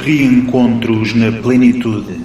Reencontros 0.00 1.14
na 1.14 1.30
plenitude. 1.42 2.24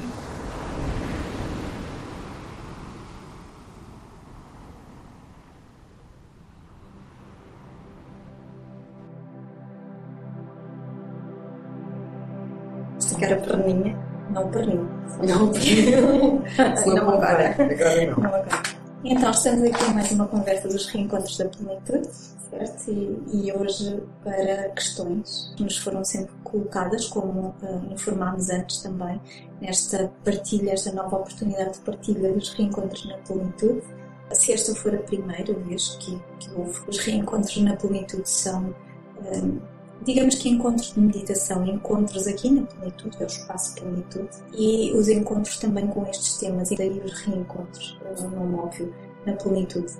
Esta 12.97 13.15
que 13.17 13.26
era 13.26 13.35
perninha, 13.41 13.97
não 14.31 14.49
perninho. 14.49 14.89
Não, 15.26 15.46
não, 15.47 16.95
não 16.95 17.09
agora. 17.09 17.55
Agora 17.58 18.05
não. 18.05 18.17
Não 18.17 18.26
agora. 18.26 18.34
Então, 19.08 19.30
estamos 19.30 19.64
aqui 19.70 19.94
mais 19.94 20.12
uma 20.14 20.27
conversa 20.27 20.68
dos 20.68 20.88
reencontros 20.88 21.38
da 21.38 21.45
plenitude, 21.45 22.09
certo? 22.50 22.90
E, 22.90 23.45
e 23.45 23.54
hoje 23.54 24.02
para 24.23 24.70
questões 24.70 25.54
que 25.55 25.64
nos 25.64 25.78
foram 25.78 26.04
sempre 26.04 26.34
colocadas, 26.44 27.05
como 27.09 27.55
uh, 27.62 27.94
informámos 27.94 28.50
antes 28.50 28.81
também, 28.81 29.22
nesta 29.62 30.12
partilha, 30.23 30.72
esta 30.72 30.91
nova 30.91 31.18
oportunidade 31.18 31.73
de 31.73 31.80
partilha 31.81 32.34
dos 32.34 32.50
reencontros 32.54 33.05
na 33.05 33.18
plenitude. 33.20 33.84
Se 34.31 34.54
esta 34.54 34.73
for 34.73 34.95
a 34.95 34.98
primeira 34.98 35.53
vez 35.53 35.98
que, 36.00 36.20
que 36.40 36.52
houve 36.56 36.80
os 36.88 36.98
reencontros 36.98 37.58
na 37.58 37.76
plenitude, 37.76 38.28
são, 38.28 38.73
um, 39.22 39.59
digamos 40.04 40.35
que 40.35 40.49
encontros 40.49 40.94
de 40.94 40.99
meditação, 40.99 41.66
encontros 41.66 42.27
aqui 42.27 42.49
na 42.49 42.63
plenitude, 42.63 43.17
é 43.20 43.23
o 43.23 43.27
espaço 43.27 43.76
plenitude, 43.76 44.30
e 44.53 44.94
os 44.94 45.08
encontros 45.08 45.58
também 45.58 45.88
com 45.88 46.05
estes 46.08 46.38
temas, 46.38 46.72
e 46.72 46.76
daí 46.76 46.99
os 46.99 47.13
reencontros, 47.22 47.98
o 48.20 48.30
nome 48.30 48.55
óbvio, 48.55 48.94
na 49.25 49.33
plenitude. 49.33 49.94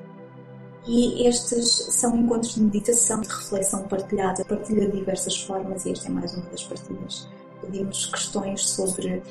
E 0.88 1.28
estes 1.28 1.68
são 1.92 2.16
encontros 2.16 2.56
de 2.56 2.62
meditação, 2.62 3.22
de 3.22 3.28
reflexão 3.30 3.88
partilhada, 3.88 4.46
partilha 4.46 4.88
de 4.88 4.98
diversas 4.98 5.42
formas, 5.42 5.86
e 5.86 5.92
esta 5.92 6.08
é 6.08 6.12
mais 6.12 6.34
uma 6.36 6.46
das 6.50 6.64
partilhas. 6.64 7.28
Pedimos 7.62 8.06
questões 8.06 8.70
sobre 8.70 9.24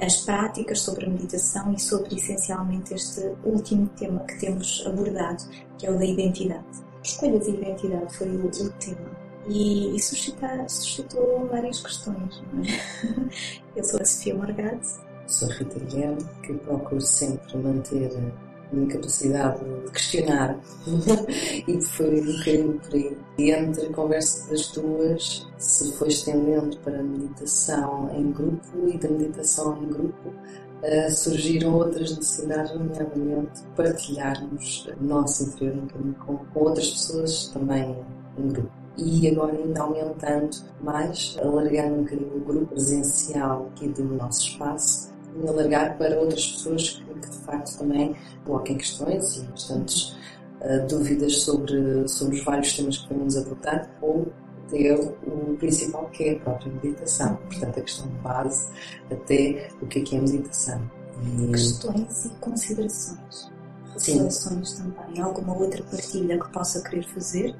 as 0.00 0.16
práticas, 0.18 0.80
sobre 0.80 1.06
a 1.06 1.08
meditação 1.08 1.72
e 1.72 1.80
sobre 1.80 2.14
essencialmente 2.14 2.94
este 2.94 3.32
último 3.42 3.88
tema 3.96 4.20
que 4.20 4.38
temos 4.38 4.84
abordado, 4.86 5.42
que 5.78 5.86
é 5.86 5.90
o 5.90 5.98
da 5.98 6.04
identidade. 6.04 6.64
Escolha 7.02 7.40
de 7.40 7.50
identidade 7.50 8.16
foi 8.16 8.28
o 8.28 8.70
tema. 8.78 9.13
E, 9.46 9.94
e 9.94 10.00
suscita, 10.00 10.66
suscitou 10.68 11.46
várias 11.50 11.80
questões. 11.80 12.42
É? 12.66 13.76
Eu 13.76 13.84
sou 13.84 14.00
a 14.00 14.04
Sofia 14.04 14.34
Morgado. 14.34 14.80
Sou 15.26 15.50
a 15.50 15.54
Rita 15.54 15.80
Guilherme, 15.80 16.24
que 16.42 16.54
procuro 16.54 17.00
sempre 17.00 17.56
manter 17.58 18.10
a 18.16 18.74
minha 18.74 18.88
capacidade 18.88 19.58
de 19.58 19.90
questionar. 19.90 20.58
e 21.68 21.80
foi 21.82 22.20
um 22.20 22.38
bocadinho 22.38 22.80
por 22.80 22.94
aí. 22.94 23.18
E 23.38 23.50
entre 23.50 23.86
a 23.86 23.92
conversa 23.92 24.50
das 24.50 24.68
duas, 24.68 25.46
se 25.58 25.92
foi 25.92 26.08
estendendo 26.08 26.76
para 26.78 26.98
a 26.98 27.02
meditação 27.02 28.10
em 28.14 28.32
grupo 28.32 28.88
e 28.88 28.96
da 28.96 29.08
meditação 29.08 29.82
em 29.82 29.88
grupo, 29.88 30.28
uh, 30.28 31.10
surgiram 31.10 31.74
outras 31.74 32.16
necessidades, 32.16 32.72
nomeadamente 32.72 33.62
partilharmos 33.76 34.88
o 34.98 35.04
nosso 35.04 35.44
interior 35.44 35.86
com, 36.24 36.38
com 36.44 36.60
outras 36.60 36.90
pessoas 36.90 37.48
também 37.48 37.98
em 38.38 38.48
grupo 38.48 38.83
e 38.96 39.28
agora 39.28 39.56
ainda 39.56 39.82
aumentando 39.82 40.56
mais, 40.80 41.36
alargando 41.40 41.94
um 41.94 42.02
bocadinho 42.04 42.36
o 42.36 42.40
grupo 42.40 42.66
presencial 42.66 43.70
aqui 43.72 43.88
do 43.88 44.04
nosso 44.04 44.48
espaço 44.48 45.12
e 45.36 45.48
alargar 45.48 45.98
para 45.98 46.18
outras 46.20 46.46
pessoas 46.46 46.90
que, 46.90 47.04
que 47.04 47.30
de 47.30 47.38
facto 47.38 47.78
também 47.78 48.14
coloquem 48.44 48.76
questões 48.76 49.36
e 49.36 49.42
bastantes 49.46 50.16
uh, 50.60 50.86
dúvidas 50.88 51.40
sobre, 51.40 52.06
sobre 52.06 52.36
os 52.36 52.44
vários 52.44 52.72
temas 52.76 52.98
que 52.98 53.12
vamos 53.12 53.36
abordar 53.36 53.90
ou 54.00 54.26
até 54.66 54.94
o 54.94 55.56
principal 55.58 56.08
que 56.10 56.24
é 56.24 56.32
a 56.32 56.38
própria 56.38 56.72
meditação, 56.72 57.36
portanto 57.36 57.78
a 57.78 57.82
questão 57.82 58.08
de 58.08 58.14
base 58.18 58.72
até 59.10 59.70
o 59.80 59.86
que 59.86 59.98
é 59.98 60.02
que 60.02 60.16
é 60.16 60.20
meditação. 60.20 60.90
E... 61.22 61.48
Questões 61.48 62.24
e 62.26 62.28
considerações. 62.40 63.52
Reflexões 63.92 64.72
também. 64.72 65.20
Alguma 65.20 65.56
outra 65.56 65.82
partilha 65.84 66.38
que 66.38 66.48
possa 66.50 66.82
querer 66.82 67.04
fazer 67.04 67.54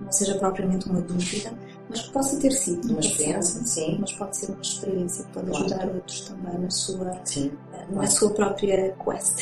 não 0.00 0.12
seja 0.12 0.34
propriamente 0.36 0.88
uma 0.88 1.00
dúvida, 1.00 1.52
mas 1.88 2.02
que 2.02 2.10
possa 2.12 2.38
ter 2.38 2.52
sido 2.52 2.90
uma 2.90 3.00
experiência, 3.00 3.66
sim. 3.66 3.96
Mas 4.00 4.12
pode 4.12 4.36
ser 4.36 4.50
uma 4.50 4.60
experiência 4.60 5.24
que 5.24 5.32
pode 5.32 5.50
ajudar 5.50 5.76
claro. 5.76 5.94
outros 5.94 6.20
também 6.20 6.58
na 6.58 6.70
sua, 6.70 7.20
sim. 7.24 7.52
na 7.72 7.86
claro. 7.86 8.10
sua 8.10 8.30
própria 8.30 8.96
quest, 9.04 9.40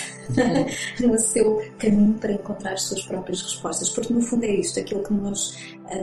no 1.00 1.19
seu 1.19 1.62
caminho 1.78 2.15
para 2.15 2.33
encontrar 2.33 2.72
as 2.75 2.83
suas 2.83 3.03
próprias 3.03 3.43
respostas. 3.43 3.91
Porque 3.91 4.12
no 4.12 4.22
fundo 4.22 4.45
é 4.45 4.55
isto, 4.55 4.78
aquilo 4.78 5.03
que 5.03 5.12
nos, 5.12 5.56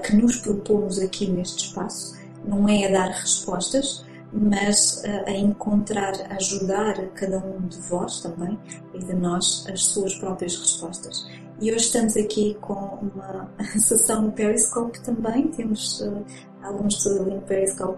que 0.03 0.15
nos 0.15 0.37
propomos 0.37 0.99
aqui 0.99 1.29
neste 1.29 1.67
espaço, 1.67 2.17
não 2.45 2.67
é 2.67 2.87
a 2.87 2.91
dar 2.91 3.11
respostas, 3.11 4.05
mas 4.33 5.03
a 5.05 5.31
encontrar, 5.31 6.13
a 6.29 6.35
ajudar 6.35 6.95
cada 7.09 7.37
um 7.37 7.67
de 7.67 7.77
vós 7.81 8.19
também 8.19 8.57
e 8.93 8.99
de 8.99 9.13
nós 9.13 9.65
as 9.71 9.85
suas 9.85 10.15
próprias 10.15 10.57
respostas. 10.57 11.25
E 11.63 11.71
hoje 11.71 11.85
estamos 11.85 12.17
aqui 12.17 12.57
com 12.59 12.73
uma 12.73 13.49
sessão 13.79 14.23
no 14.23 14.33
Periscope 14.33 14.99
também. 14.99 15.47
Temos 15.47 16.01
uh, 16.01 16.21
algumas 16.61 16.95
pessoas 16.95 17.21
ali 17.21 17.35
no 17.35 17.41
Periscope 17.43 17.97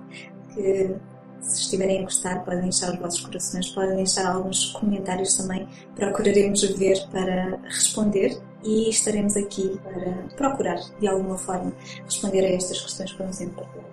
que, 0.53 0.95
se 1.39 1.61
estiverem 1.61 2.01
a 2.01 2.03
gostar, 2.03 2.45
podem 2.45 2.61
deixar 2.61 2.93
os 2.93 2.99
vossos 2.99 3.21
corações, 3.21 3.71
podem 3.71 3.95
deixar 3.95 4.31
alguns 4.31 4.65
comentários 4.73 5.35
também. 5.35 5.67
Procuraremos 5.95 6.61
ver 6.77 7.07
para 7.11 7.59
responder 7.63 8.39
e 8.63 8.87
estaremos 8.87 9.35
aqui 9.35 9.79
para 9.83 10.11
procurar, 10.37 10.79
de 10.99 11.07
alguma 11.07 11.39
forma, 11.39 11.73
responder 12.03 12.45
a 12.45 12.49
estas 12.49 12.79
questões 12.79 13.13
que 13.13 13.17
vamos 13.17 13.39
partilhar. 13.39 13.85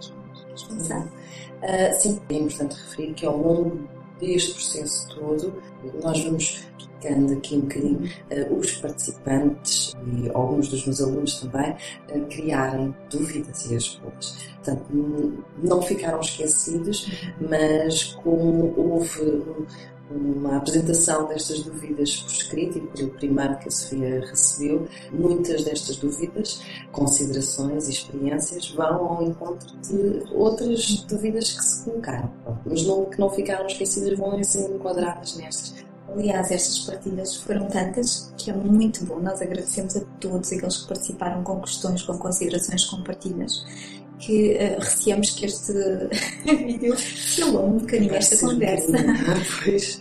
Vamos 0.44 0.62
começar. 0.64 1.00
Uh, 1.06 1.98
sim, 1.98 2.20
é 2.28 2.34
importante 2.34 2.74
referir 2.74 3.14
que 3.14 3.24
ao 3.24 3.38
longo 3.38 3.88
deste 4.20 4.52
processo 4.52 5.08
todo, 5.14 5.62
nós 6.02 6.22
vamos 6.22 6.62
picando 7.02 7.32
aqui 7.32 7.56
um 7.56 7.60
bocadinho 7.60 8.10
uh, 8.30 8.54
os 8.56 8.72
participantes 8.76 9.94
e 10.06 10.30
alguns 10.32 10.68
dos 10.68 10.86
meus 10.86 11.00
alunos 11.00 11.40
também 11.40 11.72
uh, 11.72 12.26
criarem 12.28 12.94
dúvidas 13.10 13.66
e 13.66 13.74
respostas. 13.74 14.48
Portanto, 14.56 15.44
não 15.60 15.82
ficaram 15.82 16.20
esquecidos, 16.20 17.10
mas 17.40 18.14
como 18.22 18.72
houve 18.76 19.42
uma 20.10 20.58
apresentação 20.58 21.26
destas 21.26 21.62
dúvidas 21.62 22.16
por 22.16 22.30
escrito 22.30 22.78
e 22.78 22.80
pelo 22.88 23.10
primário 23.10 23.58
que 23.58 23.68
a 23.68 23.70
Sofia 23.70 24.20
recebeu, 24.20 24.86
muitas 25.10 25.64
destas 25.64 25.96
dúvidas, 25.96 26.60
considerações 26.92 27.88
e 27.88 27.92
experiências 27.92 28.70
vão 28.70 29.08
ao 29.08 29.22
encontro 29.22 29.74
de 29.78 30.22
outras 30.32 31.02
dúvidas 31.04 31.52
que 31.52 31.64
se 31.64 31.84
colocaram, 31.84 32.30
mas 32.66 32.84
não, 32.84 33.06
que 33.06 33.18
não 33.18 33.30
ficaram 33.30 33.66
esquecidas 33.66 34.18
vão 34.18 34.42
ser 34.44 34.70
enquadradas 34.70 35.36
nestas. 35.36 35.81
Aliás, 36.14 36.50
estas 36.50 36.78
partilhas 36.80 37.36
foram 37.36 37.66
tantas 37.68 38.32
que 38.36 38.50
é 38.50 38.54
muito 38.54 39.04
bom. 39.04 39.20
Nós 39.20 39.40
agradecemos 39.40 39.96
a 39.96 40.00
todos 40.20 40.52
aqueles 40.52 40.78
que 40.78 40.88
participaram 40.88 41.42
com 41.42 41.60
questões, 41.60 42.02
com 42.02 42.18
considerações, 42.18 42.84
com 42.84 43.02
partilhas 43.02 43.64
que 44.22 44.52
uh, 44.52 44.80
receamos 44.80 45.30
que 45.30 45.46
este 45.46 45.72
vídeo 46.46 46.94
alongue 47.42 47.74
um 47.74 47.78
bocadinho 47.78 48.14
esta 48.14 48.38
conversa. 48.38 48.92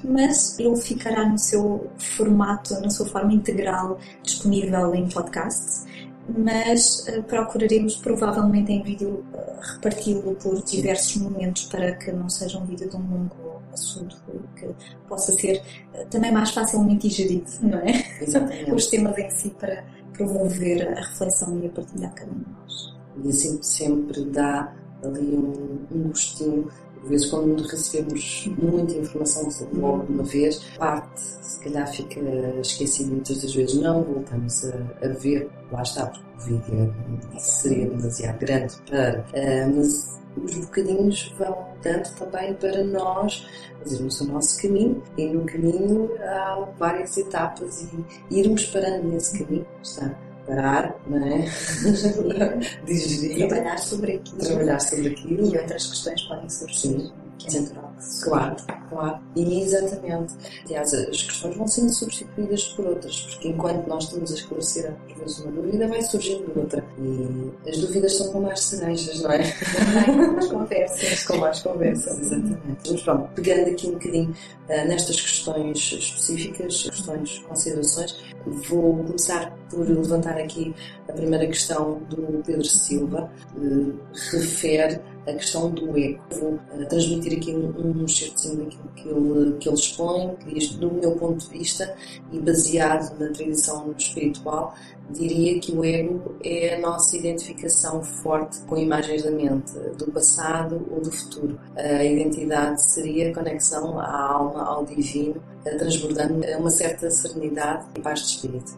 Mas 0.04 0.60
ele 0.60 0.76
ficará 0.78 1.28
no 1.28 1.38
seu 1.38 1.90
formato, 1.98 2.80
na 2.82 2.90
sua 2.90 3.08
forma 3.08 3.34
integral, 3.34 4.00
disponível 4.22 4.94
em 4.94 5.10
podcast. 5.10 5.90
Mas 6.38 7.08
uh, 7.08 7.24
procuraremos 7.24 7.96
provavelmente 7.97 8.72
em 8.72 8.81
vídeo 8.81 9.25
uh, 9.34 9.74
reparti-lo 9.74 10.36
por 10.36 10.62
diversos 10.64 11.18
momentos 11.18 11.66
para 11.66 11.94
que 11.96 12.12
não 12.12 12.30
seja 12.30 12.58
um 12.59 12.66
vídeo 12.66 12.90
de 12.90 12.96
um 12.96 13.00
longo 13.00 13.62
assunto 13.74 14.18
que 14.56 14.68
possa 15.08 15.34
ser 15.34 15.62
também 16.09 16.32
mais 16.32 16.52
facilmente 16.52 17.08
digerido, 17.08 17.50
não 17.61 17.79
é? 17.79 18.03
Exatamente. 18.22 18.72
Os 18.73 18.88
temas 18.88 19.17
em 19.17 19.29
si 19.29 19.50
para 19.52 19.84
promover 20.14 20.90
a 20.90 21.02
reflexão 21.02 21.58
e 21.59 21.67
a 21.67 21.70
partilha 21.70 22.08
a 22.08 22.11
cada 22.11 22.32
um 22.32 22.40
de 22.40 22.52
nós 22.52 22.91
e 23.23 23.29
assim 23.29 23.61
sempre 23.61 24.26
dá 24.26 24.73
ali 25.03 25.35
um, 25.35 25.85
um 25.91 26.03
gostinho. 26.09 26.70
Às 27.03 27.09
vezes, 27.09 27.30
quando 27.30 27.62
recebemos 27.64 28.50
muita 28.58 28.94
informação 28.94 29.50
logo 29.74 30.06
de 30.06 30.14
uma 30.14 30.24
vez, 30.24 30.64
parte 30.78 31.20
se 31.20 31.59
calhar 31.59 31.88
fica 31.92 32.20
esquecida 32.62 33.09
muitas 33.09 33.42
das 33.42 33.53
vezes. 33.53 33.76
Não 33.76 34.03
voltamos 34.03 34.66
a, 34.66 35.06
a 35.06 35.08
ver, 35.09 35.50
lá 35.72 35.82
está, 35.82 36.08
porque 36.08 36.24
o 36.38 36.59
vídeo 36.59 36.94
seria 37.40 37.90
demasiado 37.90 38.40
grande 38.40 38.76
para. 38.88 39.26
Uh, 39.34 39.76
mas 39.76 40.22
os 40.38 40.58
bocadinhos 40.59 41.34
vão 41.38 41.68
dando 41.84 42.09
também 42.16 42.53
para 42.53 42.84
nós 42.84 43.46
fazermos 43.80 44.22
o 44.22 44.32
nosso 44.32 44.62
caminho 44.62 45.04
e 45.18 45.28
no 45.28 45.46
caminho 45.46 46.09
há 46.22 46.68
várias 46.78 47.18
etapas 47.18 47.86
e 48.30 48.40
irmos 48.40 48.66
parando 48.66 49.09
nesse 49.09 49.44
caminho. 49.44 49.66
Está? 49.84 50.18
Parar, 50.56 50.96
não 51.08 51.26
é? 51.26 51.40
Digerir, 52.86 53.48
trabalhar 53.48 53.78
sobre 53.78 54.16
aquilo. 54.16 54.38
Trabalhar 54.38 54.80
sobre 54.80 55.08
aquilo. 55.09 55.53
E 55.53 55.58
outras 55.58 55.88
questões 55.88 56.22
podem 56.24 56.50
surgir. 56.50 57.12
que 57.38 57.58
é 57.58 57.59
natural. 57.59 57.91
Claro, 58.24 58.56
claro. 58.90 59.20
E 59.36 59.62
exatamente. 59.62 60.34
Aliás, 60.66 60.94
as 60.94 61.24
questões 61.24 61.56
vão 61.56 61.68
sendo 61.68 61.92
substituídas 61.92 62.64
por 62.70 62.86
outras, 62.86 63.22
porque 63.22 63.50
enquanto 63.50 63.88
nós 63.88 64.06
estamos 64.06 64.32
a 64.32 64.36
esclarecer 64.36 64.94
às 65.09 65.18
vezes 65.18 65.40
uma 65.40 65.52
dúvida, 65.52 65.88
vai 65.88 66.02
surgindo 66.02 66.52
outra. 66.56 66.84
E 67.00 67.70
as 67.70 67.78
dúvidas 67.78 68.18
são 68.18 68.32
como 68.32 68.50
as 68.50 68.59
cerejas, 68.59 69.22
não 69.22 69.32
é? 69.32 69.40
Com 70.32 70.38
as 70.38 70.48
conversas. 70.48 71.24
com 71.26 71.38
mais 71.38 71.62
conversas, 71.62 72.20
exatamente. 72.20 72.92
Mas 72.92 73.02
pronto, 73.02 73.30
pegando 73.36 73.70
aqui 73.70 73.88
um 73.88 73.94
bocadinho 73.94 74.32
uh, 74.32 74.88
nestas 74.88 75.22
questões 75.22 75.78
específicas, 75.78 76.84
questões, 76.84 77.40
considerações, 77.40 78.24
vou 78.46 79.04
começar 79.04 79.56
por 79.70 79.88
levantar 79.88 80.38
aqui 80.38 80.74
a 81.08 81.14
primeira 81.14 81.47
questão 81.47 82.00
do 82.09 82.42
Pedro 82.46 82.66
Silva, 82.66 83.32
que 83.54 84.38
refere 84.38 85.00
a 85.28 85.34
questão 85.34 85.70
do 85.72 85.97
ego. 85.97 86.22
Vou 86.32 86.54
uh, 86.54 86.86
transmitir 86.90 87.38
aqui 87.38 87.56
um, 87.56 87.91
um 87.91 88.08
certinho 88.08 88.58
daquilo 88.58 88.90
que 88.96 89.08
ele, 89.08 89.58
que 89.58 89.70
ele 89.70 89.76
expõe, 89.76 90.35
que 90.35 90.53
diz, 90.53 90.70
do 90.76 90.91
meu 90.91 91.11
ponto 91.14 91.38
de 91.46 91.58
vista 91.58 91.96
e 92.32 92.40
baseado 92.40 93.17
na 93.20 93.29
tradição 93.29 93.93
espiritual, 93.97 94.76
diria 95.09 95.59
que 95.59 95.73
o 95.73 95.84
ego 95.84 96.35
é 96.43 96.76
a 96.76 96.79
nossa 96.79 97.17
identificação 97.17 98.03
forte 98.03 98.59
com 98.61 98.78
imagens 98.78 99.23
da 99.23 99.32
mente, 99.32 99.73
do 99.97 100.11
passado 100.11 100.88
ou 100.90 101.02
do 101.02 101.11
futuro. 101.11 101.59
A 101.76 102.03
identidade 102.03 102.82
seria 102.82 103.32
a 103.32 103.34
conexão 103.34 103.99
à 103.99 104.34
alma, 104.34 104.64
ao 104.64 104.85
divino, 104.85 105.41
transbordando 105.64 106.46
uma 106.58 106.70
certa 106.70 107.09
serenidade 107.09 107.85
e 107.96 108.02
paz 108.02 108.20
de 108.22 108.26
espírito. 108.28 108.78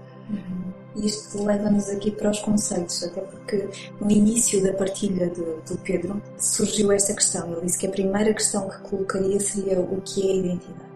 Isto 0.96 1.44
leva-nos 1.44 1.90
aqui 1.90 2.12
para 2.12 2.30
os 2.30 2.40
conceitos, 2.40 3.04
até 3.04 3.22
porque 3.22 3.68
no 4.00 4.12
início 4.12 4.62
da 4.62 4.74
partilha 4.74 5.28
do, 5.30 5.62
do 5.62 5.78
Pedro 5.80 6.22
surgiu 6.38 6.92
esta 6.92 7.14
questão. 7.14 7.52
Ele 7.52 7.66
disse 7.66 7.80
que 7.80 7.88
a 7.88 7.92
primeira 7.92 8.34
questão 8.34 8.70
que 8.70 8.80
colocaria 8.82 9.40
seria 9.40 9.80
o 9.80 10.02
que 10.02 10.28
é 10.28 10.32
a 10.32 10.36
identidade 10.36 10.93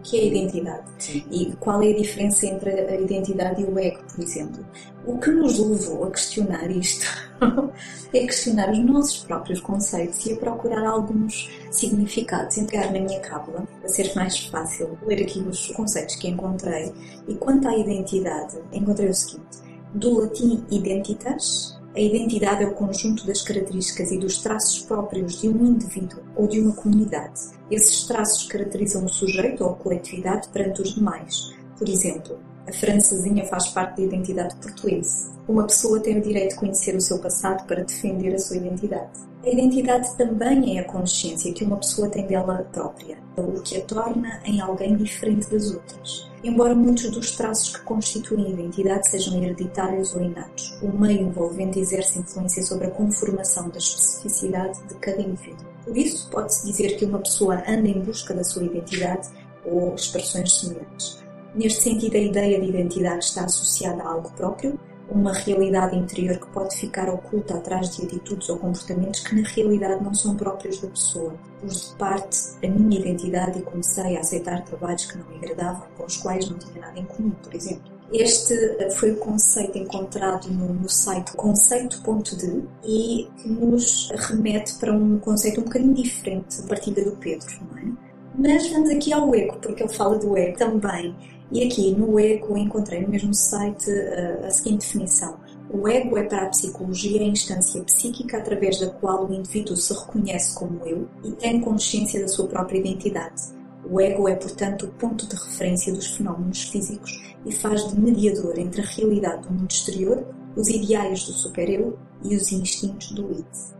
o 0.00 0.02
que 0.02 0.18
é 0.18 0.22
a 0.22 0.24
identidade 0.24 0.84
Sim. 0.98 1.24
e 1.30 1.52
qual 1.60 1.82
é 1.82 1.90
a 1.90 1.96
diferença 1.96 2.46
entre 2.46 2.70
a 2.70 2.94
identidade 2.98 3.62
e 3.62 3.66
o 3.66 3.78
ego, 3.78 4.00
por 4.14 4.24
exemplo. 4.24 4.64
O 5.06 5.18
que 5.18 5.30
nos 5.30 5.58
levou 5.58 6.04
a 6.04 6.10
questionar 6.10 6.70
isto 6.70 7.06
é 8.12 8.20
questionar 8.20 8.70
os 8.70 8.78
nossos 8.78 9.18
próprios 9.24 9.60
conceitos 9.60 10.24
e 10.26 10.32
a 10.32 10.36
procurar 10.36 10.86
alguns 10.86 11.50
significados. 11.70 12.58
Entregar 12.58 12.92
na 12.92 13.00
minha 13.00 13.20
cábula, 13.20 13.66
para 13.80 13.88
ser 13.88 14.12
mais 14.14 14.38
fácil, 14.46 14.98
ler 15.06 15.22
aqui 15.22 15.40
os 15.40 15.68
conceitos 15.68 16.16
que 16.16 16.28
encontrei. 16.28 16.92
E 17.28 17.34
quanto 17.34 17.68
à 17.68 17.76
identidade, 17.76 18.58
encontrei 18.72 19.08
o 19.08 19.14
seguinte: 19.14 19.58
do 19.94 20.20
latim 20.20 20.64
identitas, 20.70 21.79
a 21.94 22.00
identidade 22.00 22.62
é 22.62 22.68
o 22.68 22.74
conjunto 22.74 23.26
das 23.26 23.42
características 23.42 24.12
e 24.12 24.18
dos 24.18 24.38
traços 24.38 24.80
próprios 24.84 25.40
de 25.40 25.48
um 25.48 25.66
indivíduo 25.66 26.20
ou 26.36 26.46
de 26.46 26.60
uma 26.60 26.72
comunidade. 26.72 27.40
Esses 27.68 28.06
traços 28.06 28.46
caracterizam 28.46 29.04
o 29.04 29.08
sujeito 29.08 29.64
ou 29.64 29.70
a 29.70 29.74
coletividade 29.74 30.48
perante 30.50 30.82
os 30.82 30.94
demais. 30.94 31.52
Por 31.76 31.88
exemplo, 31.88 32.38
a 32.68 32.72
francesinha 32.72 33.44
faz 33.46 33.68
parte 33.70 33.96
da 33.96 34.02
identidade 34.04 34.54
portuense. 34.56 35.30
Uma 35.48 35.66
pessoa 35.66 35.98
tem 35.98 36.18
o 36.18 36.22
direito 36.22 36.50
de 36.50 36.56
conhecer 36.60 36.94
o 36.94 37.00
seu 37.00 37.18
passado 37.18 37.66
para 37.66 37.82
defender 37.82 38.34
a 38.34 38.38
sua 38.38 38.58
identidade. 38.58 39.18
A 39.44 39.48
identidade 39.48 40.16
também 40.16 40.78
é 40.78 40.82
a 40.82 40.84
consciência 40.84 41.52
que 41.52 41.64
uma 41.64 41.78
pessoa 41.78 42.08
tem 42.08 42.24
dela 42.26 42.68
própria, 42.72 43.18
o 43.36 43.60
que 43.62 43.78
a 43.78 43.84
torna 43.84 44.40
em 44.44 44.60
alguém 44.60 44.96
diferente 44.96 45.50
das 45.50 45.72
outras. 45.72 46.29
Embora 46.42 46.74
muitos 46.74 47.10
dos 47.10 47.32
traços 47.32 47.76
que 47.76 47.84
constituem 47.84 48.46
a 48.46 48.48
identidade 48.48 49.10
sejam 49.10 49.42
hereditários 49.42 50.14
ou 50.14 50.22
inatos, 50.22 50.74
o 50.80 50.88
meio 50.88 51.20
envolvente 51.20 51.78
exerce 51.78 52.18
influência 52.18 52.62
sobre 52.62 52.86
a 52.86 52.90
conformação 52.90 53.68
da 53.68 53.76
especificidade 53.76 54.82
de 54.88 54.94
cada 54.94 55.20
indivíduo. 55.20 55.66
Por 55.84 55.96
isso, 55.98 56.30
pode-se 56.30 56.66
dizer 56.66 56.96
que 56.96 57.04
uma 57.04 57.18
pessoa 57.18 57.62
anda 57.68 57.88
em 57.88 58.00
busca 58.00 58.32
da 58.32 58.42
sua 58.42 58.64
identidade 58.64 59.28
ou 59.66 59.94
expressões 59.94 60.60
semelhantes. 60.60 61.22
Neste 61.54 61.82
sentido, 61.82 62.16
a 62.16 62.20
ideia 62.20 62.58
de 62.58 62.68
identidade 62.68 63.24
está 63.24 63.44
associada 63.44 64.02
a 64.02 64.08
algo 64.08 64.30
próprio, 64.32 64.80
uma 65.10 65.32
realidade 65.32 65.96
interior 65.96 66.38
que 66.38 66.46
pode 66.48 66.76
ficar 66.76 67.08
oculta 67.08 67.54
atrás 67.54 67.96
de 67.96 68.04
atitudes 68.04 68.48
ou 68.48 68.58
comportamentos 68.58 69.20
que 69.20 69.34
na 69.34 69.48
realidade 69.48 70.02
não 70.02 70.14
são 70.14 70.36
próprios 70.36 70.80
da 70.80 70.88
pessoa. 70.88 71.34
Pus 71.60 71.90
de 71.90 71.96
parte 71.96 72.38
a 72.64 72.68
minha 72.68 73.00
identidade 73.00 73.58
e 73.58 73.62
comecei 73.62 74.16
a 74.16 74.20
aceitar 74.20 74.64
trabalhos 74.64 75.06
que 75.06 75.18
não 75.18 75.26
me 75.28 75.36
agradavam, 75.36 75.86
com 75.96 76.04
os 76.04 76.16
quais 76.16 76.48
não 76.48 76.58
tinha 76.58 76.80
nada 76.80 76.98
em 76.98 77.04
comum, 77.04 77.30
por 77.42 77.54
exemplo. 77.54 78.00
Este 78.12 78.54
eh, 78.54 78.90
foi 78.90 79.12
o 79.12 79.16
conceito 79.16 79.78
encontrado 79.78 80.48
no, 80.48 80.74
no 80.74 80.88
site 80.88 81.32
conceito.de 81.32 82.64
e 82.84 83.28
que 83.36 83.48
nos 83.48 84.10
remete 84.10 84.74
para 84.80 84.92
um 84.92 85.18
conceito 85.18 85.60
um 85.60 85.64
bocadinho 85.64 85.94
diferente 85.94 86.60
da 86.62 86.68
partilha 86.68 87.04
do 87.04 87.12
Pedro, 87.16 87.46
não 87.70 87.78
é? 87.78 88.10
Mas 88.36 88.68
vamos 88.70 88.90
aqui 88.90 89.12
ao 89.12 89.32
ego, 89.34 89.58
porque 89.60 89.82
ele 89.82 89.92
fala 89.92 90.18
do 90.18 90.36
ego 90.36 90.56
também. 90.58 91.14
E 91.52 91.64
aqui 91.64 91.90
no 91.92 92.18
ego 92.18 92.56
encontrei 92.56 93.02
no 93.02 93.08
mesmo 93.08 93.34
site 93.34 93.90
uh, 93.90 94.46
a 94.46 94.50
seguinte 94.50 94.86
definição. 94.86 95.36
O 95.72 95.88
ego 95.88 96.16
é 96.16 96.24
para 96.24 96.46
a 96.46 96.48
psicologia 96.48 97.20
a 97.20 97.24
instância 97.24 97.82
psíquica 97.82 98.38
através 98.38 98.78
da 98.78 98.88
qual 98.90 99.26
o 99.26 99.32
indivíduo 99.32 99.76
se 99.76 99.92
reconhece 99.92 100.54
como 100.54 100.84
eu 100.84 101.08
e 101.24 101.32
tem 101.32 101.60
consciência 101.60 102.20
da 102.20 102.28
sua 102.28 102.46
própria 102.46 102.78
identidade. 102.78 103.42
O 103.88 104.00
ego 104.00 104.28
é, 104.28 104.34
portanto, 104.36 104.86
o 104.86 104.88
ponto 104.92 105.26
de 105.26 105.34
referência 105.34 105.92
dos 105.92 106.06
fenómenos 106.08 106.62
físicos 106.62 107.20
e 107.44 107.52
faz 107.52 107.88
de 107.88 108.00
mediador 108.00 108.58
entre 108.58 108.82
a 108.82 108.84
realidade 108.84 109.48
do 109.48 109.54
mundo 109.54 109.70
exterior, 109.70 110.24
os 110.56 110.68
ideais 110.68 111.24
do 111.24 111.32
super-eu 111.32 111.98
e 112.22 112.36
os 112.36 112.52
instintos 112.52 113.10
do 113.12 113.32
id. 113.32 113.79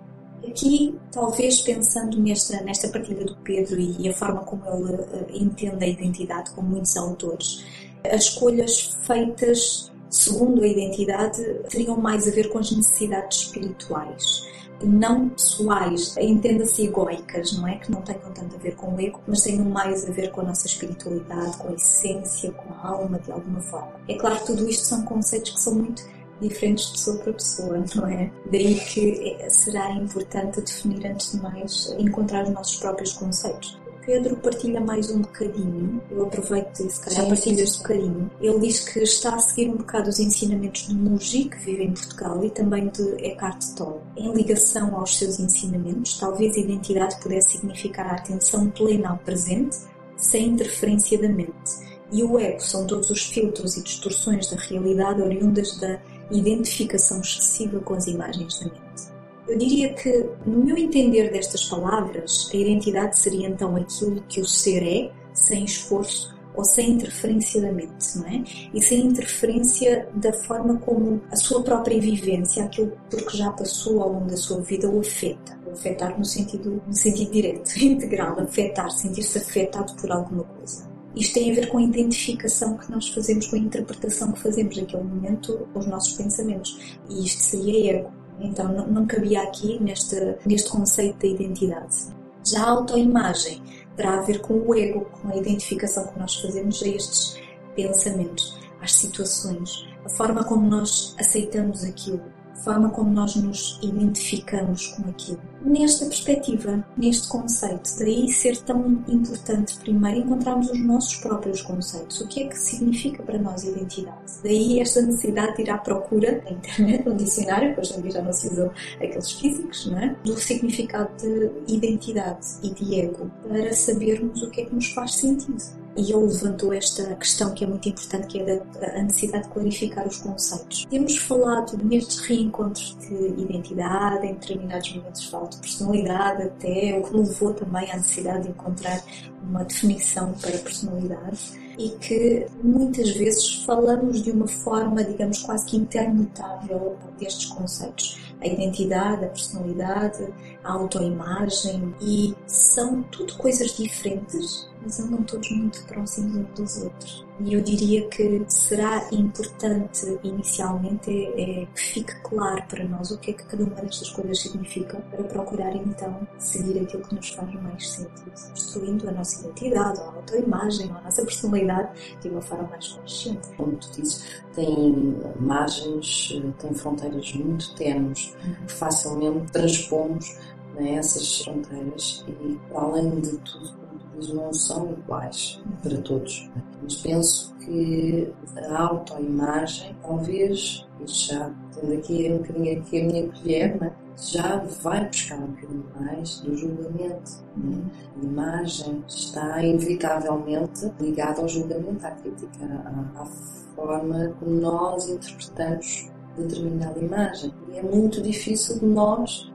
Aqui, 0.50 0.99
talvez 1.12 1.62
pensando 1.62 2.20
nesta, 2.20 2.61
nesta 2.62 2.88
partilha 2.88 3.25
do 3.25 3.37
Pedro 3.37 3.79
e, 3.79 4.08
a 4.08 4.12
forma 4.12 4.41
como 4.41 4.64
ele 4.67 4.94
uh, 4.94 5.26
entende 5.31 5.85
a 5.85 5.87
identidade, 5.88 6.50
como 6.50 6.70
muitos 6.70 6.97
autores, 6.97 7.64
as 8.05 8.25
escolhas 8.25 8.97
feitas 9.06 9.93
segundo 10.11 10.64
a 10.64 10.67
identidade 10.67 11.41
teriam 11.69 11.97
mais 11.97 12.26
a 12.26 12.32
ver 12.32 12.49
com 12.49 12.58
as 12.58 12.73
necessidades 12.73 13.43
espirituais, 13.43 14.44
não 14.82 15.29
pessoais, 15.29 16.17
entenda-se 16.17 16.87
egoicas, 16.87 17.53
não 17.53 17.69
é? 17.69 17.76
Que 17.76 17.93
não 17.93 18.03
tenham 18.03 18.32
tanto 18.32 18.56
a 18.56 18.58
ver 18.58 18.75
com 18.75 18.94
o 18.94 19.00
ego, 19.00 19.20
mas 19.29 19.43
tenham 19.43 19.64
mais 19.67 20.08
a 20.08 20.11
ver 20.11 20.32
com 20.32 20.41
a 20.41 20.44
nossa 20.44 20.67
espiritualidade, 20.67 21.56
com 21.58 21.69
a 21.69 21.75
essência, 21.75 22.50
com 22.50 22.73
a 22.75 22.88
alma, 22.88 23.20
de 23.20 23.31
alguma 23.31 23.61
forma. 23.61 23.93
É 24.08 24.14
claro 24.14 24.41
que 24.41 24.46
tudo 24.46 24.69
isto 24.69 24.85
são 24.85 25.05
conceitos 25.05 25.53
que 25.53 25.61
são 25.61 25.76
muito 25.76 26.03
diferentes 26.40 26.87
de 26.87 26.92
pessoa 26.92 27.19
para 27.19 27.32
pessoa, 27.32 27.84
não 27.94 28.06
é? 28.06 28.31
Daí 28.50 28.75
que 28.75 29.37
é, 29.40 29.48
será 29.50 29.90
importante 29.92 30.60
definir 30.60 31.06
antes 31.06 31.32
de 31.32 31.42
mais, 31.42 31.94
encontrar 31.98 32.44
os 32.44 32.50
nossos 32.50 32.76
próprios 32.76 33.12
conceitos. 33.12 33.78
Pedro 34.04 34.34
partilha 34.37 34.81
mais 34.81 35.10
um 35.10 35.20
bocadinho, 35.20 36.02
eu 36.10 36.25
aproveito 36.25 36.81
e 36.81 36.90
se 36.90 37.00
calhar 37.00 37.28
partilho 37.28 37.60
este 37.60 37.79
bocadinho. 37.79 38.31
Ele 38.41 38.58
diz 38.58 38.81
que 38.88 38.98
está 39.00 39.34
a 39.34 39.38
seguir 39.38 39.69
um 39.69 39.76
bocado 39.76 40.08
os 40.08 40.19
ensinamentos 40.19 40.88
de 40.88 40.94
Muji, 40.94 41.44
que 41.44 41.58
vive 41.58 41.84
em 41.84 41.93
Portugal, 41.93 42.43
e 42.43 42.50
também 42.50 42.88
de 42.88 43.03
Eckhart 43.24 43.62
Tolle. 43.76 44.00
Em 44.17 44.32
ligação 44.32 44.96
aos 44.96 45.19
seus 45.19 45.38
ensinamentos, 45.38 46.19
talvez 46.19 46.56
a 46.56 46.60
identidade 46.60 47.20
pudesse 47.20 47.53
significar 47.53 48.06
a 48.06 48.17
atenção 48.17 48.70
plena 48.70 49.10
ao 49.10 49.19
presente, 49.19 49.76
sem 50.17 50.48
interferência 50.48 51.20
da 51.20 51.29
mente. 51.29 51.91
E 52.10 52.24
o 52.24 52.38
ego 52.38 52.60
são 52.60 52.86
todos 52.86 53.10
os 53.10 53.26
filtros 53.26 53.76
e 53.76 53.82
distorções 53.82 54.50
da 54.50 54.56
realidade 54.56 55.22
oriundas 55.22 55.79
da 55.79 56.00
identificação 56.31 57.20
excessiva 57.20 57.81
com 57.81 57.94
as 57.94 58.06
imagens 58.06 58.60
da 58.60 58.67
mente. 58.67 59.20
Eu 59.49 59.58
diria 59.58 59.93
que, 59.94 60.27
no 60.46 60.65
meu 60.65 60.77
entender 60.77 61.31
destas 61.31 61.65
palavras, 61.65 62.49
a 62.53 62.56
identidade 62.56 63.19
seria 63.19 63.49
então 63.49 63.75
aquilo 63.75 64.22
que 64.29 64.41
o 64.41 64.46
ser 64.46 64.82
é, 64.82 65.13
sem 65.34 65.65
esforço 65.65 66.32
ou 66.55 66.65
sem 66.65 66.91
interferência 66.91 67.60
da 67.60 67.72
mente, 67.72 68.19
não 68.19 68.27
é? 68.27 68.43
E 68.75 68.82
sem 68.82 69.06
interferência 69.06 70.08
da 70.15 70.32
forma 70.32 70.79
como 70.79 71.20
a 71.31 71.37
sua 71.37 71.63
própria 71.63 72.01
vivência, 72.01 72.65
aquilo 72.65 72.93
por 73.08 73.25
que 73.25 73.39
já 73.39 73.51
passou 73.51 74.03
ao 74.03 74.13
longo 74.13 74.27
da 74.27 74.37
sua 74.37 74.60
vida, 74.60 74.89
o 74.89 75.01
afeta. 75.01 75.58
O 75.67 75.72
afetar 75.72 76.19
no 76.19 76.25
sentido, 76.25 76.82
no 76.87 76.93
sentido 76.93 77.32
direto, 77.32 77.70
integral, 77.79 78.39
afetar, 78.41 78.91
sentir-se 78.91 79.39
afetado 79.39 79.94
por 79.94 80.10
alguma 80.10 80.44
coisa. 80.44 80.90
Isto 81.14 81.34
tem 81.34 81.50
a 81.50 81.55
ver 81.55 81.69
com 81.69 81.79
a 81.79 81.82
identificação 81.82 82.76
que 82.76 82.90
nós 82.90 83.08
fazemos, 83.08 83.46
com 83.46 83.56
a 83.56 83.58
interpretação 83.58 84.32
que 84.32 84.40
fazemos 84.40 84.76
naquele 84.76 85.02
momento 85.02 85.69
os 85.74 85.86
nossos 85.86 86.12
pensamentos. 86.12 86.79
E 87.08 87.24
isto 87.24 87.43
seria 87.43 87.98
ego. 87.98 88.12
Então 88.40 88.72
não, 88.72 88.86
não 88.86 89.06
cabia 89.06 89.43
aqui 89.43 89.82
neste, 89.82 90.17
neste 90.46 90.70
conceito 90.70 91.19
da 91.19 91.26
identidade. 91.26 91.96
Já 92.44 92.64
a 92.64 92.70
autoimagem 92.70 93.62
terá 93.96 94.19
a 94.19 94.22
ver 94.22 94.40
com 94.40 94.55
o 94.55 94.74
ego, 94.74 95.05
com 95.20 95.29
a 95.29 95.36
identificação 95.36 96.06
que 96.06 96.19
nós 96.19 96.36
fazemos 96.36 96.82
a 96.82 96.88
estes 96.88 97.38
pensamentos, 97.74 98.58
às 98.81 98.94
situações, 98.94 99.86
a 100.05 100.08
forma 100.08 100.43
como 100.44 100.67
nós 100.67 101.14
aceitamos 101.19 101.84
aquilo, 101.84 102.22
forma 102.62 102.90
como 102.90 103.10
nós 103.10 103.36
nos 103.36 103.79
identificamos 103.82 104.88
com 104.88 105.08
aquilo. 105.08 105.40
Nesta 105.62 106.06
perspectiva, 106.06 106.84
neste 106.96 107.29
conceito, 107.29 107.90
daí 107.98 108.29
ser 108.31 108.56
tão 108.58 109.02
importante 109.08 109.79
primeiro 109.79 110.20
encontrarmos 110.20 110.70
os 110.70 110.81
nossos 110.81 111.17
próprios 111.17 111.62
conceitos. 111.62 112.20
O 112.20 112.29
que 112.29 112.44
é 112.44 112.48
que 112.48 112.58
significa 112.58 113.22
para 113.22 113.38
nós 113.38 113.64
identidade? 113.64 114.32
Daí 114.43 114.81
esta 114.81 115.02
necessidade 115.02 115.56
de 115.56 115.62
ir 115.62 115.70
à 115.70 115.79
procura 115.79 116.43
na 116.44 116.50
internet, 116.52 117.06
no 117.06 117.14
dicionário, 117.14 117.74
que 117.74 117.81
hoje 117.81 117.98
em 117.98 118.02
dia 118.02 118.12
já 118.12 118.22
não 118.22 118.32
se 118.32 118.48
usam 118.48 118.70
aqueles 118.96 119.31
físicos, 119.32 119.86
não 119.86 119.98
é? 119.98 120.17
do 120.24 120.36
significado 120.36 121.10
de 121.17 121.50
identidade 121.74 122.46
e 122.62 122.70
de 122.70 123.00
ego, 123.00 123.31
para 123.46 123.72
sabermos 123.72 124.43
o 124.43 124.50
que 124.50 124.62
é 124.62 124.64
que 124.64 124.74
nos 124.74 124.93
faz 124.93 125.14
sentido 125.14 125.80
e 125.97 126.13
ele 126.13 126.27
levantou 126.27 126.73
esta 126.73 127.15
questão 127.17 127.53
que 127.53 127.65
é 127.65 127.67
muito 127.67 127.89
importante, 127.89 128.27
que 128.27 128.39
é 128.41 128.63
a 128.99 129.03
necessidade 129.03 129.44
de 129.44 129.51
clarificar 129.51 130.06
os 130.06 130.19
conceitos. 130.19 130.87
Temos 130.89 131.17
falado 131.19 131.77
nestes 131.85 132.20
reencontros 132.20 132.97
de 133.01 133.15
identidade, 133.41 134.27
em 134.27 134.35
determinados 134.35 134.94
momentos 134.94 135.25
falo 135.27 135.49
de 135.49 135.59
personalidade 135.59 136.43
até, 136.44 136.99
o 136.99 137.03
que 137.03 137.17
levou 137.17 137.55
também 137.55 137.91
à 137.91 137.97
necessidade 137.97 138.44
de 138.44 138.51
encontrar 138.51 139.03
uma 139.43 139.65
definição 139.65 140.32
para 140.35 140.59
personalidade 140.59 141.59
e 141.79 141.89
que 141.91 142.47
muitas 142.63 143.11
vezes 143.11 143.65
falamos 143.65 144.23
de 144.23 144.31
uma 144.31 144.47
forma, 144.47 145.03
digamos, 145.03 145.43
quase 145.43 145.67
que 145.67 145.77
intermutável 145.77 146.97
destes 147.19 147.47
conceitos. 147.47 148.20
A 148.41 148.47
identidade, 148.47 149.25
a 149.25 149.29
personalidade, 149.29 150.29
a 150.63 150.73
autoimagem 150.73 151.94
e 152.01 152.35
são 152.47 153.03
tudo 153.05 153.35
coisas 153.35 153.77
diferentes 153.77 154.69
mas 154.82 155.01
andam 155.01 155.22
todos 155.22 155.51
muito 155.51 155.84
próximos 155.87 156.37
uns 156.37 156.55
dos 156.55 156.82
outros. 156.82 157.27
E 157.43 157.55
eu 157.55 157.63
diria 157.63 158.06
que 158.08 158.44
será 158.49 159.08
importante 159.13 160.19
inicialmente 160.22 161.10
é, 161.10 161.63
é, 161.63 161.67
que 161.67 161.81
fique 161.81 162.15
claro 162.22 162.63
para 162.69 162.84
nós 162.84 163.10
o 163.10 163.19
que 163.19 163.31
é 163.31 163.34
que 163.34 163.44
cada 163.44 163.65
uma 163.65 163.77
destas 163.77 164.10
coisas 164.10 164.41
significa 164.41 164.99
para 165.10 165.25
procurar 165.25 165.75
então 165.75 166.27
seguir 166.39 166.81
aquilo 166.81 167.03
que 167.03 167.15
nos 167.15 167.31
faz 167.31 167.55
mais 167.63 167.89
sentido, 167.89 168.32
construindo 168.51 169.08
a 169.08 169.13
nossa 169.13 169.41
identidade, 169.41 170.01
ou 170.01 170.06
a 170.06 170.15
autoimagem, 170.17 170.91
ou 170.91 170.99
a 170.99 171.01
nossa 171.03 171.25
personalidade 171.25 172.19
de 172.20 172.29
uma 172.29 172.43
forma 172.43 172.69
mais 172.69 172.89
consciente. 172.89 173.49
Como 173.56 173.72
tu 173.77 173.91
dizes, 173.93 174.43
tem 174.55 175.17
margens, 175.39 176.41
tem 176.58 176.75
fronteiras 176.75 177.32
muito 177.34 177.75
tenues 177.75 178.34
uhum. 178.44 178.67
que 178.67 178.72
facilmente 178.72 179.53
transpomos 179.53 180.37
né, 180.75 180.94
essas 180.94 181.43
fronteiras 181.43 182.25
e, 182.29 182.58
para 182.69 182.81
além 182.82 183.20
de 183.20 183.39
tudo, 183.39 183.80
não 184.29 184.53
são 184.53 184.93
iguais 184.93 185.60
para 185.82 185.96
todos. 185.98 186.50
Mas 186.82 186.96
penso 186.96 187.55
que 187.56 188.32
a 188.69 188.82
autoimagem, 188.82 189.96
talvez, 190.03 190.86
já 191.06 191.50
tendo 191.74 191.94
aqui 191.94 192.31
um 192.31 192.39
bocadinho 192.39 192.81
aqui 192.81 193.00
a 193.00 193.05
minha 193.05 193.29
colher, 193.29 193.81
né, 193.81 193.93
já 194.17 194.58
vai 194.82 195.06
buscar 195.06 195.39
um 195.39 195.46
bocadinho 195.46 195.84
mais 195.98 196.41
do 196.41 196.56
julgamento. 196.56 197.44
Né? 197.56 197.82
A 198.17 198.24
imagem 198.24 199.05
está 199.08 199.65
inevitavelmente 199.65 200.93
ligada 201.00 201.41
ao 201.41 201.48
julgamento, 201.48 202.06
à 202.06 202.10
crítica, 202.10 202.65
à, 202.65 203.22
à 203.22 203.27
forma 203.74 204.34
como 204.39 204.60
nós 204.60 205.08
interpretamos 205.08 206.10
determinada 206.36 206.98
imagem. 206.98 207.53
E 207.70 207.79
é 207.79 207.82
muito 207.82 208.22
difícil 208.22 208.79
de 208.79 208.86
nós 208.86 209.49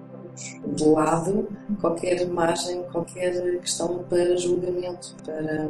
de 0.65 0.85
lado 0.85 1.47
qualquer 1.79 2.21
imagem, 2.21 2.83
qualquer 2.91 3.59
questão 3.59 4.03
para 4.09 4.35
julgamento, 4.37 5.15
para, 5.23 5.69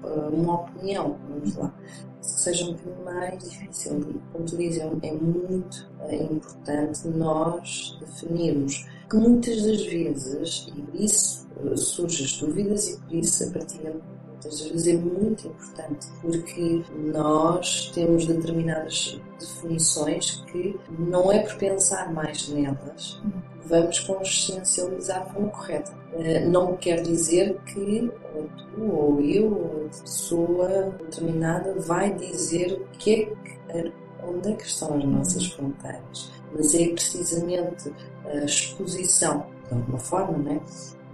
para 0.00 0.28
uma 0.28 0.62
opinião, 0.62 1.16
vamos 1.28 1.56
lá. 1.56 1.72
Que 2.20 2.26
seja 2.40 2.64
um 2.64 2.72
bocadinho 2.72 3.04
mais 3.04 3.44
difícil. 3.44 4.20
Como 4.32 4.44
tu 4.44 4.56
dizes, 4.56 4.80
é, 4.80 5.08
é 5.08 5.12
muito 5.12 5.88
é 6.08 6.16
importante 6.16 7.08
nós 7.08 7.98
definirmos 8.00 8.86
que 9.08 9.16
muitas 9.16 9.62
das 9.62 9.84
vezes, 9.84 10.66
e 10.74 10.82
por 10.82 11.00
isso 11.00 11.46
eh, 11.64 11.76
surgem 11.76 12.26
as 12.26 12.38
dúvidas 12.38 12.88
e 12.88 12.98
por 12.98 13.14
isso 13.14 13.44
a 13.44 13.50
partilha 13.50 13.94
muitas 14.44 14.60
vezes 14.60 14.86
é 14.86 14.96
muito 14.96 15.48
importante, 15.48 16.06
porque 16.20 16.82
nós 17.12 17.90
temos 17.94 18.26
determinadas 18.26 19.20
definições 19.38 20.44
que 20.52 20.78
não 20.98 21.32
é 21.32 21.40
por 21.40 21.56
pensar 21.56 22.12
mais 22.12 22.48
nelas 22.48 23.20
vamos 23.66 23.98
consciencializar 24.00 25.32
forma 25.32 25.48
correta. 25.48 25.92
Eh, 26.12 26.46
não 26.46 26.76
quer 26.76 27.02
dizer 27.02 27.58
que 27.66 28.10
ou 28.34 28.48
tu, 28.56 28.82
ou 28.82 29.20
eu, 29.20 29.46
ou 29.46 29.82
outra 29.82 30.02
pessoa 30.02 30.68
determinada 30.98 31.74
vai 31.80 32.12
dizer 32.14 32.86
que 32.98 33.12
é 33.12 33.24
que, 33.26 33.92
onde 34.22 34.52
é 34.52 34.54
que 34.54 34.64
estão 34.64 34.96
as 34.96 35.04
nossas 35.04 35.46
fronteiras. 35.46 36.30
Mas 36.54 36.74
é 36.74 36.88
precisamente 36.88 37.92
a 38.24 38.44
exposição, 38.44 39.46
de 39.68 39.74
alguma 39.74 39.98
forma, 39.98 40.38
né, 40.38 40.60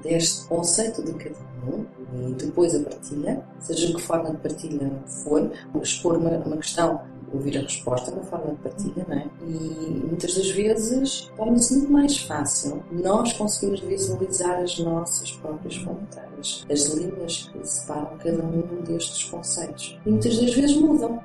deste 0.03 0.47
conceito 0.47 1.03
de 1.03 1.13
cada 1.15 1.37
um 1.67 1.85
e 2.13 2.35
depois 2.35 2.75
a 2.75 2.81
partilha, 2.81 3.45
seja 3.61 3.87
de 3.87 3.95
que 3.95 4.03
forma 4.03 4.31
de 4.31 4.37
partilha 4.39 4.91
for, 5.23 5.51
expor 5.83 6.17
uma, 6.17 6.31
uma 6.31 6.57
questão 6.57 7.01
ouvir 7.33 7.59
a 7.59 7.63
resposta 7.63 8.11
na 8.11 8.23
forma 8.23 8.55
de 8.55 8.61
partilha, 8.61 9.07
não 9.09 9.17
é? 9.17 9.27
E 9.47 10.03
muitas 10.07 10.35
das 10.35 10.51
vezes 10.51 11.31
torna-se 11.37 11.77
muito 11.77 11.93
mais 11.93 12.19
fácil 12.19 12.83
nós 12.91 13.33
conseguirmos 13.35 13.81
visualizar 13.81 14.61
as 14.61 14.79
nossas 14.79 15.31
próprias 15.33 15.77
fronteiras, 15.77 16.67
as 16.71 16.87
linhas 16.87 17.51
que 17.53 17.67
separam 17.67 18.19
cada 18.19 18.43
um 18.45 18.83
destes 18.83 19.25
conceitos. 19.25 19.99
E 20.05 20.11
muitas 20.11 20.39
das 20.39 20.55
vezes 20.55 20.77
mudam. 20.77 21.23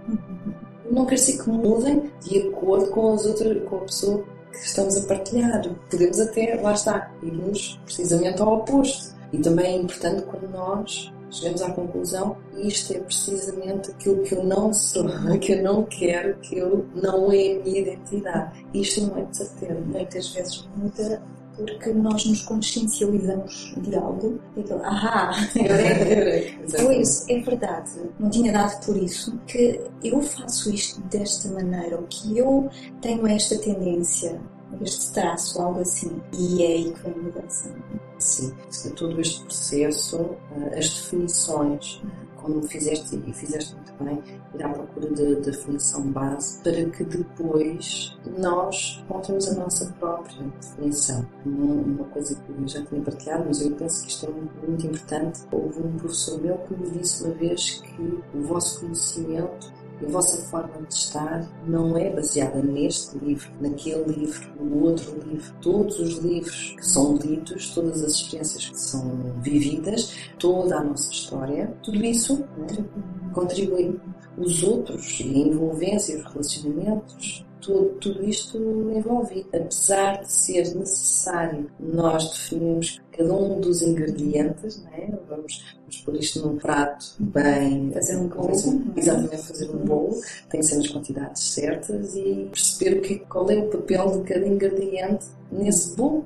Não 0.92 1.06
quer 1.06 1.16
dizer 1.16 1.44
que 1.44 1.50
mudem 1.50 2.12
de 2.22 2.48
acordo 2.48 2.92
com, 2.92 3.14
as 3.14 3.26
outras, 3.26 3.68
com 3.68 3.78
a 3.78 3.82
pessoa 3.82 4.24
que 4.60 4.68
estamos 4.68 4.98
a 4.98 5.08
partilhar. 5.08 5.62
Podemos 5.90 6.20
até, 6.20 6.60
lá 6.62 6.74
está, 6.74 7.12
irmos 7.22 7.80
precisamente 7.86 8.42
ao 8.42 8.56
oposto. 8.56 9.16
E 9.34 9.40
também 9.40 9.66
é 9.66 9.78
importante 9.78 10.24
quando 10.24 10.50
nós 10.50 11.12
chegamos 11.30 11.62
à 11.62 11.72
conclusão 11.72 12.38
isto 12.58 12.94
é 12.94 13.00
precisamente 13.00 13.92
aquilo 13.92 14.24
que 14.24 14.36
eu 14.36 14.44
não 14.44 14.74
sou, 14.74 15.06
que 15.42 15.54
eu 15.54 15.64
não 15.64 15.84
quero, 15.84 16.38
que 16.40 16.58
eu 16.58 16.86
não 16.96 17.32
é 17.32 17.54
a 17.54 17.64
minha 17.64 17.80
identidade. 17.80 18.66
Isto 18.74 19.02
não 19.08 19.18
é 19.18 19.24
de 19.24 19.38
certeza. 19.38 19.82
Muitas 19.82 20.30
vezes 20.30 20.70
muda 20.76 21.22
porque 21.56 21.94
nós 21.94 22.26
nos 22.26 22.42
consciencializamos 22.42 23.74
de 23.78 23.96
algo. 23.96 24.40
E 24.56 24.62
aquilo, 24.62 24.84
ahá, 24.84 25.32
pois 26.76 27.28
é 27.30 27.40
verdade, 27.40 27.92
não 28.20 28.30
tinha 28.30 28.52
dado 28.52 28.86
por 28.86 28.98
isso 28.98 29.38
que 29.48 29.82
eu 30.04 30.22
faço 30.22 30.74
isto 30.74 31.02
desta 31.04 31.50
maneira, 31.50 31.98
ou 31.98 32.04
que 32.04 32.38
eu 32.38 32.70
tenho 33.02 33.26
esta 33.28 33.58
tendência 33.58 34.40
este 34.82 35.14
traço, 35.14 35.62
algo 35.62 35.80
assim. 35.82 36.22
E 36.34 36.64
é 36.64 36.68
aí 36.68 36.92
que 36.92 37.00
vem 37.02 37.14
a 37.14 37.18
mudança. 37.18 37.76
Sim, 38.18 38.54
todo 38.96 39.20
este 39.22 39.42
processo, 39.44 40.36
eh, 40.58 40.80
as 40.80 40.90
definições, 40.90 42.02
como 42.46 42.62
fizeste 42.62 43.20
e 43.26 43.34
fizeste 43.34 43.76
muito 43.76 44.04
bem, 44.04 44.22
ir 44.54 44.64
à 44.64 44.70
procura 44.70 45.10
da 45.10 45.40
definição 45.40 46.04
base 46.12 46.60
para 46.62 46.86
que 46.86 47.04
depois 47.04 48.16
nós 48.38 49.04
encontremos 49.04 49.48
a 49.50 49.56
nossa 49.56 49.86
própria 50.00 50.46
definição. 50.62 51.26
Uma 51.44 52.06
coisa 52.06 52.36
que 52.36 52.52
eu 52.52 52.68
já 52.68 52.86
tinha 52.86 53.02
partilhado, 53.02 53.46
mas 53.48 53.62
eu 53.62 53.72
penso 53.72 54.04
que 54.04 54.12
isto 54.12 54.28
é 54.28 54.68
muito 54.68 54.86
importante. 54.86 55.42
Houve 55.52 55.80
um 55.80 55.98
professor 55.98 56.40
meu 56.40 56.58
que 56.60 56.74
me 56.76 56.92
disse 56.92 57.24
uma 57.24 57.34
vez 57.34 57.82
que 57.82 58.20
o 58.36 58.42
vosso 58.42 58.82
conhecimento 58.82 59.74
a 60.06 60.12
vossa 60.12 60.38
forma 60.46 60.82
de 60.88 60.94
estar 60.94 61.48
não 61.66 61.98
é 61.98 62.10
baseada 62.12 62.62
neste 62.62 63.18
livro, 63.18 63.50
naquele 63.60 64.04
livro, 64.06 64.52
no 64.60 64.84
outro 64.84 65.20
livro. 65.28 65.54
Todos 65.62 66.00
os 66.00 66.18
livros 66.20 66.76
que 66.78 66.86
são 66.86 67.16
lidos, 67.18 67.74
todas 67.74 68.04
as 68.04 68.14
experiências 68.14 68.70
que 68.70 68.80
são 68.80 69.34
vividas, 69.42 70.14
toda 70.38 70.78
a 70.78 70.84
nossa 70.84 71.12
história, 71.12 71.76
tudo 71.84 72.06
isso 72.06 72.44
contribui. 73.34 74.00
Os 74.38 74.64
outros, 74.64 75.20
e 75.22 75.24
a 75.24 75.48
envolvência, 75.48 76.18
os 76.18 76.24
relacionamentos, 76.32 77.46
tudo, 77.62 77.90
tudo 78.00 78.24
isto 78.24 78.58
envolve. 78.58 79.46
Apesar 79.54 80.22
de 80.22 80.32
ser 80.32 80.76
necessário 80.76 81.70
nós 81.80 82.30
definirmos 82.32 83.02
cada 83.12 83.34
um 83.34 83.60
dos 83.60 83.82
ingredientes, 83.82 84.82
né? 84.84 85.18
vamos, 85.30 85.78
vamos 85.80 85.98
pôr 86.04 86.16
isto 86.18 86.48
num 86.48 86.58
prato 86.58 87.06
bem. 87.20 87.92
Fazer 87.94 88.18
um 88.18 88.28
bolo. 88.28 88.52
Exatamente, 88.96 89.38
fazer 89.38 89.70
um 89.72 89.86
bolo, 89.86 90.22
tem 90.50 90.60
que 90.60 90.66
ser 90.66 90.78
nas 90.78 90.88
quantidades 90.88 91.44
certas 91.44 92.16
e 92.16 92.50
perceber 92.52 92.98
o 92.98 93.02
que, 93.02 93.20
qual 93.20 93.50
é 93.50 93.58
o 93.58 93.70
papel 93.70 94.12
de 94.12 94.34
cada 94.34 94.48
ingrediente 94.48 95.26
nesse 95.52 95.96
bolo 95.96 96.26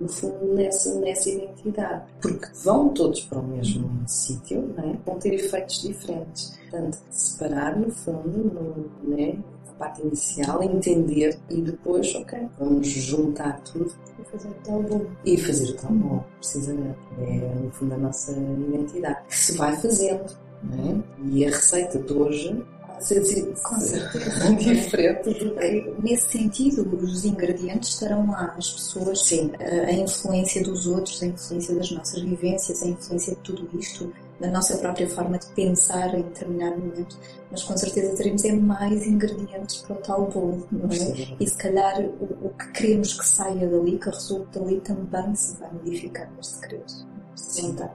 no 0.00 0.08
fundo, 0.08 0.54
nessa, 0.54 0.94
nessa 1.00 1.30
identidade. 1.30 2.04
Porque 2.20 2.46
vão 2.62 2.90
todos 2.90 3.20
para 3.22 3.38
o 3.38 3.46
mesmo 3.46 3.90
sítio, 4.06 4.62
né? 4.76 4.98
vão 5.04 5.18
ter 5.18 5.34
efeitos 5.34 5.82
diferentes. 5.82 6.56
Portanto, 6.70 6.98
separar, 7.10 7.78
no 7.78 7.90
fundo, 7.90 8.38
no, 8.38 9.16
né? 9.16 9.38
Parte 9.78 10.02
inicial, 10.02 10.62
entender 10.62 11.38
e 11.50 11.60
depois, 11.60 12.14
ok, 12.14 12.48
vamos 12.58 12.86
juntar 12.88 13.60
tudo 13.60 13.92
e 14.18 14.24
fazer 14.24 14.48
o 14.48 14.54
tal 14.64 14.82
bom. 14.82 15.06
E 15.24 15.36
fazer 15.36 15.70
o 15.70 15.76
tal 15.76 15.92
bom, 15.92 16.24
precisamente. 16.38 16.98
É, 17.18 17.54
no 17.62 17.70
fundo, 17.70 17.94
a 17.94 17.98
nossa 17.98 18.32
identidade. 18.32 19.26
Que 19.28 19.36
se 19.36 19.56
vai 19.56 19.76
fazendo. 19.76 20.24
É? 20.72 21.26
E 21.30 21.44
a 21.44 21.50
receita 21.50 21.98
de 21.98 22.12
hoje 22.12 22.64
ser 23.00 23.20
diferente 24.56 25.28
do 25.28 25.34
que... 25.54 25.94
Nesse 26.02 26.30
sentido, 26.30 26.88
os 26.96 27.24
ingredientes 27.24 27.90
estarão 27.90 28.26
lá, 28.30 28.54
as 28.56 28.70
pessoas, 28.70 29.26
Sim. 29.26 29.52
a 29.58 29.92
influência 29.92 30.62
dos 30.62 30.86
outros, 30.86 31.22
a 31.22 31.26
influência 31.26 31.74
das 31.74 31.90
nossas 31.90 32.22
vivências, 32.22 32.82
a 32.82 32.86
influência 32.86 33.34
de 33.34 33.40
tudo 33.42 33.68
isto, 33.78 34.12
da 34.40 34.50
nossa 34.50 34.76
própria 34.78 35.08
forma 35.08 35.38
de 35.38 35.46
pensar 35.48 36.14
em 36.14 36.22
determinado 36.22 36.78
momento, 36.78 37.18
mas 37.50 37.62
com 37.62 37.76
certeza 37.76 38.16
teremos 38.16 38.44
é 38.44 38.52
mais 38.52 39.06
ingredientes 39.06 39.76
para 39.82 39.96
o 39.96 39.98
tal 40.00 40.26
bolo, 40.26 40.66
não 40.70 40.90
é? 40.90 41.36
E 41.40 41.46
se 41.46 41.56
calhar 41.56 42.02
o, 42.02 42.46
o, 42.46 42.50
que 42.50 42.72
queremos 42.72 43.14
que 43.14 43.26
saia 43.26 43.66
dali, 43.68 43.98
que 43.98 44.10
resulte 44.10 44.58
dali, 44.58 44.80
também 44.80 45.34
se 45.34 45.56
vai 45.58 45.72
modificar 45.72 46.30
querer, 46.60 46.84
nesta 47.30 47.62
vontade. 47.62 47.92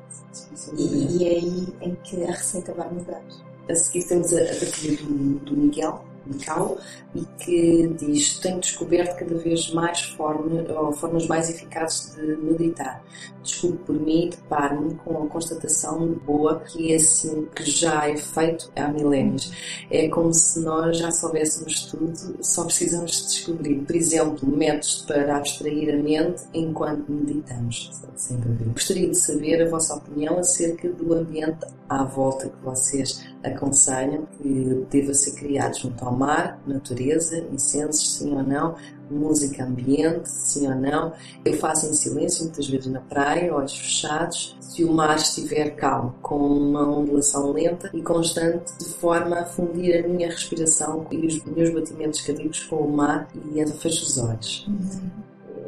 E, 0.78 1.18
e 1.18 1.28
é 1.28 1.32
aí 1.32 1.68
em 1.82 1.96
que 2.04 2.24
a 2.24 2.32
receita 2.32 2.74
vai 2.74 2.92
mudar. 2.92 3.22
A 3.70 3.76
seguir 3.76 4.06
temos 4.06 4.34
a, 4.34 4.42
a 4.42 4.48
partilha 4.48 4.98
do, 5.04 5.40
do 5.40 5.58
Miguel, 5.58 6.04
Miguel, 6.26 6.78
e 7.14 7.26
que 7.44 7.88
diz: 7.98 8.40
Tenho 8.40 8.60
descoberto 8.60 9.18
cada 9.18 9.36
vez 9.36 9.72
mais 9.74 10.02
forma, 10.02 10.64
formas 10.94 11.28
mais 11.28 11.50
eficazes 11.50 12.16
de 12.16 12.36
meditar. 12.38 13.04
Desculpe 13.44 13.78
por 13.86 14.00
mim, 14.00 14.30
deparo-me 14.30 14.96
com 14.96 15.24
a 15.24 15.28
constatação 15.28 16.08
boa 16.26 16.60
que 16.60 16.94
é 16.94 16.96
assim 16.96 17.48
que 17.56 17.70
já 17.70 18.10
é 18.10 18.16
feito 18.16 18.72
há 18.76 18.88
milénios. 18.88 19.52
É 19.90 20.08
como 20.08 20.34
se 20.34 20.60
nós 20.62 20.98
já 20.98 21.12
soubéssemos 21.12 21.86
tudo, 21.88 22.38
só 22.42 22.64
precisamos 22.64 23.12
de 23.12 23.28
descobrir. 23.28 23.80
Por 23.82 23.96
exemplo, 23.96 24.48
métodos 24.48 25.06
para 25.08 25.38
abstrair 25.38 25.94
a 25.94 25.98
mente 25.98 26.44
enquanto 26.54 27.12
meditamos. 27.12 27.92
Sem 28.16 28.38
dúvida. 28.38 28.72
Gostaria 28.72 29.10
de 29.10 29.18
saber 29.18 29.64
a 29.64 29.70
vossa 29.70 29.96
opinião 29.96 30.38
acerca 30.38 30.88
do 30.90 31.14
ambiente 31.14 31.66
à 31.90 32.04
volta 32.04 32.48
que 32.48 32.64
vocês 32.64 33.26
aconselham 33.44 34.26
que 34.38 34.86
deva 34.90 35.14
ser 35.14 35.34
criado 35.34 35.78
junto 35.78 36.06
ao 36.06 36.16
mar, 36.16 36.62
natureza, 36.66 37.01
incensos, 37.02 38.18
sim 38.18 38.34
ou 38.34 38.44
não, 38.44 38.76
música 39.10 39.64
ambiente, 39.64 40.30
sim 40.30 40.68
ou 40.68 40.76
não. 40.76 41.14
Eu 41.44 41.54
faço 41.54 41.88
em 41.88 41.94
silêncio, 41.94 42.46
muitas 42.46 42.68
vezes 42.68 42.88
na 42.88 43.02
praia, 43.02 43.54
olhos 43.54 43.78
fechados. 43.78 44.58
Se 44.60 44.84
o 44.84 44.94
mar 44.94 45.18
estiver 45.18 45.72
calmo, 45.72 46.16
com 46.22 46.38
uma 46.38 46.88
ondulação 46.88 47.52
lenta 47.52 47.90
e 47.94 48.02
constante, 48.02 48.72
de 48.80 48.86
forma 48.86 49.40
a 49.40 49.46
fundir 49.46 50.04
a 50.04 50.08
minha 50.08 50.30
respiração 50.30 51.06
e 51.12 51.26
os 51.26 51.44
meus 51.46 51.70
batimentos 51.72 52.22
cardíacos 52.22 52.64
com 52.66 52.78
o 52.78 52.92
mar 52.92 53.28
e 53.54 53.66
fecho 53.72 54.04
os 54.04 54.18
olhos. 54.18 54.68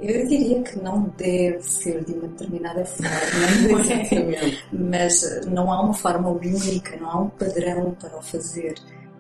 Eu 0.01 0.27
diria 0.27 0.61
que 0.63 0.77
não 0.79 1.13
deve 1.17 1.63
ser 1.63 2.03
de 2.03 2.11
uma 2.11 2.27
determinada 2.27 2.83
forma, 2.83 3.79
Exatamente. 3.79 4.65
mas 4.73 5.45
não 5.47 5.71
há 5.71 5.81
uma 5.81 5.93
forma 5.93 6.29
única, 6.29 6.97
não 6.97 7.09
há 7.09 7.21
um 7.21 7.29
padrão 7.29 7.95
para 7.99 8.17
o 8.17 8.21
fazer 8.21 8.75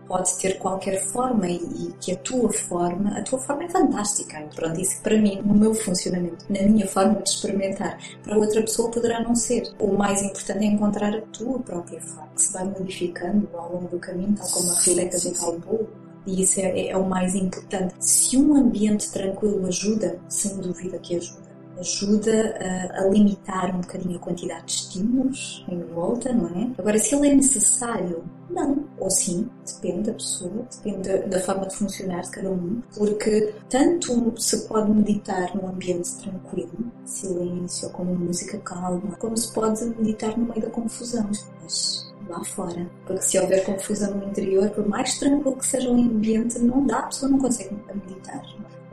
pode 0.07 0.37
ter 0.37 0.57
qualquer 0.57 1.03
forma 1.05 1.47
e, 1.47 1.93
que 1.99 2.11
a 2.11 2.17
tua 2.17 2.51
forma, 2.51 3.17
a 3.17 3.21
tua 3.23 3.39
forma 3.39 3.63
é 3.63 3.69
fantástica. 3.69 4.41
Pronto, 4.55 4.79
isso 4.79 5.01
para 5.01 5.17
mim, 5.17 5.41
no 5.43 5.53
meu 5.53 5.73
funcionamento, 5.73 6.45
na 6.49 6.61
minha 6.63 6.87
forma 6.87 7.21
de 7.21 7.29
experimentar, 7.29 7.97
para 8.23 8.37
outra 8.37 8.61
pessoa 8.61 8.89
poderá 8.91 9.21
não 9.21 9.35
ser. 9.35 9.63
O 9.79 9.93
mais 9.93 10.21
importante 10.21 10.63
é 10.63 10.67
encontrar 10.67 11.13
a 11.13 11.21
tua 11.21 11.59
própria 11.59 12.01
forma, 12.01 12.29
que 12.35 12.41
se 12.41 12.53
vai 12.53 12.65
modificando 12.65 13.49
ao 13.53 13.73
longo 13.73 13.87
do 13.87 13.99
caminho, 13.99 14.35
tal 14.35 14.47
como 14.49 14.71
a 14.71 14.75
receita 14.75 15.19
do 15.19 15.31
tal 15.31 15.59
bolo. 15.59 15.89
E 16.25 16.41
isso 16.41 16.61
é, 16.61 16.87
é 16.87 16.97
o 16.97 17.03
mais 17.03 17.35
importante. 17.35 17.93
Se 17.99 18.37
um 18.37 18.55
ambiente 18.55 19.11
tranquilo 19.11 19.65
ajuda, 19.67 20.17
sem 20.29 20.55
dúvida 20.57 20.97
que 20.99 21.17
ajuda 21.17 21.42
ajuda 21.79 22.55
a, 22.59 23.01
a, 23.01 23.09
limitar 23.09 23.75
um 23.75 23.81
bocadinho 23.81 24.17
a 24.17 24.19
quantidade 24.19 24.65
de 24.65 24.71
estímulos 24.71 25.65
em 25.67 25.79
volta, 25.79 26.31
não 26.33 26.47
é? 26.49 26.71
Agora, 26.77 26.97
se 26.99 27.15
ele 27.15 27.29
é 27.29 27.35
necessário, 27.35 28.23
não. 28.49 28.85
Ou 28.99 29.09
sim, 29.09 29.49
depende 29.65 30.11
da 30.11 30.13
pessoa, 30.13 30.67
depende 30.75 31.17
da, 31.27 31.39
forma 31.39 31.65
de 31.67 31.75
funcionar 31.75 32.21
de 32.21 32.29
cada 32.29 32.51
um, 32.51 32.81
porque 32.95 33.53
tanto 33.69 34.33
se 34.39 34.67
pode 34.67 34.91
meditar 34.91 35.55
num 35.55 35.67
ambiente 35.67 36.15
tranquilo, 36.17 36.91
silêncio, 37.05 37.89
com 37.89 38.05
música 38.05 38.57
calma, 38.59 39.15
como 39.17 39.35
se 39.35 39.51
pode 39.53 39.83
meditar 39.85 40.37
no 40.37 40.45
meio 40.45 40.61
da 40.61 40.69
confusão. 40.69 41.29
Mas 41.61 42.13
lá 42.29 42.43
fora. 42.43 42.89
Porque 43.05 43.21
se 43.21 43.39
houver 43.39 43.63
confusão 43.65 44.15
no 44.15 44.25
interior, 44.25 44.69
por 44.69 44.87
mais 44.87 45.17
tranquilo 45.17 45.55
que 45.57 45.65
seja 45.65 45.89
o 45.89 45.93
ambiente, 45.93 46.59
não 46.59 46.85
dá, 46.85 46.99
a 46.99 47.03
pessoa 47.03 47.31
não 47.31 47.39
consegue 47.39 47.75
meditar. 47.93 48.41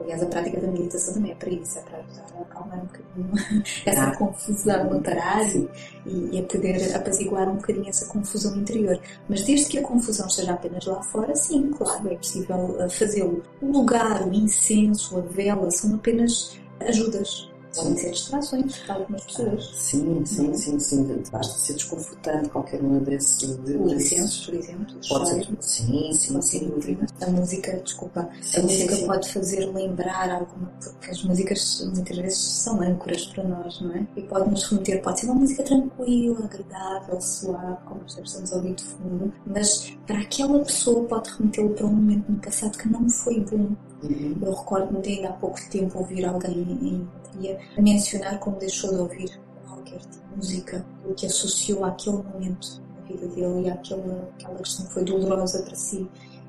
Aliás, 0.00 0.22
a 0.22 0.26
prática 0.26 0.60
da 0.60 0.68
meditação 0.68 1.14
também 1.14 1.32
é 1.32 1.34
para 1.34 1.50
isso, 1.50 1.78
é 1.78 1.82
para 1.82 1.98
ajudar 1.98 2.26
a 2.38 2.42
acalmar 2.42 2.78
um 2.78 2.86
bocadinho 2.86 3.64
essa 3.86 4.02
ah. 4.02 4.16
confusão, 4.16 4.92
a 4.92 5.00
parar 5.00 5.56
e, 5.56 5.68
e 6.06 6.38
a 6.38 6.42
poder 6.44 6.96
apaziguar 6.96 7.48
um 7.48 7.56
bocadinho 7.56 7.88
essa 7.88 8.06
confusão 8.06 8.56
interior. 8.56 8.98
Mas 9.28 9.42
desde 9.44 9.66
que 9.66 9.78
a 9.78 9.82
confusão 9.82 10.26
esteja 10.26 10.52
apenas 10.52 10.86
lá 10.86 11.02
fora, 11.02 11.34
sim, 11.34 11.70
claro, 11.70 12.08
é 12.10 12.16
possível 12.16 12.76
eh, 12.80 12.88
fazê-lo. 12.88 13.42
O 13.60 13.70
lugar, 13.70 14.26
o 14.26 14.32
incenso, 14.32 15.18
a 15.18 15.20
vela 15.20 15.70
são 15.70 15.94
apenas 15.94 16.58
ajudas 16.80 17.49
podem 17.74 17.96
ser 17.96 18.10
distrações 18.10 18.78
para 18.78 18.94
algumas 18.94 19.24
pessoas. 19.24 19.70
Sim, 19.74 20.24
sim, 20.24 20.54
sim, 20.54 20.78
sim. 20.78 21.22
Basta 21.30 21.58
ser 21.58 21.74
desconfortante 21.74 22.48
qualquer 22.48 22.80
uma 22.80 23.00
desses. 23.00 23.40
De, 23.40 23.76
o 23.76 23.88
incenso, 23.90 24.46
por 24.46 24.54
exemplo. 24.54 24.96
Pode 25.08 25.28
ser. 25.28 25.48
Sim, 25.60 26.12
sim, 26.12 26.42
sem 26.42 26.68
dúvida. 26.68 27.06
A 27.20 27.30
música, 27.30 27.76
desculpa, 27.78 28.28
a 28.56 28.62
música 28.62 28.96
pode 29.06 29.32
fazer 29.32 29.66
lembrar 29.66 30.30
alguma. 30.30 30.70
Porque 30.80 31.10
as 31.10 31.22
músicas 31.22 31.90
muitas 31.94 32.16
vezes 32.16 32.38
são 32.38 32.80
âncoras 32.82 33.26
para 33.26 33.44
nós, 33.44 33.80
não 33.80 33.94
é? 33.94 34.06
E 34.16 34.22
pode 34.22 34.50
nos 34.50 34.64
remeter, 34.64 35.02
pode 35.02 35.20
ser 35.20 35.26
uma 35.26 35.34
música 35.34 35.62
tranquila, 35.62 36.44
agradável, 36.44 37.20
suave, 37.20 37.76
como 37.84 38.00
nós 38.02 38.18
estamos 38.18 38.52
a 38.52 38.56
ouvir 38.56 38.74
de 38.74 38.84
fundo, 38.84 39.32
mas 39.46 39.96
para 40.06 40.18
aquela 40.20 40.58
pessoa 40.60 41.04
pode 41.04 41.30
remetê-lo 41.30 41.70
para 41.70 41.86
um 41.86 41.92
momento 41.92 42.30
no 42.30 42.38
passado 42.40 42.76
que 42.78 42.88
não 42.88 43.08
foi 43.08 43.40
bom. 43.40 43.74
Eu 44.02 44.54
recordo-me 44.54 45.00
de 45.02 45.10
ainda 45.10 45.28
há 45.28 45.32
pouco 45.32 45.58
tempo 45.68 45.98
ouvir 45.98 46.24
alguém 46.24 46.60
em 46.60 47.08
dia 47.38 47.58
mencionar 47.78 48.38
como 48.38 48.56
deixou 48.58 48.90
de 48.90 48.96
ouvir 48.96 49.40
qualquer 49.66 49.98
tipo 49.98 50.28
de 50.28 50.36
música, 50.36 50.86
o 51.04 51.14
que 51.14 51.26
associou 51.26 51.84
àquele 51.84 52.16
momento 52.16 52.82
na 52.96 53.06
vida 53.06 53.26
dele 53.28 53.66
e 53.66 53.70
àquela, 53.70 54.28
àquela 54.34 54.56
questão 54.58 54.86
que 54.86 54.92
foi 54.92 55.04
dolorosa 55.04 55.62
para 55.62 55.74
si. 55.74 56.08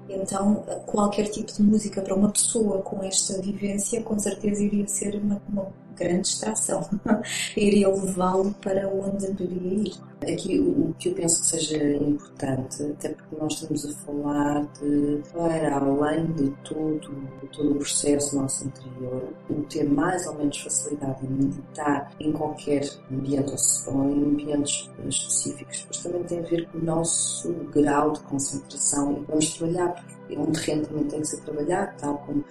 Então, 0.10 0.64
qualquer 0.86 1.30
tipo 1.30 1.52
de 1.52 1.62
música 1.64 2.02
para 2.02 2.16
uma 2.16 2.30
pessoa 2.30 2.82
com 2.82 3.04
esta 3.04 3.42
vivência, 3.42 4.02
com 4.02 4.18
certeza 4.20 4.64
iria 4.64 4.88
ser 4.88 5.16
uma, 5.16 5.42
uma 5.48 5.72
grande 5.96 6.22
distração. 6.22 6.88
iria 7.56 7.90
levá-lo 7.90 8.54
para 8.62 8.88
onde 8.88 9.32
deveria 9.32 9.74
ir. 9.74 9.94
Aqui 10.22 10.60
o 10.60 10.94
que 11.00 11.10
eu 11.10 11.16
penso 11.16 11.42
que 11.42 11.48
seja 11.48 11.96
importante, 11.96 12.84
até 12.84 13.10
porque 13.10 13.36
nós 13.36 13.54
estamos 13.54 13.86
a 13.86 13.94
falar 14.06 14.68
de, 14.80 15.20
para 15.34 15.78
além 15.78 16.28
de 16.34 16.52
tudo, 16.64 17.10
de 17.42 17.48
todo 17.48 17.72
o 17.72 17.76
processo 17.78 18.36
nosso 18.36 18.68
interior, 18.68 19.34
o 19.50 19.64
ter 19.64 19.90
mais 19.90 20.28
ou 20.28 20.36
menos 20.36 20.60
facilidade 20.60 21.26
em 21.26 21.30
meditar 21.30 22.12
em 22.20 22.32
qualquer 22.32 22.88
ambiente 23.12 23.52
ou 23.88 24.04
em 24.12 24.24
ambientes 24.24 24.92
específicos, 25.10 25.86
mas 25.88 25.98
também 26.04 26.24
tem 26.26 26.38
a 26.38 26.44
ver 26.44 26.68
com 26.70 26.78
o 26.78 26.84
nosso 26.84 27.52
grau 27.74 28.12
de 28.12 28.20
concentração 28.20 29.14
e 29.14 29.26
vamos 29.26 29.54
trabalhar, 29.56 29.90
porque 29.96 30.36
é 30.36 30.40
um 30.40 30.52
terreno 30.52 30.86
também 30.86 31.04
tem 31.06 31.22
que 31.22 31.28
ser 31.28 31.42
trabalhado, 31.42 31.98
tal 31.98 32.18
como 32.20 32.46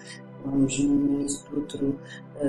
vamos 0.45 0.79
no 0.79 0.95
início 1.15 1.49
do 1.51 1.61
outro, 1.61 1.99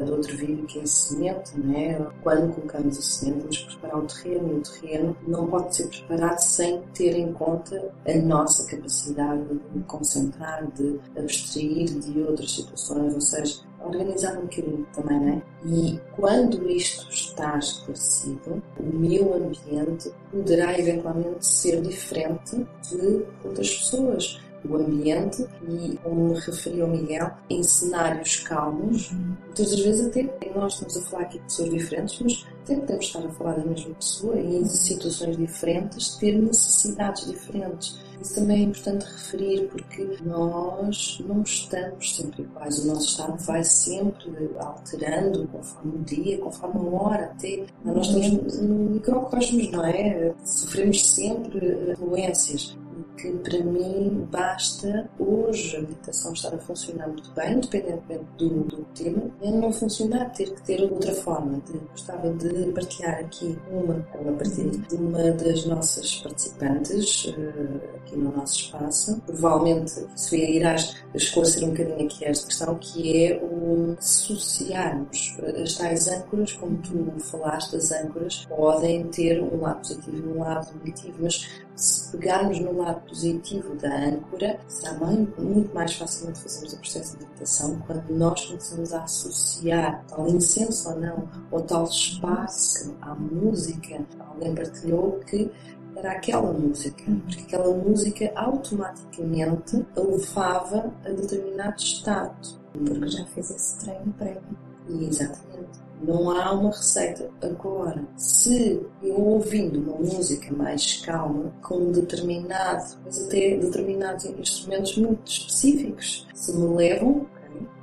do 0.05 0.11
outro 0.13 0.37
vídeo 0.37 0.65
que 0.65 0.79
é 0.79 0.83
a 0.83 0.87
semente, 0.87 1.59
né? 1.59 2.07
quando 2.23 2.53
colocamos 2.53 2.97
a 2.97 3.01
semente 3.01 3.39
vamos 3.39 3.59
preparar 3.59 3.99
o 3.99 4.07
terreno 4.07 4.49
e 4.49 4.57
o 4.57 4.61
terreno 4.61 5.17
não 5.27 5.47
pode 5.47 5.75
ser 5.75 5.87
preparado 5.87 6.39
sem 6.39 6.81
ter 6.93 7.15
em 7.17 7.33
conta 7.33 7.91
a 8.07 8.17
nossa 8.17 8.65
capacidade 8.67 9.43
de 9.73 9.79
concentrar, 9.83 10.65
de 10.71 10.99
abstrair 11.17 11.85
de 11.85 12.21
outras 12.21 12.51
situações, 12.51 13.13
ou 13.13 13.21
seja, 13.21 13.61
organizar 13.83 14.37
um 14.37 14.41
bocadinho 14.41 14.87
também, 14.93 15.19
né? 15.19 15.41
E 15.65 15.99
quando 16.15 16.69
isto 16.69 17.09
está 17.09 17.57
esclarecido, 17.57 18.61
o 18.79 18.83
meu 18.83 19.33
ambiente 19.33 20.11
poderá 20.31 20.77
eventualmente 20.77 21.45
ser 21.45 21.81
diferente 21.81 22.65
de 22.89 23.25
outras 23.43 23.75
pessoas 23.75 24.39
o 24.67 24.75
ambiente 24.75 25.45
e, 25.67 25.97
como 26.03 26.33
referiu 26.33 26.87
Miguel, 26.87 27.31
em 27.49 27.63
cenários 27.63 28.39
calmos, 28.41 29.11
muitas 29.11 29.71
das 29.71 29.79
vezes 29.79 30.07
até 30.07 30.29
nós 30.55 30.73
estamos 30.73 30.97
a 30.97 31.01
falar 31.01 31.23
aqui 31.23 31.39
de 31.39 31.43
pessoas 31.45 31.69
diferentes, 31.69 32.19
mas 32.21 32.47
até 32.63 32.75
podemos 32.75 33.05
estar 33.05 33.25
a 33.25 33.29
falar 33.29 33.53
da 33.53 33.65
mesma 33.65 33.95
pessoa 33.95 34.39
e 34.39 34.57
em 34.57 34.65
situações 34.65 35.37
diferentes 35.37 36.15
ter 36.15 36.39
necessidades 36.39 37.25
diferentes. 37.25 37.99
Isso 38.21 38.35
também 38.35 38.59
é 38.59 38.63
importante 38.65 39.03
referir 39.03 39.67
porque 39.69 40.17
nós 40.23 41.23
não 41.27 41.41
estamos 41.41 42.15
sempre 42.15 42.43
iguais. 42.43 42.77
O 42.79 42.87
nosso 42.87 43.07
estado 43.07 43.43
vai 43.43 43.63
sempre 43.63 44.51
alterando 44.59 45.47
conforme 45.47 45.95
o 45.95 45.99
dia, 46.03 46.37
conforme 46.37 46.87
a 46.87 47.01
hora, 47.01 47.25
até. 47.25 47.65
Nós 47.83 48.07
estamos 48.07 48.61
no 48.61 48.75
microcosmos, 48.91 49.71
não 49.71 49.83
é? 49.83 50.35
Sofremos 50.45 51.09
sempre 51.09 51.91
influências 51.93 52.77
que 53.21 53.31
para 53.37 53.59
mim 53.63 54.27
basta 54.31 55.07
hoje 55.19 55.77
a 55.77 55.81
meditação 55.81 56.33
estar 56.33 56.53
a 56.53 56.57
funcionar 56.57 57.07
muito 57.07 57.31
bem, 57.33 57.53
independentemente 57.53 58.25
do, 58.37 58.49
do 58.63 58.85
tema, 58.95 59.29
é 59.41 59.51
não 59.51 59.71
funcionar, 59.71 60.31
ter 60.31 60.51
que 60.51 60.61
ter 60.63 60.81
outra 60.81 61.13
forma. 61.13 61.61
De, 61.65 61.77
gostava 61.91 62.33
de 62.33 62.71
partilhar 62.71 63.19
aqui 63.19 63.57
uma, 63.71 64.05
a 64.13 64.33
partir 64.33 64.69
de 64.69 64.95
uma 64.95 65.31
das 65.31 65.65
nossas 65.65 66.15
participantes 66.17 67.25
uh, 67.25 67.97
aqui 67.97 68.17
no 68.17 68.35
nosso 68.35 68.59
espaço. 68.59 69.21
Provavelmente, 69.25 70.05
Sofia, 70.15 70.49
irás 70.49 70.95
esclarecer 71.13 71.63
um 71.63 71.71
bocadinho 71.71 72.05
aqui 72.05 72.25
esta 72.25 72.47
questão, 72.47 72.75
que 72.75 73.25
é 73.25 73.37
o 73.43 73.95
associarmos 73.99 75.37
as 75.61 75.75
tais 75.75 76.07
âncoras, 76.07 76.53
como 76.53 76.77
tu 76.77 77.19
falaste, 77.19 77.75
as 77.75 77.91
âncoras 77.91 78.45
podem 78.45 79.03
ter 79.07 79.41
um 79.41 79.61
lado 79.61 79.77
positivo 79.79 80.17
e 80.17 80.31
um 80.31 80.39
lado 80.39 80.67
negativo, 80.83 81.17
mas 81.21 81.61
se 81.81 82.11
pegarmos 82.11 82.59
no 82.59 82.77
lado 82.77 83.01
positivo 83.07 83.75
da 83.75 83.93
âncora, 84.05 84.59
será 84.67 84.93
muito 84.93 85.73
mais 85.73 85.93
facilmente 85.95 86.39
fazermos 86.39 86.73
o 86.73 86.77
processo 86.77 87.17
de 87.17 87.23
meditação 87.23 87.79
quando 87.87 88.09
nós 88.11 88.45
começamos 88.45 88.93
a 88.93 89.03
associar 89.03 90.05
tal 90.07 90.27
incenso 90.27 90.89
ou 90.89 90.99
não, 90.99 91.29
ou 91.49 91.61
tal 91.61 91.85
espaço 91.85 92.95
à 93.01 93.15
música. 93.15 94.05
Alguém 94.19 94.53
partilhou 94.53 95.19
que 95.25 95.51
era 95.95 96.11
aquela 96.11 96.53
música, 96.53 97.03
porque 97.25 97.41
aquela 97.41 97.73
música 97.75 98.31
automaticamente 98.35 99.83
a 99.95 100.01
levava 100.01 100.93
a 101.03 101.09
determinado 101.09 101.81
estado. 101.81 102.61
Porque 102.73 103.07
já 103.07 103.25
fez 103.25 103.49
esse 103.49 103.79
treino 103.79 104.13
prévio. 104.13 104.57
Exatamente. 104.87 105.90
Não 106.01 106.31
há 106.31 106.51
uma 106.51 106.71
receita. 106.71 107.29
Agora, 107.41 108.03
se 108.17 108.81
eu 109.03 109.19
ouvindo 109.19 109.79
uma 109.79 109.97
música 109.97 110.53
mais 110.53 110.97
calma, 111.01 111.53
com 111.61 111.75
um 111.75 111.91
determinado, 111.91 112.97
mas 113.05 113.23
até 113.25 113.57
determinados 113.57 114.25
instrumentos 114.25 114.97
muito 114.97 115.31
específicos, 115.31 116.27
se 116.33 116.55
me 116.55 116.75
levam, 116.75 117.27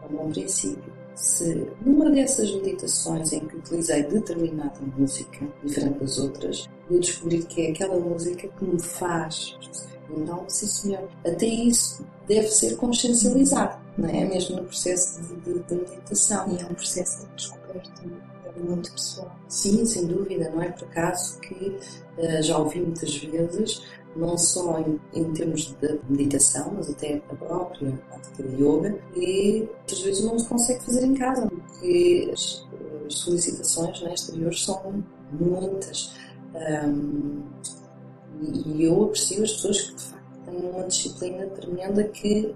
é 0.02 0.06
um 0.12 0.30
princípio. 0.30 0.98
Se 1.14 1.66
numa 1.84 2.10
dessas 2.10 2.52
meditações 2.54 3.32
em 3.32 3.40
que 3.40 3.56
utilizei 3.56 4.04
determinada 4.04 4.80
música, 4.96 5.46
diferente 5.64 5.98
das 5.98 6.18
outras, 6.18 6.68
eu 6.90 7.00
descobrir 7.00 7.44
que 7.44 7.66
é 7.66 7.70
aquela 7.70 7.98
música 7.98 8.48
que 8.48 8.64
me 8.64 8.80
faz 8.80 9.56
então, 10.10 10.44
sim 10.48 10.66
senhor. 10.66 11.08
Até 11.26 11.46
isso 11.46 12.04
deve 12.26 12.48
ser 12.48 12.76
consciencializado, 12.76 13.78
não 13.96 14.08
é? 14.08 14.24
Mesmo 14.24 14.56
no 14.56 14.64
processo 14.64 15.20
de, 15.22 15.36
de, 15.36 15.60
de 15.60 15.74
meditação. 15.74 16.48
E 16.50 16.62
é 16.62 16.66
um 16.66 16.74
processo 16.74 17.26
de 17.26 17.34
descoberta 17.34 17.67
é 17.67 17.67
muito 18.56 18.92
pessoal. 18.92 19.34
Sim, 19.48 19.84
sem 19.84 20.06
dúvida. 20.06 20.50
Não 20.50 20.62
é 20.62 20.70
por 20.70 20.86
acaso 20.88 21.38
que 21.40 21.78
uh, 22.18 22.42
já 22.42 22.58
ouvi 22.58 22.80
muitas 22.80 23.16
vezes, 23.16 23.82
não 24.16 24.36
só 24.36 24.78
em, 24.80 25.00
em, 25.14 25.32
termos 25.32 25.76
de 25.80 26.00
meditação, 26.08 26.72
mas 26.74 26.90
até 26.90 27.16
a 27.16 27.34
própria 27.34 27.92
prática 28.08 28.42
de 28.42 28.62
yoga, 28.62 28.98
e 29.16 29.68
muitas 29.76 30.00
vezes 30.00 30.24
não 30.24 30.38
se 30.38 30.48
consegue 30.48 30.84
fazer 30.84 31.04
em 31.04 31.14
casa, 31.14 31.46
porque 31.46 32.30
as, 32.32 32.66
as 33.06 33.14
solicitações 33.14 34.02
né, 34.02 34.14
exteriores 34.14 34.64
são 34.64 35.04
muitas. 35.32 36.14
Um, 36.54 37.42
e 38.42 38.84
eu 38.84 39.04
aprecio 39.04 39.42
as 39.42 39.52
pessoas 39.52 39.80
que 39.80 39.96
de 39.96 40.02
facto 40.02 40.40
têm 40.44 40.70
uma 40.70 40.84
disciplina 40.84 41.46
tremenda 41.46 42.04
que 42.04 42.54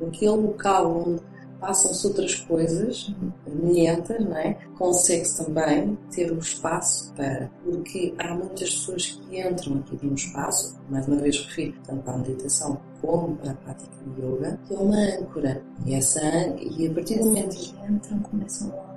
naquele 0.00 0.30
local 0.30 1.04
onde 1.06 1.29
passam-se 1.60 2.06
outras 2.06 2.34
coisas, 2.36 3.14
milhentas, 3.46 4.24
não 4.24 4.36
é? 4.36 4.54
Consegue-se 4.78 5.44
também 5.44 5.98
ter 6.10 6.32
um 6.32 6.38
espaço 6.38 7.12
para, 7.14 7.50
porque 7.64 8.14
há 8.18 8.34
muitas 8.34 8.70
pessoas 8.70 9.06
que 9.06 9.40
entram 9.40 9.76
aqui 9.76 9.98
num 10.04 10.14
espaço, 10.14 10.78
mais 10.88 11.06
uma 11.06 11.18
vez 11.18 11.38
refiro, 11.44 11.74
tanto 11.86 12.02
para 12.02 12.14
a 12.14 12.18
meditação 12.18 12.80
como 13.00 13.36
para 13.36 13.52
a 13.52 13.54
prática 13.54 13.90
de 14.04 14.22
yoga, 14.22 14.58
que 14.66 14.74
é 14.74 14.78
uma 14.78 14.96
âncora. 14.96 15.62
E 15.86 15.94
essa 15.94 16.20
e 16.60 16.86
a 16.86 16.94
partir 16.94 17.18
do 17.18 17.26
momento 17.26 17.56
que 17.56 17.74
entram, 17.86 18.18
começam 18.20 18.68
logo. 18.68 18.90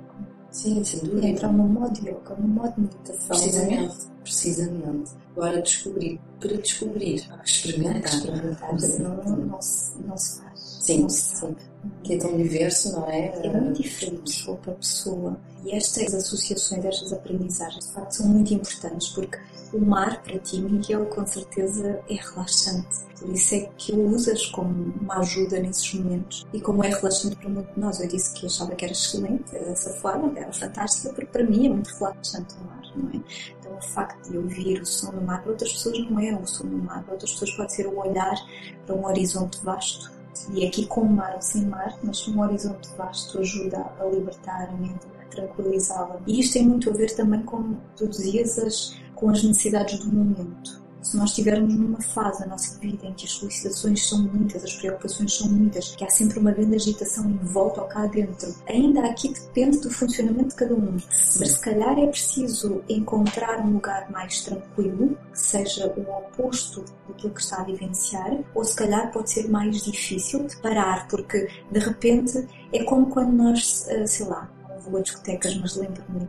Sim, 0.50 0.84
sem 0.84 1.00
dúvida. 1.00 1.26
Entram 1.26 1.52
no 1.52 1.64
modo 1.64 1.98
yoga, 1.98 2.36
no 2.38 2.48
modo 2.48 2.74
meditação. 2.78 3.36
Precisamente, 3.36 3.96
precisamente. 4.22 5.10
Agora 5.36 5.60
descobrir, 5.60 6.20
para 6.38 6.56
descobrir, 6.56 7.28
experimentar. 7.44 8.04
Experimentar, 8.04 8.72
não, 9.00 9.36
não, 9.36 9.60
se, 9.60 9.98
não 10.02 10.16
se 10.16 10.40
faz. 10.40 10.53
Sim, 10.84 11.08
sim. 11.08 11.56
Que 12.02 12.14
é 12.14 12.18
tão 12.18 12.36
diverso, 12.36 12.92
não 12.92 13.08
é? 13.08 13.32
É 13.42 13.48
muito 13.48 13.82
diferente 13.82 14.20
pessoa 14.20 14.56
para 14.58 14.74
pessoa. 14.74 15.40
E 15.64 15.74
estas 15.74 16.12
associações, 16.14 16.84
estas 16.84 17.10
aprendizagens, 17.10 17.86
de 17.86 17.92
facto, 17.92 18.12
são 18.12 18.28
muito 18.28 18.52
importantes 18.52 19.08
porque 19.08 19.38
o 19.72 19.80
mar, 19.80 20.22
para 20.22 20.38
ti, 20.38 20.60
Miguel, 20.60 21.06
com 21.06 21.26
certeza 21.26 22.00
é 22.08 22.14
relaxante. 22.14 23.02
Por 23.18 23.30
isso 23.30 23.54
é 23.54 23.60
que 23.78 23.92
o 23.92 24.14
usas 24.14 24.44
como 24.46 24.92
uma 25.00 25.20
ajuda 25.20 25.58
nesses 25.58 25.94
momentos. 25.94 26.46
E 26.52 26.60
como 26.60 26.84
é 26.84 26.90
relaxante 26.90 27.36
para 27.36 27.48
muitos 27.48 27.74
de 27.74 27.80
nós, 27.80 28.00
eu 28.00 28.08
disse 28.08 28.34
que 28.34 28.44
achava 28.44 28.74
que 28.74 28.84
era 28.84 28.92
excelente 28.92 29.50
dessa 29.52 29.94
forma, 29.94 30.30
que 30.34 30.40
era 30.40 30.52
fantástica, 30.52 31.14
porque 31.14 31.30
para 31.32 31.44
mim 31.44 31.66
é 31.66 31.68
muito 31.70 31.94
relaxante 31.94 32.54
o 32.56 32.64
mar, 32.66 32.82
não 32.94 33.08
é? 33.08 33.22
Então 33.58 33.74
o 33.74 33.80
facto 33.80 34.30
de 34.30 34.36
ouvir 34.36 34.82
o 34.82 34.86
som 34.86 35.10
do 35.12 35.22
mar, 35.22 35.40
para 35.40 35.52
outras 35.52 35.72
pessoas 35.72 35.98
não 36.10 36.20
é 36.20 36.34
o 36.34 36.46
som 36.46 36.66
do 36.66 36.76
mar, 36.76 37.02
para 37.04 37.14
outras 37.14 37.32
pessoas 37.32 37.50
pode 37.52 37.72
ser 37.72 37.86
o 37.86 37.98
olhar 37.98 38.36
para 38.84 38.94
um 38.94 39.06
horizonte 39.06 39.58
vasto. 39.64 40.12
E 40.52 40.66
aqui 40.66 40.86
com 40.86 41.04
mar 41.04 41.34
ou 41.34 41.42
sem 41.42 41.66
mar, 41.66 41.96
mas 42.02 42.26
um 42.28 42.40
horizonte 42.40 42.88
vasto 42.96 43.38
ajuda 43.38 43.86
a 43.98 44.04
libertar 44.04 44.68
a 44.68 44.72
mente, 44.72 45.06
a 45.20 45.24
tranquilizá-la. 45.26 46.20
E 46.26 46.40
isto 46.40 46.54
tem 46.54 46.66
muito 46.66 46.90
a 46.90 46.92
ver 46.92 47.14
também 47.14 47.42
com, 47.42 47.76
tu 47.96 48.08
dizias, 48.08 48.58
as, 48.58 48.96
com 49.14 49.30
as 49.30 49.42
necessidades 49.42 49.98
do 50.00 50.12
momento. 50.12 50.83
Se 51.04 51.18
nós 51.18 51.30
estivermos 51.30 51.74
numa 51.74 52.00
fase 52.00 52.40
da 52.40 52.46
nossa 52.46 52.78
vida 52.80 53.06
em 53.06 53.12
que 53.12 53.26
as 53.26 53.32
solicitações 53.32 54.08
são 54.08 54.22
muitas, 54.22 54.64
as 54.64 54.74
preocupações 54.74 55.36
são 55.36 55.48
muitas, 55.48 55.94
que 55.94 56.02
há 56.02 56.08
sempre 56.08 56.38
uma 56.38 56.50
grande 56.50 56.76
agitação 56.76 57.30
em 57.30 57.36
volta 57.36 57.82
ou 57.82 57.86
cá 57.86 58.06
dentro, 58.06 58.54
ainda 58.66 59.04
aqui 59.04 59.28
depende 59.28 59.80
do 59.80 59.90
funcionamento 59.90 60.48
de 60.48 60.54
cada 60.54 60.74
um. 60.74 60.96
Mas 61.38 61.50
se 61.50 61.60
calhar 61.60 61.98
é 61.98 62.06
preciso 62.06 62.82
encontrar 62.88 63.60
um 63.60 63.74
lugar 63.74 64.10
mais 64.10 64.40
tranquilo, 64.44 65.16
que 65.30 65.38
seja 65.38 65.92
o 65.94 66.00
oposto 66.00 66.82
daquilo 67.06 67.34
que 67.34 67.40
está 67.42 67.60
a 67.60 67.64
vivenciar, 67.64 68.38
ou 68.54 68.64
se 68.64 68.74
calhar 68.74 69.12
pode 69.12 69.30
ser 69.30 69.50
mais 69.50 69.84
difícil 69.84 70.46
de 70.46 70.56
parar, 70.56 71.06
porque 71.08 71.46
de 71.70 71.80
repente 71.80 72.48
é 72.72 72.82
como 72.82 73.10
quando 73.10 73.30
nós, 73.30 73.86
eh, 73.88 74.06
sei 74.06 74.24
lá, 74.24 74.50
vou 74.90 74.98
a 74.98 75.02
discotecas, 75.02 75.56
mas 75.56 75.76
lembro-me 75.76 76.28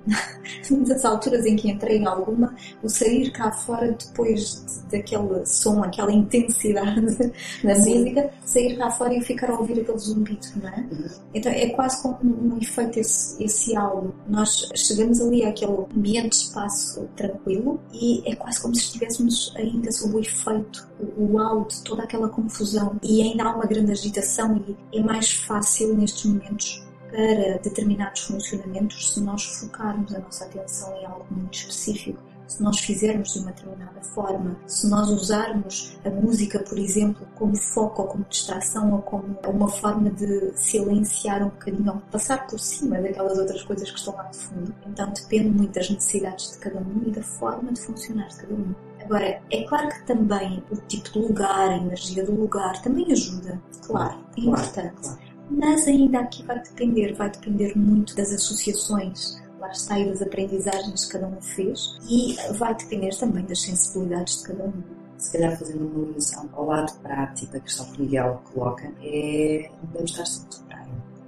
das 0.85 1.03
alturas 1.05 1.45
em 1.45 1.55
que 1.55 1.69
entrei 1.69 1.97
em 1.97 2.05
alguma, 2.05 2.55
o 2.81 2.89
sair 2.89 3.31
cá 3.31 3.51
fora 3.51 3.91
depois 3.91 4.83
daquele 4.91 5.45
som, 5.45 5.83
aquela 5.83 6.11
intensidade 6.11 7.01
na 7.63 7.75
música, 7.75 8.29
sair 8.43 8.77
cá 8.77 8.91
fora 8.91 9.13
e 9.13 9.21
ficar 9.21 9.49
a 9.49 9.59
ouvir 9.59 9.81
aquele 9.81 9.97
zumbido, 9.97 10.47
não 10.61 10.69
é? 10.69 10.79
Uhum. 10.91 11.07
Então 11.33 11.51
é 11.51 11.69
quase 11.69 12.01
como 12.01 12.17
um, 12.23 12.57
efeito 12.61 12.99
esse, 12.99 13.43
esse 13.43 13.75
algo. 13.75 14.13
Nós 14.27 14.69
chegamos 14.75 15.19
ali 15.21 15.43
àquele 15.43 15.73
ambiente 15.95 16.33
espaço 16.33 17.07
tranquilo 17.15 17.79
e 17.93 18.23
é 18.25 18.35
quase 18.35 18.61
como 18.61 18.75
se 18.75 18.81
estivéssemos 18.81 19.53
ainda 19.55 19.91
sob 19.91 20.15
o 20.15 20.19
efeito, 20.19 20.87
o 21.17 21.37
alto 21.39 21.83
toda 21.83 22.03
aquela 22.03 22.29
confusão 22.29 22.97
e 23.03 23.21
ainda 23.21 23.43
há 23.43 23.55
uma 23.55 23.65
grande 23.65 23.91
agitação 23.91 24.63
e 24.91 24.99
é 24.99 25.03
mais 25.03 25.31
fácil 25.31 25.95
nestes 25.95 26.25
momentos 26.25 26.84
para 27.15 27.57
determinados 27.59 28.21
funcionamentos 28.21 29.13
se 29.13 29.21
nós 29.21 29.45
focarmos 29.45 30.13
a 30.13 30.19
nossa 30.19 30.43
atenção 30.43 30.93
em 30.97 31.05
algo 31.05 31.25
muito 31.31 31.53
específico, 31.53 32.19
se 32.45 32.61
nós 32.61 32.79
fizermos 32.79 33.33
de 33.33 33.39
uma 33.39 33.51
determinada 33.51 34.01
forma, 34.01 34.55
se 34.67 34.87
nós 34.87 35.09
usarmos 35.09 35.97
a 36.05 36.09
música, 36.09 36.59
por 36.59 36.77
exemplo, 36.77 37.25
como 37.35 37.55
foco 37.55 38.03
ou 38.03 38.07
como 38.09 38.25
distração 38.29 38.93
ou 38.93 39.01
como 39.01 39.35
uma 39.47 39.67
forma 39.67 40.11
de 40.11 40.51
silenciar 40.55 41.41
um 41.41 41.49
bocadinho 41.49 41.93
ou 41.93 42.01
passar 42.11 42.45
por 42.45 42.59
cima 42.59 43.01
daquelas 43.01 43.39
outras 43.39 43.63
coisas 43.63 43.89
que 43.89 43.97
estão 43.97 44.13
lá 44.15 44.23
de 44.23 44.37
fundo. 44.37 44.75
Então 44.85 45.11
depende 45.11 45.49
muito 45.49 45.73
das 45.73 45.89
necessidades 45.89 46.51
de 46.51 46.57
cada 46.59 46.79
um 46.79 47.01
e 47.07 47.11
da 47.11 47.23
forma 47.23 47.71
de 47.71 47.81
funcionar 47.81 48.27
de 48.27 48.35
cada 48.35 48.53
um. 48.53 48.75
Agora, 49.01 49.41
é 49.51 49.63
claro 49.63 49.89
que 49.89 50.03
também 50.05 50.63
o 50.71 50.75
tipo 50.75 51.11
de 51.11 51.19
lugar, 51.19 51.69
a 51.69 51.77
energia 51.77 52.25
do 52.25 52.33
lugar 52.33 52.81
também 52.81 53.11
ajuda, 53.11 53.61
claro, 53.85 54.19
é 54.37 54.41
importante. 54.41 55.01
Claro 55.01 55.24
mas 55.49 55.87
ainda 55.87 56.19
aqui 56.19 56.43
vai 56.43 56.61
depender, 56.61 57.13
vai 57.13 57.29
depender 57.29 57.77
muito 57.77 58.15
das 58.15 58.31
associações, 58.31 59.41
lá 59.59 59.71
está, 59.71 59.99
e 59.99 60.09
das 60.09 60.21
aprendizagens 60.21 61.05
que 61.05 61.11
cada 61.13 61.27
um 61.27 61.41
fez, 61.41 61.97
e 62.09 62.35
vai 62.53 62.75
depender 62.75 63.15
também 63.17 63.45
das 63.45 63.61
sensibilidades 63.61 64.37
de 64.37 64.43
cada 64.47 64.63
um. 64.63 64.73
Se 65.17 65.31
calhar 65.31 65.57
fazendo 65.57 65.87
uma 65.87 66.07
ligação 66.07 66.49
ao 66.53 66.65
lado 66.65 66.93
prático, 67.01 67.55
a 67.55 67.59
questão 67.59 67.85
que 67.91 67.99
o 67.99 68.01
Miguel 68.03 68.41
coloca, 68.53 68.91
é 69.01 69.69
não 69.81 69.87
podemos 69.87 70.11
estar 70.11 70.25
sempre 70.25 70.57
praia. 70.67 70.85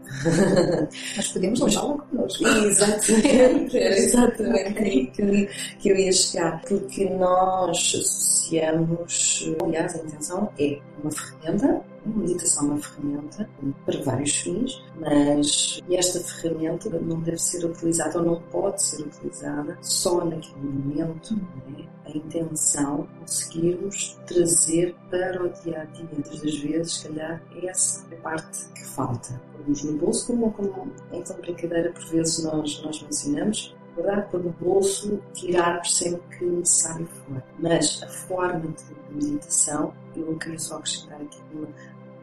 Mas 1.16 1.28
podemos 1.30 1.60
levá-la 1.60 1.98
connosco. 1.98 2.48
Exatamente, 2.48 3.78
era 3.78 3.96
exatamente 3.98 4.84
aí 4.84 5.08
que 5.08 5.22
eu, 5.22 5.48
que 5.80 5.90
eu 5.90 5.96
ia 5.96 6.12
chegar. 6.12 6.62
Porque 6.62 7.10
nós 7.10 7.78
associamos, 7.78 9.54
aliás, 9.64 9.96
a 9.96 10.00
intenção 10.00 10.50
é 10.60 10.80
uma 11.02 11.12
ferramenta 11.12 11.82
meditação 12.08 12.68
é 12.68 12.72
uma 12.72 12.82
ferramenta 12.82 13.50
para 13.86 14.02
vários 14.04 14.36
fins, 14.38 14.84
mas 15.00 15.82
esta 15.90 16.20
ferramenta 16.20 16.90
não 17.00 17.20
deve 17.22 17.38
ser 17.38 17.66
utilizada 17.66 18.20
ou 18.20 18.26
não 18.26 18.42
pode 18.44 18.82
ser 18.82 19.02
utilizada 19.02 19.78
só 19.82 20.24
naquele 20.26 20.66
momento. 20.66 21.36
É? 21.78 21.98
A 22.08 22.18
intenção 22.18 23.06
é 23.16 23.20
conseguirmos 23.20 24.18
trazer 24.26 24.96
para 25.10 25.44
o 25.44 25.50
dia 25.50 25.82
a 25.82 25.86
dia. 25.86 26.08
Muitas 26.12 26.42
das 26.42 26.58
vezes, 26.58 26.94
se 26.94 27.08
calhar, 27.10 27.44
essa 27.64 28.06
é 28.10 28.16
a 28.16 28.22
parte 28.22 28.70
que 28.70 28.86
falta. 28.86 29.42
Pomos 29.58 29.84
no 29.84 29.98
bolso, 29.98 30.28
como, 30.28 30.52
como 30.54 30.94
então 31.12 31.36
brincadeira 31.38 31.92
por 31.92 32.06
vezes 32.06 32.44
nós, 32.44 32.82
nós 32.82 33.02
mencionamos, 33.02 33.76
guardar 33.98 34.30
para 34.30 34.40
o 34.40 34.50
bolso, 34.54 35.20
tirar 35.34 35.84
sempre 35.86 36.22
que 36.38 36.46
necessário 36.46 37.08
for. 37.08 37.44
Mas 37.60 38.02
a 38.04 38.08
forma 38.08 38.74
de 39.10 39.26
meditação, 39.26 39.94
eu 40.16 40.36
queria 40.38 40.60
só 40.60 40.78
acrescentar 40.78 41.22
aqui 41.22 41.42
uma, 41.54 41.68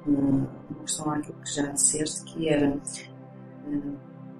uma 0.07 0.49
questão 0.83 1.11
àquilo 1.11 1.39
que 1.41 1.55
já 1.55 1.67
disseste, 1.67 2.25
que 2.25 2.49
era 2.49 2.71
uh, 2.71 3.97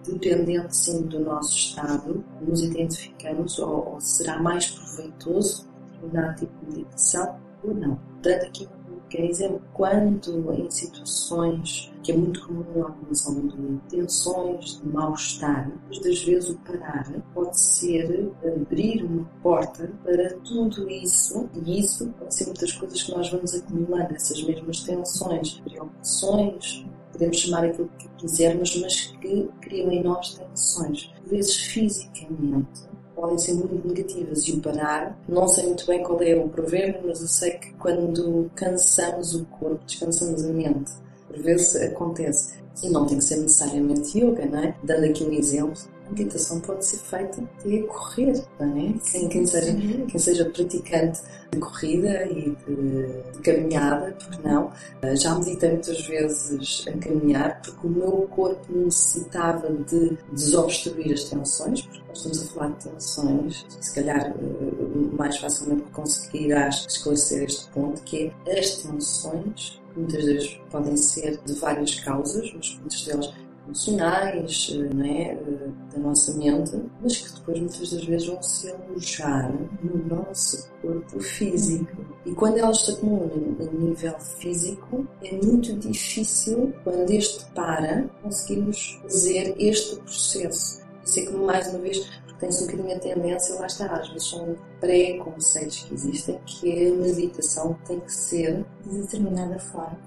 dependente 0.07 0.77
sim 0.77 1.03
do 1.07 1.21
nosso 1.21 1.57
estado, 1.57 2.25
nos 2.41 2.63
identificamos 2.63 3.59
ou, 3.59 3.95
ou 3.95 4.01
será 4.01 4.41
mais 4.43 4.71
proveitoso 4.71 5.69
determinado 5.93 6.41
tipo 6.41 6.67
de 6.67 6.77
meditação 6.79 7.41
ou 7.63 7.75
não. 7.75 8.01
Dando 8.23 8.43
aqui 8.43 8.69
Quer 9.15 9.29
dizer, 9.29 9.61
quando 9.73 10.53
em 10.55 10.69
situações 10.69 11.93
que 12.03 12.11
é 12.11 12.17
muito 12.17 12.45
comum 12.49 12.83
algumas 12.83 13.25
ao 13.25 13.35
de 13.35 13.79
tensões, 13.89 14.83
mal-estar, 14.83 15.71
muitas 15.87 16.25
vezes 16.25 16.51
o 16.51 16.59
parar 16.59 17.09
pode 17.33 17.57
ser 17.57 18.33
abrir 18.45 19.05
uma 19.05 19.25
porta 19.41 19.89
para 20.03 20.35
tudo 20.39 20.91
isso, 20.91 21.49
e 21.55 21.79
isso 21.79 22.13
pode 22.19 22.35
ser 22.35 22.47
muitas 22.47 22.73
coisas 22.73 23.05
que 23.05 23.13
nós 23.13 23.31
vamos 23.31 23.55
acumulando, 23.55 24.17
essas 24.17 24.43
mesmas 24.43 24.83
tensões, 24.83 25.61
preocupações, 25.61 26.85
podemos 27.13 27.37
chamar 27.37 27.67
aquilo 27.67 27.89
que 27.97 28.09
quisermos, 28.19 28.77
mas 28.81 29.07
que 29.21 29.49
criam 29.61 29.93
em 29.93 30.03
nós 30.03 30.35
tensões. 30.35 31.05
Por 31.05 31.31
vezes 31.31 31.55
fisicamente, 31.55 32.83
podem 33.25 33.39
ser 33.39 33.55
muito 33.55 33.89
negativas 33.89 34.47
e 34.47 34.53
o 34.53 34.61
parar. 34.61 35.19
Não 35.27 35.49
sei 35.49 35.65
muito 35.65 35.87
bem 35.87 36.03
qual 36.03 36.21
é 36.21 36.37
o 36.37 36.49
provérbio, 36.49 37.01
mas 37.07 37.23
eu 37.23 37.29
sei 37.29 37.53
que 37.53 37.73
quando 37.75 38.51
cansamos 38.55 39.35
o 39.35 39.47
corpo, 39.47 39.81
descansamos 39.87 40.45
a 40.45 40.49
mente. 40.49 40.93
Por 41.27 41.39
vezes 41.39 41.75
acontece. 41.77 42.55
E 42.83 42.91
não 42.91 43.07
tem 43.07 43.17
que 43.17 43.25
ser 43.25 43.37
necessariamente 43.37 44.19
yoga, 44.19 44.45
não 44.45 44.59
é? 44.59 44.75
Dando 44.83 45.05
aqui 45.05 45.25
um 45.25 45.33
exemplo, 45.33 45.81
meditação 46.11 46.61
pode 46.61 46.85
ser 46.85 46.99
feita 46.99 47.43
a 47.43 47.87
correr, 47.87 48.45
não 48.59 48.77
é? 48.79 48.95
Quem, 49.11 49.29
quem, 49.29 49.47
seja, 49.47 49.75
quem 50.09 50.19
seja 50.19 50.45
praticante 50.51 51.21
de 51.51 51.59
corrida 51.59 52.27
e 52.27 52.57
de, 52.67 53.33
de, 53.33 53.39
caminhada, 53.43 54.17
porque 54.19 54.49
não? 54.49 54.73
Ah, 55.03 55.15
já 55.15 55.35
meditei 55.37 55.73
muitas 55.73 56.07
vezes 56.07 56.85
a 56.89 56.93
caminhar 56.99 57.63
porque 57.63 57.87
o 57.87 57.91
meu 57.91 58.29
corpo 58.31 58.73
necessitava 58.73 59.71
de 59.71 60.19
desobstruir 60.33 61.13
as 61.13 61.25
tensões, 61.25 61.83
porque 61.83 62.03
nós 62.09 62.19
estamos 62.19 62.43
a 62.43 62.47
falar 62.55 62.69
de 62.71 62.89
tensões, 62.89 63.67
se 63.81 63.95
calhar 63.95 64.35
ah, 64.35 65.17
mais 65.17 65.39
facilmente 65.39 65.83
conseguirás 65.93 66.87
esclarecer 66.89 67.45
este 67.45 67.71
ponto, 67.71 68.03
que 68.03 68.33
é 68.47 68.59
as 68.59 68.79
tensões 68.79 69.85
muitas 69.97 70.25
vezes 70.25 70.61
podem 70.71 70.97
ser 70.97 71.39
de 71.45 71.55
várias 71.55 72.01
causas, 72.01 72.53
mas 72.55 72.77
muitas 72.81 73.05
delas 73.05 73.35
emocionais, 73.67 74.71
é? 75.05 75.33
Eh, 75.33 75.69
da 75.93 75.99
nossa 75.99 76.33
mente, 76.35 76.73
mas 77.01 77.17
que 77.17 77.35
depois 77.35 77.59
muitas 77.61 77.91
das 77.91 78.05
vezes 78.05 78.27
vão 78.27 78.43
se 78.43 78.71
alojar 78.71 79.53
no 79.83 80.17
nosso 80.17 80.71
corpo 80.81 81.21
físico. 81.21 82.05
E 82.25 82.33
quando 82.33 82.59
elas 82.59 82.85
se 82.85 82.93
acumulam 82.93 83.57
a 83.61 83.65
nível 83.65 84.19
físico, 84.21 85.07
é 85.23 85.33
muito 85.33 85.75
difícil, 85.75 86.73
quando 86.83 87.11
este 87.11 87.45
para, 87.53 88.09
conseguirmos 88.23 88.99
fazer 89.03 89.55
este 89.59 89.97
processo. 89.97 90.83
Isso 91.05 91.21
é 91.21 91.27
como, 91.27 91.47
mais 91.47 91.69
uma 91.69 91.81
vez, 91.81 92.07
tem-se 92.41 92.65
um 92.65 92.67
bocadinho 92.67 92.97
a 92.97 92.99
tendência, 92.99 93.55
lá 93.57 93.67
está, 93.67 93.87
às 93.87 94.09
vezes 94.09 94.29
são 94.29 94.57
pré-conceitos 94.81 95.85
que 95.85 95.95
existem, 95.95 96.41
que 96.47 96.89
a 96.89 96.95
meditação 96.95 97.79
tem 97.87 98.01
que 98.01 98.13
ser 98.13 98.65
de 98.85 98.99
determinada 99.03 99.59
forma. 99.59 99.99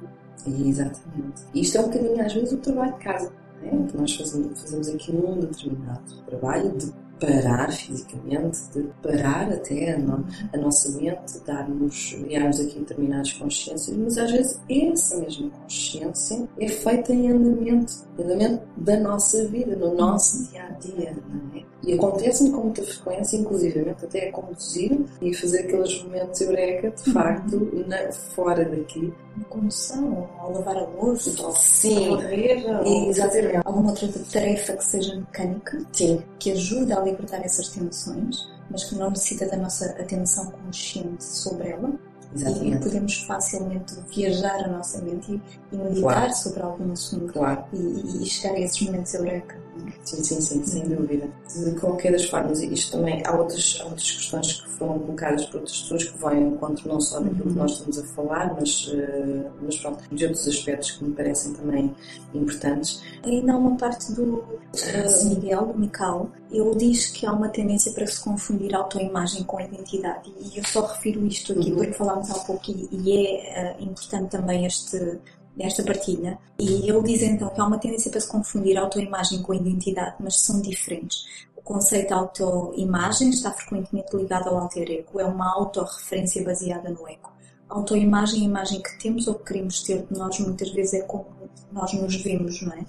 Exatamente. 0.46 1.44
Isto 1.54 1.78
é 1.78 1.82
um 1.82 1.84
bocadinho, 1.86 2.26
às 2.26 2.34
vezes, 2.34 2.52
o 2.54 2.58
trabalho 2.58 2.94
de 2.94 3.00
casa 3.00 3.47
né? 3.62 3.70
Então 3.74 4.02
nós 4.02 4.16
fazemos, 4.16 4.62
fazemos 4.62 4.88
aqui 4.90 5.12
um 5.12 5.40
determinado 5.40 6.16
trabalho 6.26 6.78
de 6.78 6.92
parar 7.20 7.72
fisicamente, 7.72 8.60
de 8.74 8.84
parar 9.02 9.52
até 9.52 9.94
a, 9.94 9.98
no, 9.98 10.26
a 10.54 10.58
nossa 10.58 10.90
mente, 10.98 11.40
darmos, 11.46 12.14
criarmos 12.14 12.60
aqui 12.60 12.80
determinadas 12.80 13.34
consciências, 13.34 13.96
mas 13.98 14.18
às 14.18 14.32
vezes 14.32 14.62
essa 14.70 15.18
mesma 15.18 15.50
consciência 15.50 16.48
é 16.60 16.68
feita 16.68 17.14
em 17.14 17.32
andamento, 17.32 17.94
em 18.18 18.24
andamento 18.24 18.62
da 18.78 19.00
nossa 19.00 19.46
vida, 19.48 19.76
no 19.76 19.96
nosso 19.96 20.50
dia 20.50 20.64
a 20.64 20.70
dia. 20.72 21.16
É? 21.56 21.68
E 21.84 21.94
acontece-me 21.94 22.52
com 22.52 22.64
muita 22.64 22.84
frequência, 22.84 23.38
inclusivamente 23.38 24.04
até 24.04 24.30
a 24.30 24.32
conduzir 24.32 25.00
e 25.22 25.34
fazer 25.34 25.60
aqueles 25.60 26.04
momentos 26.04 26.42
eureka, 26.42 26.92
de 26.92 27.14
facto, 27.14 27.86
na, 27.88 28.12
fora 28.12 28.66
daqui. 28.66 29.14
Na 29.38 29.46
condução, 29.46 30.28
ao 30.40 30.52
lavar 30.52 30.78
a 30.78 30.86
louça, 30.86 31.32
ao 31.44 31.56
Sim. 31.56 32.10
correr, 32.10 32.66
ou 32.84 33.14
fazer 33.14 33.62
alguma 33.64 33.92
outra 33.92 34.10
tarefa 34.34 34.74
que 34.74 34.84
seja 34.84 35.16
mecânica, 35.16 35.80
Sim. 35.94 36.24
que 36.40 36.52
ajude 36.52 36.92
a 36.92 37.00
libertar 37.12 37.44
essas 37.44 37.70
tensões, 37.70 38.48
mas 38.70 38.84
que 38.84 38.96
não 38.96 39.10
necessita 39.10 39.48
da 39.48 39.58
nossa 39.58 39.86
atenção 39.92 40.52
consciente 40.52 41.24
sobre 41.24 41.70
ela. 41.70 41.92
Exatamente. 42.36 42.76
E 42.76 42.80
podemos 42.80 43.24
facilmente 43.24 43.96
viajar 44.14 44.66
a 44.66 44.68
nossa 44.68 45.02
mente 45.02 45.42
e, 45.72 45.76
meditar 45.76 46.02
claro. 46.02 46.36
sobre 46.36 46.62
algum 46.62 46.92
assunto 46.92 47.34
claro. 47.34 47.64
e, 47.74 48.24
e 48.24 48.26
chegar 48.26 48.56
a 48.56 48.60
esses 48.60 48.82
momentos 48.82 49.14
eureka. 49.14 49.67
Sim, 50.04 50.24
sim, 50.24 50.42
sim, 50.42 50.66
sem 50.66 50.88
dúvida. 50.88 51.30
De 51.54 51.80
qualquer 51.80 52.12
das 52.12 52.26
formas, 52.26 52.62
isto 52.62 52.98
também, 52.98 53.22
há 53.26 53.36
outras, 53.36 53.78
há 53.82 53.86
outras 53.86 54.12
questões 54.12 54.62
que 54.62 54.70
foram 54.72 55.00
colocadas 55.00 55.46
por 55.46 55.58
outras 55.58 55.82
pessoas 55.82 56.04
que 56.06 56.18
vão 56.18 56.34
em 56.34 56.48
encontro 56.48 56.88
não 56.88 57.02
só 57.02 57.20
daquilo 57.20 57.52
que 57.52 57.58
nós 57.58 57.72
estamos 57.72 58.00
a 58.00 58.04
falar, 58.08 58.56
mas, 58.60 58.88
uh, 58.88 59.52
mas 59.62 59.78
pronto, 59.78 60.04
de 60.12 60.26
outros 60.26 60.48
aspectos 60.48 60.92
que 60.92 61.04
me 61.04 61.14
parecem 61.14 61.54
também 61.54 61.96
importantes. 62.34 63.02
Ainda 63.24 63.54
há 63.54 63.58
uma 63.58 63.76
parte 63.76 64.14
do 64.14 64.24
uh, 64.24 65.26
Miguel, 65.30 65.66
do 65.68 65.80
Mical, 65.80 66.30
ele 66.52 66.76
diz 66.76 67.08
que 67.08 67.26
há 67.26 67.34
uma 67.34 67.50
tendência 67.50 67.92
para 67.92 68.08
se 68.08 68.24
confundir 68.24 68.74
autoimagem 68.76 69.44
com 69.44 69.60
identidade. 69.60 70.32
E 70.40 70.58
eu 70.58 70.64
só 70.64 70.86
refiro 70.86 71.26
isto 71.26 71.54
aqui 71.54 71.72
uhum. 71.72 71.78
porque 71.78 71.94
falámos 71.94 72.30
há 72.32 72.40
pouco 72.40 72.72
e, 72.72 72.88
e 72.92 73.28
é 73.28 73.76
uh, 73.80 73.84
importante 73.84 74.30
também 74.30 74.66
este 74.66 75.20
desta 75.58 75.84
partilha. 75.84 76.38
E 76.60 76.90
ele 76.90 77.02
diz 77.04 77.22
então 77.24 77.50
que 77.50 77.60
há 77.60 77.66
uma 77.66 77.80
tendência 77.80 78.12
para 78.12 78.22
se 78.22 78.30
confundir 78.30 78.78
autoimagem 78.78 79.42
com 79.42 79.54
identidade, 79.54 80.16
mas 80.20 80.40
são 80.40 80.62
diferentes. 80.62 81.26
O 81.56 81.62
conceito 81.62 82.08
de 82.08 82.14
autoimagem 82.14 83.30
está 83.32 83.52
frequentemente 83.52 84.16
ligado 84.16 84.48
ao 84.48 84.58
alter 84.58 84.90
ego, 84.90 85.20
é 85.20 85.26
uma 85.26 85.52
autorreferência 85.54 86.44
baseada 86.44 86.90
no 86.90 87.08
ego. 87.10 87.32
A 87.70 87.76
autoimagem, 87.76 88.42
a 88.42 88.46
imagem 88.46 88.82
que 88.82 88.98
temos 89.00 89.28
ou 89.28 89.36
que 89.36 89.46
queremos 89.46 89.84
ter 89.84 90.06
de 90.06 90.18
nós, 90.18 90.40
muitas 90.40 90.70
vezes 90.70 90.94
é 90.94 91.02
como 91.02 91.26
nós 91.72 91.92
nos 91.94 92.16
vemos, 92.16 92.62
não 92.62 92.74
é? 92.74 92.86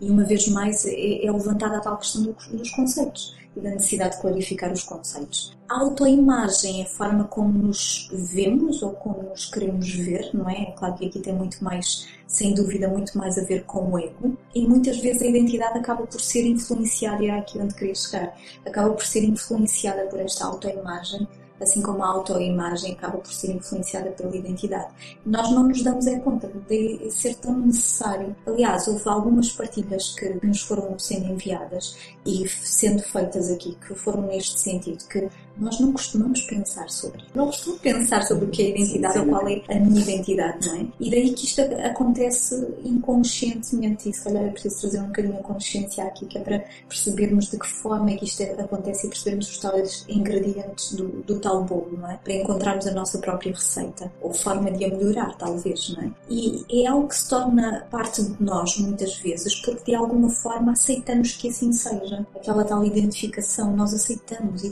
E 0.00 0.10
uma 0.10 0.24
vez 0.24 0.46
mais 0.48 0.84
é, 0.84 1.24
é 1.24 1.32
levantada 1.32 1.78
a 1.78 1.80
tal 1.80 1.96
questão 1.98 2.22
dos 2.22 2.70
conceitos 2.70 3.34
e 3.56 3.60
da 3.60 3.70
necessidade 3.70 4.16
de 4.16 4.20
clarificar 4.20 4.70
os 4.72 4.82
conceitos. 4.82 5.56
A 5.68 5.80
autoimagem 5.80 6.82
é 6.82 6.84
a 6.84 6.88
forma 6.88 7.24
como 7.24 7.58
nos 7.58 8.08
vemos 8.12 8.82
ou 8.82 8.92
como 8.92 9.22
nos 9.22 9.46
queremos 9.46 9.90
ver, 9.94 10.30
não 10.34 10.48
é? 10.48 10.62
É 10.62 10.70
claro 10.72 10.94
que 10.94 11.06
aqui 11.06 11.18
tem 11.18 11.34
muito 11.34 11.64
mais, 11.64 12.06
sem 12.26 12.54
dúvida, 12.54 12.86
muito 12.86 13.16
mais 13.16 13.38
a 13.38 13.42
ver 13.42 13.64
com 13.64 13.90
o 13.90 13.98
ego. 13.98 14.36
E 14.54 14.66
muitas 14.66 14.98
vezes 14.98 15.22
a 15.22 15.26
identidade 15.26 15.78
acaba 15.78 16.06
por 16.06 16.20
ser 16.20 16.46
influenciada, 16.46 17.24
e 17.24 17.28
é 17.28 17.38
aqui 17.38 17.58
onde 17.58 17.74
queria 17.74 17.94
chegar, 17.94 18.36
acaba 18.64 18.90
por 18.90 19.04
ser 19.04 19.24
influenciada 19.24 20.02
por 20.06 20.20
esta 20.20 20.44
autoimagem 20.44 21.26
assim 21.60 21.80
como 21.80 22.02
a 22.02 22.08
autoimagem 22.08 22.92
acaba 22.92 23.18
por 23.18 23.32
ser 23.32 23.52
influenciada 23.52 24.10
pela 24.10 24.36
identidade. 24.36 24.88
Nós 25.24 25.50
não 25.50 25.64
nos 25.64 25.82
damos 25.82 26.06
é 26.06 26.18
conta 26.18 26.50
de 26.68 27.10
ser 27.10 27.34
tão 27.36 27.58
necessário. 27.58 28.34
Aliás, 28.46 28.86
houve 28.88 29.08
algumas 29.08 29.50
partilhas 29.50 30.14
que 30.14 30.46
nos 30.46 30.62
foram 30.62 30.98
sendo 30.98 31.32
enviadas 31.32 31.96
e 32.24 32.48
sendo 32.48 33.02
feitas 33.02 33.50
aqui 33.50 33.76
que 33.86 33.94
foram 33.94 34.22
neste 34.22 34.60
sentido 34.60 35.04
que 35.08 35.28
nós 35.58 35.80
não 35.80 35.92
costumamos 35.92 36.42
pensar 36.42 36.88
sobre. 36.88 37.22
Não 37.34 37.46
costumo 37.46 37.78
pensar 37.78 38.22
sobre 38.22 38.46
o 38.46 38.48
que 38.48 38.62
é 38.62 38.70
identidade 38.70 39.18
ou 39.18 39.26
qual 39.26 39.48
é 39.48 39.62
a 39.68 39.74
minha 39.78 40.00
identidade, 40.00 40.68
não 40.68 40.76
é? 40.76 40.86
E 41.00 41.10
daí 41.10 41.30
que 41.32 41.46
isto 41.46 41.60
acontece 41.84 42.66
inconscientemente 42.84 44.08
e 44.08 44.12
se 44.12 44.24
calhar 44.24 44.44
é 44.44 44.48
preciso 44.48 44.80
trazer 44.82 45.00
um 45.00 45.06
bocadinho 45.06 45.38
a 45.38 45.42
consciência 45.42 46.04
aqui, 46.04 46.26
que 46.26 46.38
é 46.38 46.40
para 46.40 46.64
percebermos 46.88 47.50
de 47.50 47.58
que 47.58 47.66
forma 47.66 48.10
é 48.10 48.16
que 48.16 48.24
isto 48.24 48.42
acontece 48.42 49.06
e 49.06 49.10
percebermos 49.10 49.50
os 49.50 49.58
tais 49.58 50.04
ingredientes 50.08 50.92
do, 50.92 51.08
do 51.22 51.38
tal 51.40 51.64
bolo, 51.64 51.98
não 51.98 52.10
é? 52.10 52.16
Para 52.16 52.34
encontrarmos 52.34 52.86
a 52.86 52.92
nossa 52.92 53.18
própria 53.18 53.52
receita 53.52 54.12
ou 54.20 54.32
forma 54.32 54.70
de 54.70 54.84
a 54.84 54.88
melhorar, 54.88 55.36
talvez, 55.36 55.90
não 55.90 56.04
é? 56.04 56.10
E 56.28 56.82
é 56.82 56.86
algo 56.86 57.08
que 57.08 57.16
se 57.16 57.28
torna 57.28 57.86
parte 57.90 58.22
de 58.22 58.42
nós 58.42 58.76
muitas 58.78 59.16
vezes 59.18 59.54
porque 59.60 59.84
de 59.84 59.94
alguma 59.94 60.30
forma 60.30 60.72
aceitamos 60.72 61.32
que 61.32 61.48
assim 61.48 61.72
seja. 61.72 62.26
Aquela 62.34 62.64
tal 62.64 62.84
identificação, 62.84 63.74
nós 63.76 63.92
aceitamos, 63.94 64.64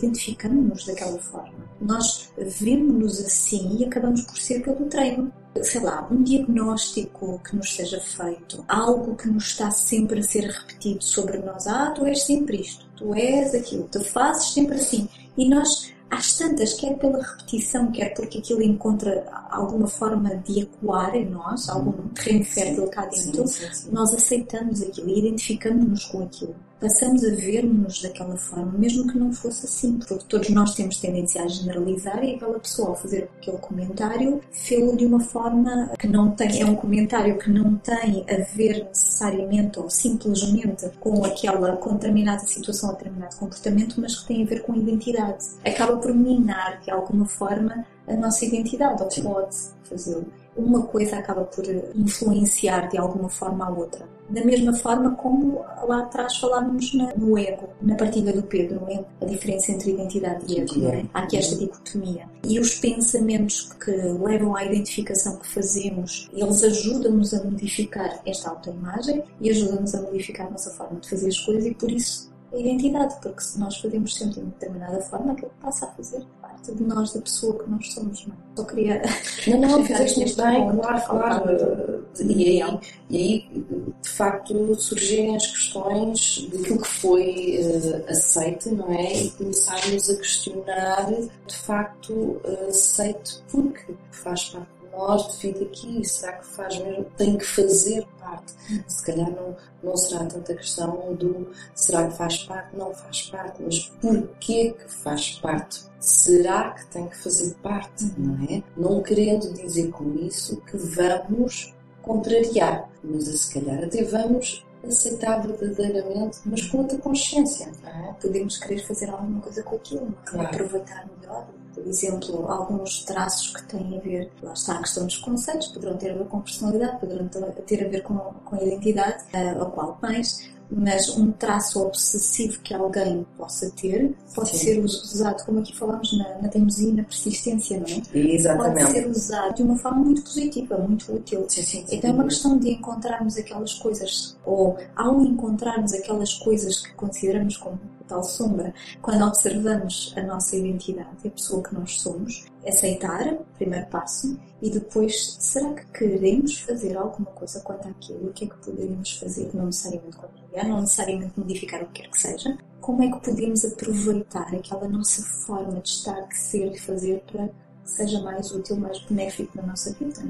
daquela 0.82 1.18
forma. 1.18 1.52
Nós 1.80 2.30
vemos-nos 2.36 3.20
assim 3.20 3.76
e 3.78 3.84
acabamos 3.84 4.22
por 4.22 4.38
ser 4.38 4.62
pelo 4.62 4.86
treino 4.86 5.32
sei 5.62 5.80
lá, 5.80 6.06
um 6.10 6.22
diagnóstico 6.22 7.40
que 7.44 7.54
nos 7.54 7.74
seja 7.74 8.00
feito, 8.00 8.64
algo 8.66 9.14
que 9.14 9.28
nos 9.28 9.44
está 9.46 9.70
sempre 9.70 10.20
a 10.20 10.22
ser 10.22 10.44
repetido 10.44 11.04
sobre 11.04 11.38
nós. 11.38 11.66
Ah, 11.66 11.90
tu 11.90 12.04
és 12.06 12.22
sempre 12.22 12.60
isto, 12.60 12.86
tu 12.96 13.14
és 13.14 13.54
aquilo, 13.54 13.88
tu 13.90 14.02
fazes 14.02 14.52
sempre 14.52 14.76
assim. 14.76 15.08
E 15.36 15.48
nós, 15.48 15.92
às 16.10 16.36
tantas, 16.36 16.74
quer 16.74 16.98
pela 16.98 17.22
repetição, 17.22 17.92
quer 17.92 18.14
porque 18.14 18.38
aquilo 18.38 18.62
encontra 18.62 19.24
alguma 19.50 19.86
forma 19.86 20.36
de 20.36 20.60
ecoar 20.60 21.14
em 21.14 21.26
nós, 21.26 21.68
algum 21.68 22.08
terreno 22.08 22.44
fértil 22.44 22.88
cá 22.88 23.06
dentro, 23.06 23.46
sim, 23.46 23.66
sim, 23.66 23.74
sim. 23.74 23.90
nós 23.92 24.12
aceitamos 24.12 24.82
aquilo 24.82 25.10
e 25.10 25.18
identificamos-nos 25.18 26.04
com 26.06 26.22
aquilo 26.24 26.56
passamos 26.84 27.24
a 27.24 27.30
ver-nos 27.30 28.02
daquela 28.02 28.36
forma, 28.36 28.72
mesmo 28.76 29.10
que 29.10 29.18
não 29.18 29.32
fosse 29.32 29.64
assim, 29.64 29.96
porque 29.96 30.18
todos 30.28 30.50
nós 30.50 30.74
temos 30.74 30.98
tendência 30.98 31.42
a 31.42 31.48
generalizar 31.48 32.22
e 32.22 32.34
aquela 32.34 32.60
pessoa 32.60 32.90
ao 32.90 32.96
fazer 32.96 33.30
aquele 33.38 33.56
comentário 33.56 34.42
fê-lo 34.52 34.94
de 34.94 35.06
uma 35.06 35.18
forma 35.18 35.88
que 35.98 36.06
não 36.06 36.32
tem, 36.32 36.60
é 36.60 36.66
um 36.66 36.76
comentário 36.76 37.38
que 37.38 37.50
não 37.50 37.76
tem 37.76 38.26
a 38.28 38.54
ver 38.54 38.84
necessariamente 38.84 39.78
ou 39.78 39.88
simplesmente 39.88 40.90
com 41.00 41.24
aquela, 41.24 41.74
com 41.78 41.94
determinada 41.94 42.40
situação 42.40 42.90
ou 42.90 42.96
determinado 42.96 43.34
comportamento, 43.36 43.98
mas 43.98 44.20
que 44.20 44.28
tem 44.28 44.42
a 44.42 44.46
ver 44.46 44.60
com 44.60 44.74
a 44.74 44.76
identidade. 44.76 45.42
Acaba 45.64 45.96
por 45.96 46.14
minar 46.14 46.82
de 46.82 46.90
alguma 46.90 47.24
forma 47.24 47.86
a 48.06 48.12
nossa 48.14 48.44
identidade, 48.44 49.02
ou 49.02 49.08
pode 49.22 49.56
fazê-lo 49.88 50.43
uma 50.56 50.82
coisa 50.82 51.18
acaba 51.18 51.44
por 51.44 51.64
influenciar 51.94 52.88
de 52.88 52.98
alguma 52.98 53.28
forma 53.28 53.66
a 53.66 53.70
outra. 53.70 54.08
Da 54.28 54.44
mesma 54.44 54.72
forma 54.72 55.14
como 55.16 55.64
lá 55.86 56.00
atrás 56.00 56.36
falávamos 56.38 56.92
no 57.16 57.38
ego, 57.38 57.68
na 57.82 57.94
partilha 57.94 58.32
do 58.32 58.42
Pedro, 58.42 58.86
é? 58.88 59.04
a 59.20 59.26
diferença 59.26 59.72
entre 59.72 59.90
identidade 59.90 60.44
e 60.48 60.60
ego. 60.60 60.86
É? 60.86 61.04
Há 61.12 61.20
aqui 61.20 61.36
esta 61.36 61.56
dicotomia. 61.56 62.28
E 62.42 62.58
os 62.58 62.76
pensamentos 62.76 63.70
que 63.84 63.90
levam 63.90 64.56
à 64.56 64.64
identificação 64.64 65.36
que 65.36 65.46
fazemos, 65.46 66.30
eles 66.32 66.64
ajudam-nos 66.64 67.34
a 67.34 67.44
modificar 67.44 68.20
esta 68.24 68.50
autoimagem 68.50 69.22
e 69.40 69.50
ajudam-nos 69.50 69.94
a 69.94 70.02
modificar 70.02 70.46
a 70.46 70.50
nossa 70.50 70.70
forma 70.70 71.00
de 71.00 71.10
fazer 71.10 71.28
as 71.28 71.38
coisas 71.40 71.66
e 71.66 71.74
por 71.74 71.90
isso 71.90 72.32
a 72.54 72.58
identidade, 72.58 73.16
porque 73.20 73.40
se 73.40 73.58
nós 73.58 73.76
fazemos 73.78 74.14
sempre 74.14 74.40
de 74.40 74.46
determinada 74.46 75.00
forma, 75.00 75.32
aquilo 75.32 75.50
passa 75.60 75.86
a 75.86 75.88
fazer 75.88 76.24
de 76.72 76.82
nós, 76.82 77.12
da 77.12 77.20
pessoa 77.20 77.62
que 77.62 77.70
nós 77.70 77.92
somos. 77.92 78.26
Não? 78.26 78.34
É? 78.34 78.38
Só 78.56 78.64
queria. 78.64 79.02
Não, 79.46 79.60
não, 79.60 79.84
fizeste 79.84 80.20
muito 80.20 80.36
bem, 80.36 80.76
claro, 80.78 81.02
claro. 81.06 82.04
E 82.20 82.62
aí, 82.62 82.80
e 83.10 83.16
aí, 83.16 83.64
de 84.02 84.08
facto, 84.08 84.74
surgirem 84.76 85.36
as 85.36 85.46
questões 85.46 86.48
daquilo 86.52 86.80
que 86.80 86.88
foi 86.88 87.58
uh, 87.60 88.10
aceite, 88.10 88.70
não 88.70 88.90
é? 88.92 89.24
E 89.24 89.30
começarmos 89.32 90.08
a 90.08 90.16
questionar, 90.16 91.10
de 91.12 91.56
facto, 91.56 92.40
aceite 92.68 93.42
porque 93.50 93.94
faz 94.12 94.50
parte 94.50 94.83
nós 94.96 95.36
devido 95.36 95.64
aqui? 95.64 96.04
Será 96.04 96.32
que 96.34 96.46
faz 96.46 96.78
mesmo? 96.78 97.04
Tem 97.16 97.36
que 97.36 97.44
fazer 97.44 98.06
parte. 98.18 98.54
Se 98.86 99.04
calhar 99.04 99.30
não, 99.30 99.56
não 99.82 99.96
será 99.96 100.24
tanta 100.24 100.54
questão 100.54 101.14
do 101.14 101.50
será 101.74 102.08
que 102.08 102.16
faz 102.16 102.38
parte? 102.44 102.76
Não 102.76 102.94
faz 102.94 103.22
parte, 103.22 103.62
mas 103.62 103.80
porquê 104.00 104.72
que 104.72 104.92
faz 104.92 105.38
parte? 105.38 105.84
Será 106.00 106.70
que 106.70 106.86
tem 106.86 107.08
que 107.08 107.16
fazer 107.16 107.54
parte? 107.62 108.12
Não 108.18 108.44
é? 108.44 108.62
Não 108.76 109.02
querendo 109.02 109.52
dizer 109.52 109.90
com 109.90 110.14
isso 110.14 110.60
que 110.62 110.76
vamos 110.76 111.74
contrariar, 112.02 112.88
mas 113.02 113.24
se 113.24 113.54
calhar 113.54 113.82
até 113.82 114.04
vamos 114.04 114.64
aceitar 114.88 115.40
verdadeiramente, 115.46 116.38
mas 116.44 116.66
com 116.66 116.78
outra 116.78 116.98
consciência. 116.98 117.70
É? 117.84 118.12
Podemos 118.20 118.58
querer 118.58 118.86
fazer 118.86 119.10
alguma 119.10 119.40
coisa 119.40 119.62
com 119.62 119.76
aquilo, 119.76 120.14
claro. 120.24 120.48
aproveitar 120.48 121.06
melhor 121.18 121.46
por 121.74 121.84
exemplo, 121.88 122.46
alguns 122.50 123.04
traços 123.04 123.52
que 123.52 123.62
têm 123.64 123.98
a 123.98 124.00
ver, 124.00 124.30
lá 124.42 124.52
está 124.52 124.76
a 124.76 124.78
questão 124.78 125.04
dos 125.06 125.18
conceitos, 125.18 125.68
poderão 125.68 125.96
ter 125.96 126.12
a 126.12 126.14
ver 126.14 126.26
com 126.26 126.40
personalidade, 126.40 127.00
poderão 127.00 127.28
ter 127.28 127.84
a 127.84 127.88
ver 127.88 128.02
com, 128.02 128.16
com 128.16 128.56
a 128.56 128.62
identidade, 128.62 129.24
uh, 129.34 129.60
ao 129.60 129.70
qual 129.72 129.98
mais, 130.00 130.48
mas 130.70 131.08
um 131.16 131.30
traço 131.32 131.82
obsessivo 131.82 132.60
que 132.60 132.74
alguém 132.74 133.26
possa 133.36 133.70
ter 133.70 134.14
pode 134.34 134.50
sim. 134.50 134.56
ser 134.56 134.78
usado, 134.80 135.44
como 135.44 135.60
aqui 135.60 135.76
falamos 135.76 136.16
na, 136.18 136.38
na 136.42 136.48
teimosia 136.48 136.90
e 136.90 136.92
na 136.92 137.04
persistência, 137.04 137.78
não 137.78 137.86
é? 137.86 138.18
Exatamente. 138.18 138.80
Pode 138.80 138.92
ser 138.92 139.08
usado 139.08 139.54
de 139.54 139.62
uma 139.62 139.76
forma 139.76 140.04
muito 140.04 140.22
positiva, 140.22 140.78
muito 140.78 141.12
útil. 141.14 141.44
Sim, 141.48 141.62
sim, 141.62 141.84
então 141.90 142.10
é 142.10 142.12
uma 142.12 142.24
questão 142.24 142.58
de 142.58 142.70
encontrarmos 142.70 143.36
aquelas 143.36 143.74
coisas, 143.74 144.36
ou 144.44 144.76
ao 144.96 145.20
encontrarmos 145.22 145.92
aquelas 145.92 146.34
coisas 146.34 146.80
que 146.80 146.92
consideramos 146.94 147.56
como 147.56 147.78
tal 148.06 148.22
sombra, 148.22 148.74
quando 149.00 149.24
observamos 149.24 150.12
a 150.16 150.22
nossa 150.22 150.56
identidade, 150.56 151.26
a 151.26 151.30
pessoa 151.30 151.62
que 151.62 151.74
nós 151.74 152.00
somos, 152.00 152.44
aceitar, 152.66 153.36
primeiro 153.56 153.86
passo, 153.86 154.38
e 154.60 154.70
depois, 154.70 155.36
será 155.40 155.72
que 155.74 155.86
queremos 155.86 156.58
fazer 156.60 156.96
alguma 156.96 157.30
coisa 157.30 157.60
quanto 157.60 157.88
àquilo? 157.88 158.28
O 158.28 158.32
que 158.32 158.44
é 158.44 158.48
que 158.48 158.56
poderíamos 158.56 159.12
fazer? 159.18 159.50
Não 159.54 159.66
necessariamente 159.66 160.16
contrariar, 160.16 160.43
não 160.62 160.82
necessariamente 160.82 161.32
modificar 161.36 161.82
o 161.82 161.86
que 161.86 162.02
quer 162.02 162.10
que 162.10 162.20
seja. 162.20 162.56
Como 162.80 163.02
é 163.02 163.10
que 163.10 163.24
podemos 163.24 163.64
aproveitar 163.64 164.54
aquela 164.54 164.86
nossa 164.86 165.22
forma 165.46 165.80
de 165.80 165.88
estar, 165.88 166.20
de 166.28 166.36
ser 166.36 166.72
e 166.72 166.78
fazer 166.78 167.24
para 167.32 167.48
que 167.48 167.90
seja 167.90 168.20
mais 168.20 168.52
útil, 168.52 168.76
mais 168.76 169.00
benéfico 169.06 169.56
na 169.56 169.64
nossa 169.64 169.92
vida? 169.94 170.22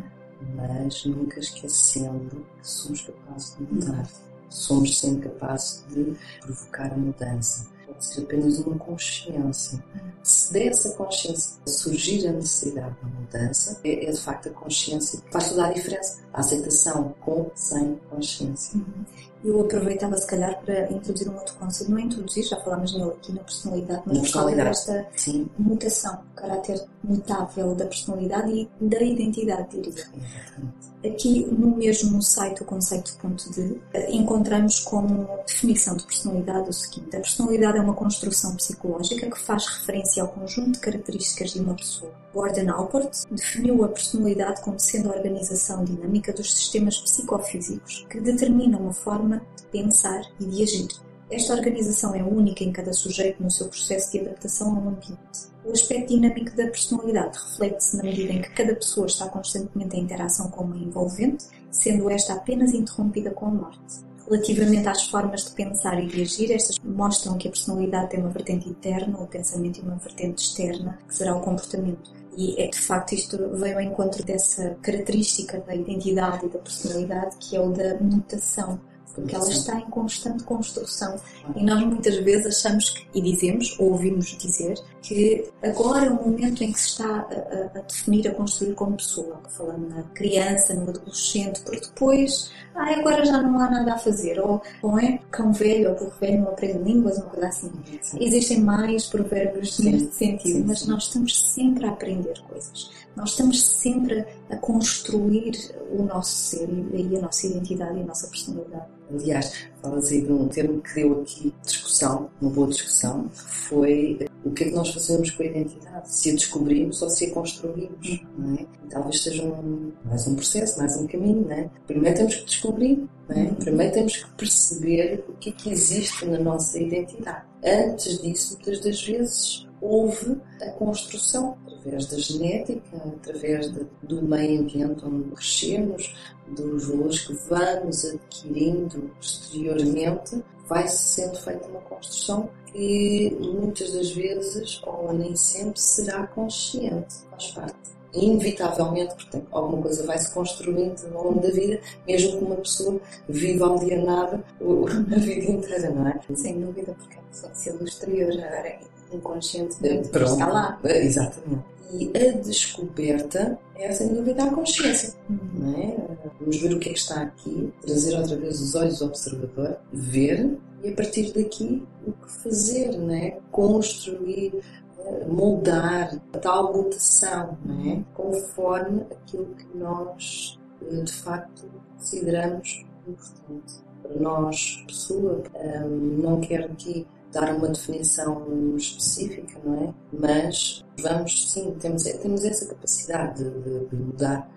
Mas 0.54 1.04
nunca 1.04 1.40
esquecendo 1.40 2.46
que 2.60 2.68
somos 2.68 3.02
capazes 3.02 3.56
de 3.56 3.62
mudar 3.64 4.08
somos 4.54 4.98
sempre 4.98 5.28
capazes 5.28 5.84
de 5.88 6.16
provocar 6.40 6.92
a 6.92 6.96
mudança. 6.96 7.66
Pode 7.86 8.04
ser 8.04 8.22
apenas 8.22 8.58
uma 8.60 8.78
consciência. 8.78 9.84
Se 10.22 10.52
dessa 10.52 10.90
consciência 10.94 11.60
surgir 11.66 12.26
a 12.28 12.32
necessidade 12.32 12.96
da 13.02 13.08
mudança, 13.08 13.80
é, 13.84 14.06
é, 14.06 14.10
de 14.10 14.20
facto 14.20 14.48
a 14.48 14.52
consciência 14.52 15.20
que 15.20 15.30
faz 15.30 15.50
toda 15.50 15.66
a 15.66 15.72
diferença. 15.72 16.22
A 16.32 16.40
aceitação 16.40 17.14
com, 17.20 17.50
sem 17.54 17.96
consciência. 18.10 18.78
Uhum. 18.78 19.04
Eu 19.44 19.60
aproveitava, 19.60 20.16
se 20.16 20.26
calhar, 20.26 20.58
para 20.64 20.90
introduzir 20.90 21.28
um 21.28 21.34
outro 21.34 21.54
conceito. 21.56 21.90
Não 21.90 21.98
é 21.98 22.02
introduzir, 22.02 22.44
já 22.44 22.56
falámos 22.60 22.94
nele 22.94 23.10
aqui 23.10 23.32
na 23.32 23.40
personalidade, 23.40 24.02
mas 24.06 24.20
personalidade. 24.20 24.68
desta 24.70 25.06
Sim. 25.14 25.48
mutação, 25.58 26.18
caráter 26.34 26.82
mutável 27.02 27.74
da 27.74 27.84
personalidade 27.84 28.50
e 28.50 28.68
da 28.80 29.02
identidade, 29.02 29.68
diria. 29.70 29.92
Exatamente. 29.92 30.94
Aqui 31.06 31.46
no 31.46 31.76
mesmo 31.76 32.22
site, 32.22 32.62
o 32.62 32.64
conceito.de, 32.64 33.78
encontramos 34.08 34.80
como 34.80 35.28
definição 35.46 35.94
de 35.94 36.04
personalidade 36.04 36.70
o 36.70 36.72
seguinte: 36.72 37.14
a 37.14 37.20
personalidade 37.20 37.76
é 37.76 37.80
uma 37.82 37.94
construção 37.94 38.56
psicológica 38.56 39.30
que 39.30 39.38
faz 39.38 39.66
referência 39.66 40.22
ao 40.22 40.30
conjunto 40.30 40.72
de 40.72 40.78
características 40.78 41.50
de 41.50 41.60
uma 41.60 41.74
pessoa. 41.74 42.23
Gordon 42.34 42.68
Allport 42.68 43.12
definiu 43.30 43.84
a 43.84 43.88
personalidade 43.88 44.60
como 44.60 44.80
sendo 44.80 45.08
a 45.08 45.16
organização 45.16 45.84
dinâmica 45.84 46.32
dos 46.32 46.52
sistemas 46.52 46.98
psicofísicos 46.98 48.04
que 48.10 48.20
determinam 48.20 48.80
uma 48.80 48.92
forma 48.92 49.40
de 49.56 49.62
pensar 49.68 50.20
e 50.40 50.44
de 50.44 50.62
agir. 50.64 50.88
Esta 51.30 51.54
organização 51.54 52.12
é 52.12 52.24
única 52.24 52.64
em 52.64 52.72
cada 52.72 52.92
sujeito 52.92 53.40
no 53.40 53.50
seu 53.50 53.68
processo 53.68 54.10
de 54.10 54.18
adaptação 54.18 54.76
ao 54.76 54.88
ambiente. 54.88 55.54
O 55.64 55.70
aspecto 55.70 56.08
dinâmico 56.08 56.56
da 56.56 56.66
personalidade 56.66 57.38
reflete-se 57.38 57.96
na 57.96 58.02
medida 58.02 58.32
em 58.32 58.42
que 58.42 58.50
cada 58.50 58.74
pessoa 58.74 59.06
está 59.06 59.28
constantemente 59.28 59.96
em 59.96 60.00
interação 60.00 60.50
com 60.50 60.64
uma 60.64 60.76
envolvente, 60.76 61.46
sendo 61.70 62.10
esta 62.10 62.34
apenas 62.34 62.74
interrompida 62.74 63.30
com 63.30 63.46
a 63.46 63.50
morte. 63.50 64.04
Relativamente 64.26 64.88
às 64.88 65.06
formas 65.06 65.44
de 65.44 65.50
pensar 65.52 66.02
e 66.02 66.06
de 66.06 66.22
agir, 66.22 66.50
estas 66.50 66.78
mostram 66.78 67.36
que 67.36 67.46
a 67.46 67.50
personalidade 67.50 68.10
tem 68.10 68.20
uma 68.20 68.30
vertente 68.30 68.68
interna, 68.68 69.18
o 69.18 69.26
pensamento, 69.26 69.78
e 69.78 69.82
uma 69.82 69.96
vertente 69.96 70.42
externa, 70.42 70.98
que 71.06 71.14
será 71.14 71.36
o 71.36 71.40
comportamento. 71.40 72.10
E 72.36 72.60
é 72.60 72.68
de 72.68 72.78
facto 72.78 73.12
isto 73.14 73.38
veio 73.56 73.76
ao 73.76 73.82
encontro 73.82 74.24
dessa 74.24 74.76
característica 74.82 75.60
da 75.60 75.74
identidade 75.74 76.46
e 76.46 76.48
da 76.48 76.58
personalidade, 76.58 77.36
que 77.38 77.56
é 77.56 77.60
o 77.60 77.70
da 77.70 77.98
mutação 78.00 78.80
porque 79.14 79.34
ela 79.34 79.48
está 79.48 79.78
em 79.78 79.88
constante 79.90 80.42
construção. 80.42 81.16
E 81.54 81.64
nós 81.64 81.80
muitas 81.84 82.16
vezes 82.16 82.46
achamos 82.46 82.90
que, 82.90 83.06
e 83.14 83.22
dizemos, 83.22 83.78
ou 83.78 83.92
ouvimos 83.92 84.36
dizer, 84.36 84.74
que 85.04 85.44
agora 85.62 86.06
é 86.06 86.10
o 86.10 86.14
momento 86.14 86.64
em 86.64 86.72
que 86.72 86.80
se 86.80 86.88
está 86.88 87.04
a, 87.04 87.76
a, 87.76 87.78
a 87.78 87.82
definir, 87.82 88.26
a 88.26 88.34
construir 88.34 88.72
como 88.72 88.96
pessoa, 88.96 89.38
falando 89.50 89.86
na 89.90 90.02
criança, 90.14 90.72
no 90.72 90.88
adolescente, 90.88 91.60
porque 91.60 91.80
depois, 91.80 92.50
ah, 92.74 92.90
agora 92.98 93.22
já 93.22 93.42
não 93.42 93.60
há 93.60 93.70
nada 93.70 93.92
a 93.92 93.98
fazer, 93.98 94.40
ou 94.40 94.62
não 94.82 94.98
é 94.98 95.18
cão 95.30 95.52
velho 95.52 95.90
ou 95.90 95.96
burro 95.96 96.12
velho 96.18 96.40
não 96.40 96.48
aprende 96.48 96.78
línguas, 96.78 97.18
uma 97.18 97.26
coisa 97.26 97.48
assim. 97.48 97.70
Existem 98.18 98.60
mais 98.60 99.06
provérbios 99.06 99.78
neste 99.78 100.14
sentido, 100.14 100.64
mas 100.66 100.86
nós 100.86 101.04
estamos 101.04 101.38
sempre 101.52 101.84
a 101.84 101.90
aprender 101.90 102.40
coisas. 102.48 102.90
Nós 103.14 103.30
estamos 103.30 103.62
sempre 103.62 104.24
a 104.48 104.56
construir 104.56 105.52
o 105.92 106.02
nosso 106.02 106.34
ser 106.34 106.68
e 106.94 107.16
a 107.16 107.20
nossa 107.20 107.46
identidade 107.46 107.98
e 107.98 108.02
a 108.02 108.06
nossa 108.06 108.26
personalidade. 108.28 108.86
Aliás, 109.10 109.68
falas 109.84 110.10
aí 110.10 110.22
de 110.22 110.32
um 110.32 110.48
termo 110.48 110.80
que 110.80 110.94
deu 110.94 111.20
aqui 111.20 111.54
discussão, 111.62 112.30
uma 112.40 112.50
boa 112.50 112.68
discussão, 112.68 113.28
que 113.28 113.54
foi 113.68 114.26
o 114.44 114.50
que 114.50 114.64
é 114.64 114.68
que 114.68 114.74
nós 114.74 114.92
fazemos 114.92 115.30
com 115.30 115.42
a 115.42 115.46
identidade? 115.46 116.10
Se 116.12 116.30
a 116.30 116.32
descobrimos 116.32 117.02
ou 117.02 117.10
se 117.10 117.26
a 117.26 117.30
construímos, 117.32 118.24
não 118.38 118.54
é? 118.54 118.66
Talvez 118.88 119.22
seja 119.22 119.44
um, 119.44 119.92
mais 120.04 120.26
um 120.26 120.34
processo, 120.34 120.78
mais 120.78 120.96
um 120.96 121.06
caminho, 121.06 121.42
não 121.42 121.52
é? 121.52 121.70
Primeiro 121.86 122.16
temos 122.16 122.34
que 122.36 122.44
descobrir, 122.46 123.04
não 123.28 123.36
é? 123.36 123.46
Primeiro 123.46 123.92
temos 123.92 124.16
que 124.16 124.30
perceber 124.32 125.24
o 125.28 125.32
que 125.34 125.50
é 125.50 125.52
que 125.52 125.70
existe 125.70 126.24
na 126.24 126.38
nossa 126.38 126.78
identidade. 126.78 127.44
Antes 127.62 128.20
disso, 128.22 128.54
muitas 128.54 128.80
das 128.80 129.02
vezes, 129.02 129.66
houve 129.84 130.40
a 130.62 130.70
construção 130.70 131.58
através 131.66 132.06
da 132.06 132.18
genética, 132.18 132.96
através 132.96 133.70
de, 133.70 133.86
do 134.02 134.22
meio 134.22 134.62
ambiente 134.62 135.04
onde 135.04 135.30
crescemos, 135.32 136.14
dos 136.48 136.88
valores 136.88 137.26
que 137.26 137.34
vamos 137.48 138.04
adquirindo 138.06 139.10
posteriormente, 139.16 140.42
vai 140.66 140.88
sendo 140.88 141.36
feita 141.36 141.68
uma 141.68 141.82
construção 141.82 142.48
que 142.72 143.36
muitas 143.38 143.92
das 143.92 144.10
vezes, 144.12 144.80
ou 144.84 145.12
nem 145.12 145.36
sempre, 145.36 145.78
será 145.78 146.26
consciente, 146.28 147.16
faz 147.30 147.50
parte. 147.50 147.94
Inevitavelmente, 148.14 149.14
portanto, 149.14 149.46
alguma 149.50 149.82
coisa 149.82 150.06
vai 150.06 150.18
se 150.18 150.32
construindo 150.32 151.04
ao 151.14 151.24
longo 151.24 151.40
da 151.40 151.50
vida, 151.50 151.80
mesmo 152.06 152.38
que 152.38 152.44
uma 152.44 152.56
pessoa 152.56 153.00
viva 153.28 153.66
alienada 153.66 154.42
a 154.62 155.18
vida 155.18 155.50
inteira, 155.50 155.90
não 155.90 156.08
é? 156.08 156.18
Sem 156.34 156.60
dúvida, 156.60 156.94
porque 156.94 157.18
é 157.18 157.20
pode 157.42 157.58
ser 157.58 157.72
do 157.76 157.84
exterior, 157.84 158.32
agora 158.32 158.78
inconscientemente 159.14 160.08
Pronto. 160.08 160.32
está 160.32 160.46
lá. 160.46 160.80
Exatamente. 160.84 161.64
E 161.92 162.10
a 162.16 162.32
descoberta 162.38 163.58
é, 163.76 163.92
sem 163.92 164.08
dúvida, 164.08 164.44
a 164.44 164.50
consciência. 164.50 165.14
Não 165.28 165.74
é? 165.74 165.96
Vamos 166.40 166.60
ver 166.60 166.74
o 166.74 166.78
que 166.78 166.90
é 166.90 166.92
que 166.92 166.98
está 166.98 167.22
aqui, 167.22 167.72
trazer 167.82 168.16
outra 168.16 168.36
vez 168.36 168.60
os 168.60 168.74
olhos 168.74 168.98
do 168.98 169.06
observador, 169.06 169.78
ver 169.92 170.58
e 170.82 170.90
a 170.90 170.94
partir 170.94 171.32
daqui 171.32 171.82
o 172.06 172.12
que 172.12 172.32
fazer, 172.42 172.96
não 172.98 173.14
é? 173.14 173.38
Construir, 173.50 174.60
eh, 174.98 175.24
moldar 175.26 176.20
a 176.32 176.38
tal 176.38 176.72
mutação, 176.72 177.56
não 177.64 177.92
é? 177.92 178.02
Conforme 178.14 179.02
aquilo 179.10 179.46
que 179.54 179.76
nós, 179.76 180.58
eh, 180.82 181.02
de 181.02 181.12
facto, 181.12 181.70
consideramos 181.96 182.84
importante. 183.08 183.84
Para 184.02 184.20
nós, 184.20 184.84
pessoa, 184.86 185.42
eh, 185.54 185.84
não 185.88 186.40
quero 186.40 186.64
aqui 186.66 187.06
dar 187.34 187.54
uma 187.54 187.68
definição 187.68 188.76
específica, 188.76 189.60
não 189.64 189.84
é? 189.84 189.94
Mas 190.12 190.84
vamos, 191.02 191.52
sim, 191.52 191.74
temos, 191.80 192.04
temos 192.04 192.44
essa 192.44 192.66
capacidade 192.66 193.42
de, 193.44 193.86
de, 193.86 193.96
mudar, 193.96 194.48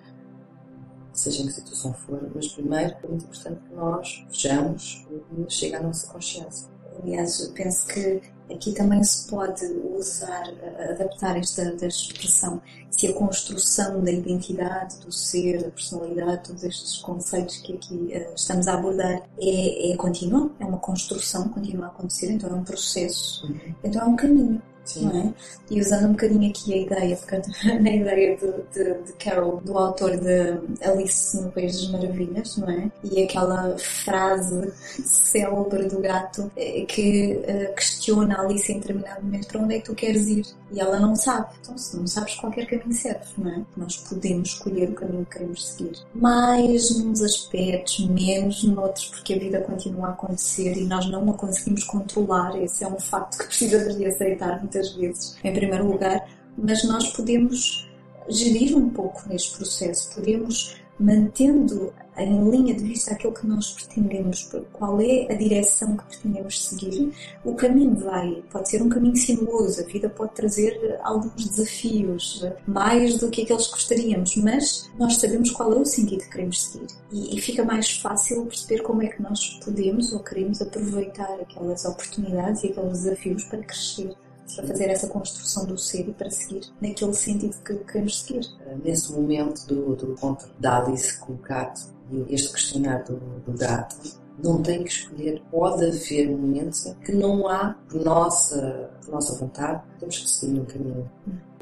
seja 1.11 1.41
em 1.41 1.47
que 1.47 1.53
situação 1.53 1.93
for, 1.93 2.29
mas 2.33 2.47
primeiro 2.49 2.95
é 3.03 3.07
muito 3.07 3.25
importante 3.25 3.59
que 3.67 3.73
nós 3.73 4.25
vejamos 4.29 5.07
e 5.37 5.51
chegue 5.51 5.75
à 5.75 5.81
nossa 5.81 6.07
consciência. 6.07 6.69
Aliás, 7.01 7.51
penso 7.55 7.87
que 7.87 8.21
aqui 8.51 8.71
também 8.71 9.03
se 9.03 9.27
pode 9.27 9.65
usar, 9.97 10.43
adaptar 10.89 11.37
esta, 11.37 11.61
esta 11.61 11.87
expressão, 11.87 12.61
se 12.89 13.07
a 13.07 13.13
construção 13.13 14.03
da 14.03 14.11
identidade, 14.11 14.97
do 14.99 15.11
ser, 15.11 15.61
da 15.61 15.69
personalidade, 15.69 16.47
todos 16.47 16.63
estes 16.63 16.97
conceitos 16.97 17.57
que 17.57 17.73
aqui 17.73 17.93
uh, 17.93 18.33
estamos 18.35 18.67
a 18.67 18.73
abordar 18.73 19.21
é, 19.39 19.91
é 19.91 19.95
contínua, 19.95 20.51
é 20.59 20.65
uma 20.65 20.79
construção, 20.79 21.49
continua 21.49 21.85
a 21.85 21.89
acontecer, 21.89 22.31
então 22.31 22.49
é 22.49 22.53
um 22.53 22.63
processo, 22.63 23.45
uhum. 23.45 23.75
então 23.83 24.01
é 24.01 24.05
um 24.05 24.15
caminho. 24.15 24.61
Sim. 24.87 25.09
É? 25.19 25.33
E 25.69 25.81
usando 25.81 26.05
um 26.05 26.11
bocadinho 26.11 26.49
aqui 26.49 26.73
a 26.73 26.77
ideia, 26.77 27.19
na 27.81 27.89
ideia 27.91 28.37
de, 28.37 28.51
de, 28.73 29.03
de, 29.03 29.13
Carol, 29.13 29.61
do 29.63 29.77
autor 29.77 30.17
de 30.17 30.59
Alice 30.81 31.41
no 31.41 31.51
País 31.51 31.81
das 31.81 31.91
Maravilhas, 31.91 32.57
não 32.57 32.69
é? 32.69 32.89
E 33.03 33.23
aquela 33.23 33.77
frase 33.77 34.71
célebre 34.77 35.87
do 35.87 35.99
gato 35.99 36.49
eh, 36.55 36.85
que 36.87 37.39
uh, 37.43 37.75
questiona 37.75 38.39
Alice 38.41 38.71
em 38.71 38.79
determinado 38.79 39.23
momento 39.23 39.47
para 39.47 39.61
onde 39.61 39.75
é 39.75 39.79
que 39.79 39.85
tu 39.85 39.95
queres 39.95 40.27
ir. 40.27 40.45
E 40.71 40.79
ela 40.79 40.99
não 40.99 41.15
sabe. 41.15 41.47
Então, 41.61 41.77
se 41.77 41.97
não 41.97 42.05
sabes, 42.05 42.35
qualquer 42.35 42.65
caminho 42.65 42.93
serve, 42.93 43.25
não 43.37 43.51
é? 43.51 43.61
Nós 43.75 43.97
podemos 43.97 44.49
escolher 44.49 44.89
o 44.89 44.93
caminho 44.93 45.25
que 45.25 45.37
queremos 45.37 45.67
seguir. 45.67 45.97
Mais 46.13 46.97
nos 46.99 47.21
aspectos, 47.21 48.07
menos 48.09 48.63
noutros, 48.63 49.05
porque 49.07 49.33
a 49.33 49.39
vida 49.39 49.61
continua 49.61 50.07
a 50.07 50.11
acontecer 50.11 50.77
e 50.77 50.83
nós 50.83 51.09
não 51.09 51.29
a 51.29 51.33
conseguimos 51.33 51.83
controlar. 51.85 52.61
Esse 52.61 52.83
é 52.83 52.87
um 52.87 52.99
facto 52.99 53.37
que 53.37 53.47
precisamos 53.47 53.97
de 53.97 54.05
aceitar 54.05 54.59
muitas 54.59 54.76
vezes, 54.93 55.37
em 55.43 55.53
primeiro 55.53 55.87
lugar. 55.87 56.27
Mas 56.57 56.83
nós 56.83 57.11
podemos 57.13 57.87
gerir 58.29 58.75
um 58.75 58.89
pouco 58.89 59.27
neste 59.29 59.55
processo, 59.57 60.13
podemos 60.15 60.75
mantendo 60.99 61.93
em 62.17 62.49
linha 62.49 62.73
de 62.73 62.83
vista 62.83 63.13
aquilo 63.13 63.33
que 63.33 63.45
nós 63.45 63.71
pretendemos, 63.71 64.49
qual 64.73 64.99
é 64.99 65.31
a 65.31 65.35
direção 65.35 65.95
que 65.95 66.03
pretendemos 66.05 66.67
seguir, 66.67 67.13
o 67.45 67.53
caminho 67.53 67.95
vai, 67.95 68.43
pode 68.51 68.69
ser 68.69 68.81
um 68.81 68.89
caminho 68.89 69.15
sinuoso, 69.15 69.81
a 69.81 69.85
vida 69.85 70.09
pode 70.09 70.33
trazer 70.33 70.99
alguns 71.03 71.47
desafios, 71.47 72.43
mais 72.67 73.19
do 73.19 73.29
que 73.29 73.43
aqueles 73.43 73.67
que 73.67 73.73
gostaríamos, 73.73 74.35
mas 74.37 74.89
nós 74.97 75.17
sabemos 75.17 75.51
qual 75.51 75.71
é 75.73 75.75
o 75.75 75.85
sentido 75.85 76.23
que 76.23 76.31
queremos 76.31 76.65
seguir 76.65 76.87
e, 77.11 77.37
e 77.37 77.41
fica 77.41 77.63
mais 77.63 77.91
fácil 77.97 78.45
perceber 78.45 78.81
como 78.81 79.03
é 79.03 79.07
que 79.07 79.21
nós 79.21 79.59
podemos 79.63 80.11
ou 80.11 80.19
queremos 80.19 80.59
aproveitar 80.61 81.39
aquelas 81.39 81.85
oportunidades 81.85 82.63
e 82.63 82.67
aqueles 82.67 83.03
desafios 83.03 83.43
para 83.43 83.59
crescer 83.59 84.15
para 84.55 84.67
fazer 84.67 84.89
essa 84.89 85.07
construção 85.07 85.65
do 85.65 85.77
ser 85.77 86.07
e 86.07 86.13
para 86.13 86.29
seguir 86.29 86.61
naquele 86.81 87.13
sentido 87.13 87.55
que 87.63 87.75
queremos 87.75 88.21
seguir. 88.21 88.47
Nesse 88.83 89.11
momento 89.11 89.65
do, 89.67 89.95
do 89.95 90.11
encontro 90.13 90.49
da 90.59 90.77
Alice 90.83 91.19
com 91.19 91.33
o 91.33 91.37
gato 91.37 91.81
e 92.11 92.33
este 92.33 92.53
questionário 92.53 93.05
do, 93.05 93.51
do 93.51 93.57
gato, 93.57 93.95
não 94.41 94.61
tem 94.61 94.83
que 94.83 94.91
escolher. 94.91 95.41
Pode 95.51 95.85
haver 95.85 96.29
momentos 96.29 96.85
em 96.85 96.93
que 96.95 97.11
não 97.11 97.47
há, 97.47 97.75
por 97.89 98.03
nossa, 98.03 98.91
nossa 99.07 99.35
vontade, 99.37 99.83
temos 99.99 100.19
que 100.19 100.29
seguir 100.29 100.59
um 100.59 100.65
caminho. 100.65 101.11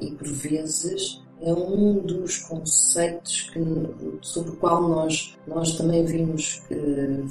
E 0.01 0.11
por 0.11 0.27
vezes 0.27 1.23
é 1.41 1.53
um 1.53 1.99
dos 1.99 2.39
conceitos 2.39 3.49
que, 3.51 3.59
sobre 4.21 4.51
o 4.51 4.55
qual 4.57 4.87
nós, 4.87 5.37
nós 5.47 5.77
também 5.77 6.05
vimos 6.05 6.61
que 6.67 7.25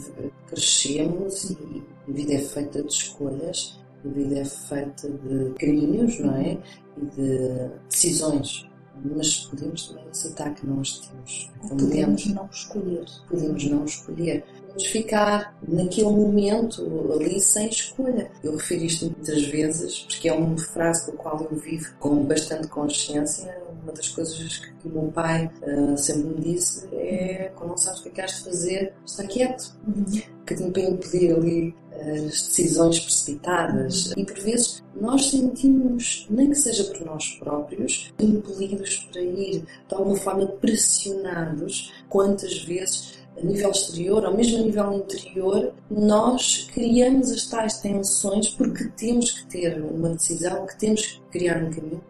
crescemos 0.49 1.51
e 1.51 1.83
a 2.09 2.13
vida 2.13 2.35
é 2.35 2.39
feita 2.39 2.83
de 2.83 2.93
escolhas 2.93 3.84
a 4.05 4.09
vida 4.09 4.39
é 4.41 4.45
feita 4.45 5.09
de 5.09 5.55
caminhos, 5.59 6.19
não 6.21 6.37
é? 6.37 6.59
E 6.97 7.07
de 7.07 7.71
decisões. 7.89 8.67
Mas 9.03 9.47
podemos 9.47 9.89
também 9.89 10.09
aceitar 10.09 10.55
que 10.55 10.67
não 10.67 10.81
as 10.81 10.99
temos. 11.01 11.51
Podemos 11.69 12.27
não 12.27 12.47
escolher. 12.47 13.05
Podemos 13.29 13.65
não 13.65 13.85
escolher. 13.85 14.45
Podemos 14.45 14.87
ficar 14.87 15.59
naquele 15.67 16.11
momento 16.11 17.13
ali 17.13 17.41
sem 17.41 17.69
escolha. 17.69 18.31
Eu 18.43 18.57
refiro 18.57 18.85
isto 18.85 19.07
muitas 19.07 19.43
vezes 19.47 20.01
porque 20.01 20.29
é 20.29 20.33
uma 20.33 20.57
frase 20.57 21.07
com 21.07 21.13
a 21.13 21.17
qual 21.17 21.49
eu 21.51 21.59
vivo 21.59 21.93
com 21.99 22.25
bastante 22.25 22.69
consciência. 22.69 23.65
Uma 23.83 23.93
das 23.93 24.09
coisas 24.09 24.59
que 24.59 24.89
o 24.89 24.91
meu 24.91 25.13
pai 25.13 25.51
uh, 25.63 25.99
sempre 25.99 26.29
me 26.29 26.41
disse 26.41 26.87
é: 26.93 27.53
quando 27.57 27.71
não 27.71 27.77
sabes 27.77 28.01
o 28.01 28.03
que 28.05 28.09
é 28.11 28.13
que 28.13 28.21
has 28.21 28.37
de 28.37 28.45
fazer, 28.45 28.95
está 29.05 29.25
quieto. 29.25 29.77
Uhum. 29.87 30.23
Que 30.47 30.55
te 30.55 30.63
impedir 30.63 31.35
ali 31.35 31.75
as 32.01 32.49
decisões 32.49 33.01
precipitadas 33.01 34.13
e 34.17 34.25
por 34.25 34.39
vezes 34.41 34.83
nós 34.95 35.31
sentimos, 35.31 36.27
nem 36.31 36.51
que 36.51 36.57
seja 36.57 36.85
por 36.85 37.05
nós 37.07 37.37
próprios, 37.39 38.13
impelidos 38.19 39.09
para 39.13 39.23
ir, 39.23 39.65
de 39.89 39.95
alguma 39.95 40.17
forma 40.17 40.47
pressionados, 40.47 41.93
quantas 42.09 42.63
vezes 42.63 43.25
a 43.37 43.45
nível 43.45 43.71
exterior 43.71 44.25
ou 44.25 44.37
mesmo 44.37 44.59
a 44.59 44.63
nível 44.63 44.93
interior, 44.93 45.73
nós 45.91 46.69
criamos 46.73 47.33
as 47.33 47.47
tais 47.47 47.79
tensões 47.79 48.49
porque 48.51 48.85
temos 48.97 49.31
que 49.31 49.47
ter 49.47 49.83
uma 49.83 50.11
decisão, 50.11 50.67
que 50.67 50.79
temos 50.79 51.07
que 51.07 51.21
criar 51.31 51.63
um 51.63 51.71
caminho. 51.71 52.05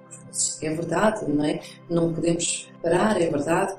É 0.63 0.71
verdade, 0.71 1.31
não 1.31 1.45
é? 1.45 1.61
Não 1.89 2.13
podemos 2.13 2.69
parar, 2.83 3.21
é 3.23 3.31
verdade 3.31 3.77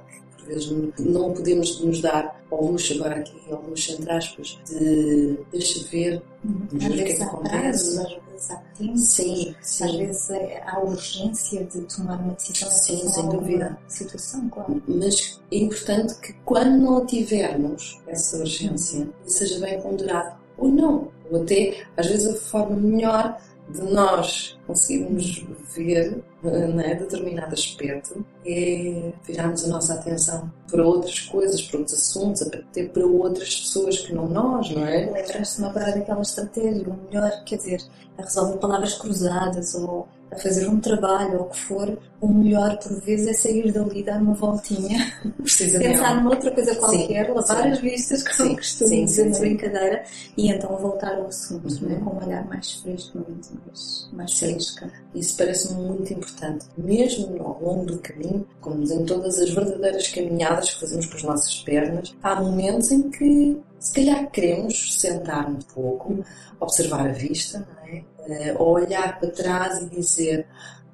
vezes 0.48 0.72
não 1.00 1.34
podemos 1.34 1.80
nos 1.82 2.02
dar 2.02 2.42
ao 2.52 2.66
luxo, 2.66 2.94
agora 2.94 3.16
aqui 3.16 3.36
ao 3.52 3.62
luxo 3.62 3.94
entre 3.94 4.12
aspas, 4.12 4.60
de 4.68 5.38
deixa 5.52 5.84
ver, 5.90 6.22
uhum. 6.44 6.68
ver 6.72 6.90
o 6.90 6.94
que 6.94 7.02
é 7.02 7.16
que 7.16 7.24
acontece. 7.24 8.00
Às 8.00 8.14
vezes 8.14 8.52
há 8.52 8.56
tempo, 8.78 8.98
sim, 8.98 9.56
sim. 9.62 9.84
às 9.84 9.96
vezes 9.96 10.30
há 10.66 10.80
urgência 10.80 11.64
de 11.66 11.82
tomar 11.82 12.20
uma 12.20 12.34
decisão 12.34 12.70
sim, 12.70 13.10
sem 13.10 13.30
dúvida. 13.30 13.78
situação, 13.88 14.50
claro. 14.50 14.82
Mas 14.88 15.42
é 15.52 15.58
importante 15.58 16.16
que 16.16 16.34
quando 16.46 16.78
não 16.78 17.06
tivermos 17.06 18.00
essa 18.08 18.38
urgência, 18.38 19.08
seja 19.26 19.60
bem 19.60 19.82
ponderado 19.82 20.36
ou 20.58 20.70
não, 20.70 21.10
ou 21.30 21.42
até 21.42 21.86
às 21.98 22.08
vezes 22.08 22.28
a 22.28 22.36
forma 22.36 22.76
melhor 22.76 23.38
de 23.70 23.82
nós 23.82 24.58
conseguirmos 24.68 25.44
ver 25.76 26.24
né, 26.52 26.96
determinado 26.96 27.54
aspecto 27.54 28.26
é 28.46 29.12
virarmos 29.26 29.64
a 29.66 29.68
nossa 29.68 29.94
atenção 29.94 30.52
para 30.70 30.86
outras 30.86 31.20
coisas, 31.22 31.62
para 31.62 31.80
outros 31.80 31.98
assuntos, 31.98 32.42
até 32.42 32.86
para 32.86 33.06
outras 33.06 33.56
pessoas 33.62 34.00
que 34.00 34.14
não 34.14 34.28
nós, 34.28 34.70
não 34.72 34.86
é? 34.86 35.12
Lembraste-me 35.12 35.68
agora 35.68 35.92
daquela 35.92 36.22
estratégia, 36.22 36.88
o 36.88 36.98
melhor, 37.08 37.44
quer 37.46 37.58
dizer, 37.58 37.82
a 38.18 38.22
resolver 38.22 38.58
palavras 38.58 38.94
cruzadas 38.96 39.76
ou 39.76 40.08
a 40.36 40.38
fazer 40.38 40.68
um 40.68 40.80
trabalho 40.80 41.40
ou 41.40 41.46
o 41.46 41.50
que 41.50 41.58
for, 41.58 41.98
o 42.22 42.28
melhor 42.28 42.78
por 42.78 43.00
vezes 43.02 43.28
é 43.28 43.34
sair 43.34 43.72
dali, 43.72 44.04
dar 44.04 44.22
uma 44.22 44.34
voltinha, 44.34 45.12
pensar 45.40 46.16
numa 46.16 46.32
outra 46.32 46.52
coisa 46.52 46.76
qualquer, 46.76 47.26
sim, 47.26 47.32
lavar 47.32 47.64
sim. 47.64 47.70
as 47.70 47.80
vistas, 47.80 48.24
como 48.24 48.50
sim, 48.50 48.56
costumo 48.56 49.06
dizer 49.06 49.30
na 49.30 49.40
brincadeira, 49.40 50.04
e 50.38 50.52
então 50.52 50.78
voltar 50.78 51.16
ao 51.16 51.28
assunto, 51.28 51.68
uhum. 51.68 51.90
né? 51.90 52.02
com 52.04 52.10
um 52.12 52.26
olhar 52.26 52.46
mais 52.48 52.74
fresco, 52.74 53.26
mais, 53.66 54.10
mais 54.14 54.34
fresca. 54.40 54.92
Isso 55.14 55.38
parece-me 55.38 55.82
muito 55.82 56.14
importante. 56.14 56.66
Mesmo 56.78 57.42
ao 57.42 57.62
longo 57.62 57.86
do 57.86 58.00
caminho, 58.00 58.46
como 58.60 58.84
em 58.84 59.06
todas 59.06 59.40
as 59.40 59.50
verdadeiras 59.50 60.08
caminhadas 60.10 60.74
que 60.74 60.80
fazemos 60.82 61.06
com 61.06 61.18
as 61.18 61.24
nossas 61.24 61.64
pernas, 61.64 62.16
há 62.22 62.42
momentos 62.42 62.92
em 62.92 63.10
que 63.10 63.58
se 63.80 63.94
calhar 63.94 64.32
queremos 64.32 65.00
sentar 65.00 65.48
um 65.48 65.60
pouco, 65.60 66.26
observar 66.60 67.08
a 67.08 67.12
vista, 67.12 67.68
é? 67.88 68.54
Uh, 68.54 68.62
ou 68.62 68.74
olhar 68.76 69.20
para 69.20 69.30
trás 69.30 69.82
e 69.82 69.90
dizer 69.90 70.48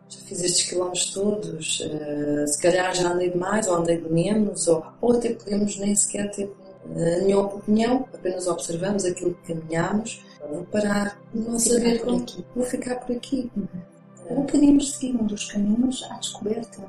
já 0.09 0.19
fiz 0.25 0.43
estes 0.43 0.69
quilómetros 0.69 1.13
todos, 1.13 1.79
uh, 1.79 2.47
se 2.47 2.61
calhar 2.61 2.93
já 2.93 3.13
andei 3.13 3.29
de 3.29 3.37
mais 3.37 3.67
ou 3.67 3.75
andei 3.75 3.97
de 3.97 4.11
menos, 4.11 4.67
ou, 4.67 4.85
ou 4.99 5.13
até 5.13 5.33
podemos 5.33 5.77
nem 5.77 5.95
sequer 5.95 6.29
ter 6.31 6.51
nenhuma 7.23 7.53
opinião, 7.53 8.07
apenas 8.13 8.47
observamos 8.47 9.05
aquilo 9.05 9.35
que 9.35 9.53
caminhamos, 9.53 10.25
vou 10.49 10.63
parar, 10.65 11.21
não 11.33 11.57
saber 11.59 12.01
como, 12.01 12.25
vou 12.55 12.65
ficar 12.65 12.95
por 12.95 13.15
aqui. 13.15 13.49
Uhum. 13.55 13.67
Ou 14.29 14.43
podemos 14.45 14.93
seguir 14.93 15.15
um 15.21 15.25
dos 15.25 15.51
caminhos 15.51 16.03
à 16.09 16.15
descoberta. 16.15 16.81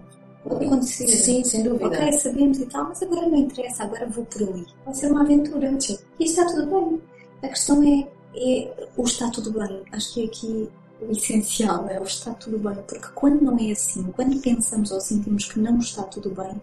Pode 0.45 0.65
acontecer. 0.65 1.09
Sim, 1.09 1.45
sem 1.45 1.63
dúvida. 1.63 1.87
Ok, 1.87 2.13
sabemos 2.13 2.59
e 2.59 2.67
tal, 2.67 2.89
mas 2.89 3.03
agora 3.03 3.29
não 3.29 3.39
interessa, 3.39 3.85
agora 3.85 4.07
vou 4.09 4.25
por 4.27 4.43
ali. 4.43 4.67
Vai 4.85 4.95
ser 4.95 5.07
uma 5.11 5.23
aventura. 5.23 5.81
Sim. 5.81 5.99
E 6.19 6.25
está 6.25 6.45
tudo 6.47 6.67
bem. 6.67 7.01
A 7.43 7.49
questão 7.49 7.83
é 7.83 8.09
é 8.35 8.89
o 8.97 9.05
está 9.05 9.31
tudo 9.31 9.53
bem. 9.53 9.83
Acho 9.93 10.15
que 10.15 10.23
é 10.23 10.25
aqui 10.27 10.71
o 11.01 11.13
essencial, 11.13 11.89
é 11.89 12.01
o 12.01 12.05
está 12.05 12.33
tudo 12.35 12.59
bem, 12.59 12.77
porque 12.87 13.09
quando 13.15 13.43
não 13.43 13.59
é 13.59 13.73
assim, 13.73 14.05
quando 14.13 14.41
pensamos 14.41 14.91
ou 14.91 15.01
sentimos 15.01 15.47
que 15.47 15.59
não 15.59 15.79
está 15.79 16.03
tudo 16.05 16.31
bem, 16.31 16.61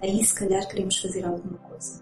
aí 0.00 0.24
se 0.24 0.34
calhar 0.34 0.66
queremos 0.68 0.98
fazer 0.98 1.24
alguma 1.24 1.58
coisa. 1.58 2.00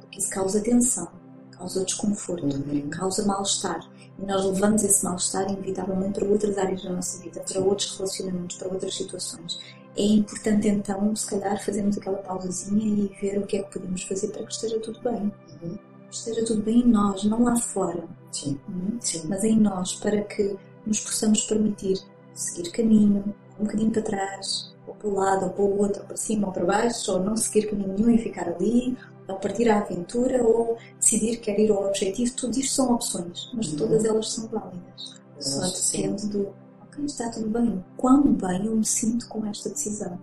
Porque 0.00 0.18
isso 0.18 0.30
causa 0.30 0.60
tensão, 0.60 1.08
causa 1.52 1.84
desconforto, 1.84 2.56
uhum. 2.56 2.90
causa 2.90 3.24
mal-estar. 3.24 3.80
E 4.18 4.26
nós 4.26 4.44
levamos 4.44 4.82
esse 4.82 5.04
mal-estar 5.04 5.48
inevitavelmente 5.48 6.18
para 6.18 6.28
outras 6.28 6.58
áreas 6.58 6.82
da 6.82 6.90
nossa 6.90 7.22
vida, 7.22 7.40
para 7.40 7.60
outros 7.60 7.96
relacionamentos, 7.96 8.56
para 8.56 8.68
outras 8.68 8.96
situações. 8.96 9.58
É 9.96 10.02
importante 10.02 10.68
então, 10.68 11.14
se 11.14 11.26
calhar, 11.26 11.64
fazermos 11.64 11.98
aquela 11.98 12.18
pausazinha 12.18 12.84
e 12.84 13.16
ver 13.20 13.38
o 13.38 13.46
que 13.46 13.58
é 13.58 13.62
que 13.62 13.72
podemos 13.72 14.02
fazer 14.02 14.28
para 14.28 14.44
que 14.44 14.52
esteja 14.52 14.78
tudo 14.80 15.00
bem. 15.00 15.32
Uhum 15.62 15.87
esteja 16.10 16.44
tudo 16.44 16.62
bem 16.62 16.80
em 16.80 16.88
nós, 16.88 17.24
não 17.24 17.44
lá 17.44 17.56
fora. 17.56 18.04
Sim. 18.32 18.58
Hum? 18.68 18.98
Sim. 19.00 19.22
Mas 19.28 19.44
em 19.44 19.58
nós, 19.58 19.94
para 19.94 20.22
que 20.22 20.56
nos 20.86 21.00
possamos 21.00 21.42
permitir 21.42 21.98
seguir 22.34 22.70
caminho, 22.70 23.34
um 23.58 23.64
bocadinho 23.64 23.90
para 23.90 24.02
trás, 24.02 24.74
ou 24.86 24.94
para 24.94 25.08
o 25.08 25.14
lado, 25.14 25.44
ou 25.46 25.50
para 25.50 25.62
o 25.64 25.78
outro, 25.78 26.02
ou 26.02 26.06
para 26.08 26.16
cima, 26.16 26.46
ou 26.46 26.52
para 26.52 26.64
baixo, 26.64 27.12
ou 27.12 27.20
não 27.20 27.36
seguir 27.36 27.68
caminho 27.68 27.94
nenhum 27.94 28.10
e 28.10 28.18
ficar 28.18 28.48
ali, 28.48 28.96
ou 29.26 29.36
partir 29.36 29.68
à 29.68 29.78
aventura, 29.78 30.42
ou 30.42 30.78
decidir 30.98 31.36
que 31.36 31.52
quer 31.52 31.58
ir 31.58 31.70
ao 31.70 31.86
objetivo. 31.86 32.34
Tudo 32.34 32.58
isto 32.58 32.74
são 32.74 32.94
opções, 32.94 33.50
mas 33.54 33.68
uhum. 33.68 33.76
todas 33.76 34.04
elas 34.04 34.32
são 34.32 34.48
válidas. 34.48 35.18
Só 35.38 35.66
depende 35.68 36.26
do, 36.28 36.48
ok, 36.82 37.04
está 37.04 37.28
tudo 37.30 37.48
bem. 37.48 37.84
Quão 37.96 38.22
bem 38.32 38.66
eu 38.66 38.76
me 38.76 38.84
sinto 38.84 39.28
com 39.28 39.44
esta 39.46 39.68
decisão. 39.68 40.18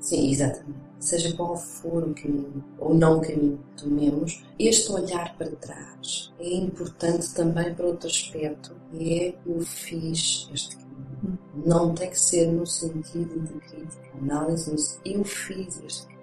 Sim, 0.00 0.30
exatamente 0.30 0.89
seja 1.00 1.32
qual 1.34 1.56
for 1.56 2.04
o 2.04 2.14
caminho 2.14 2.62
ou 2.78 2.94
não 2.94 3.18
o 3.18 3.20
caminho 3.20 3.58
que 3.76 3.84
tomemos, 3.84 4.44
este 4.58 4.92
olhar 4.92 5.34
para 5.36 5.50
trás 5.52 6.32
é 6.38 6.54
importante 6.54 7.32
também 7.34 7.74
para 7.74 7.86
outro 7.86 8.06
aspecto, 8.06 8.76
é 8.94 9.34
eu 9.46 9.60
fiz 9.60 10.48
este 10.52 10.76
caminho. 10.76 11.38
Não 11.66 11.94
tem 11.94 12.10
que 12.10 12.20
ser 12.20 12.46
no 12.46 12.66
sentido 12.66 13.40
de 13.40 13.54
crítica, 13.60 14.08
análise, 14.20 14.70
mas 14.70 15.00
eu 15.04 15.24
fiz 15.24 15.82
este 15.84 16.06
caminho. 16.06 16.20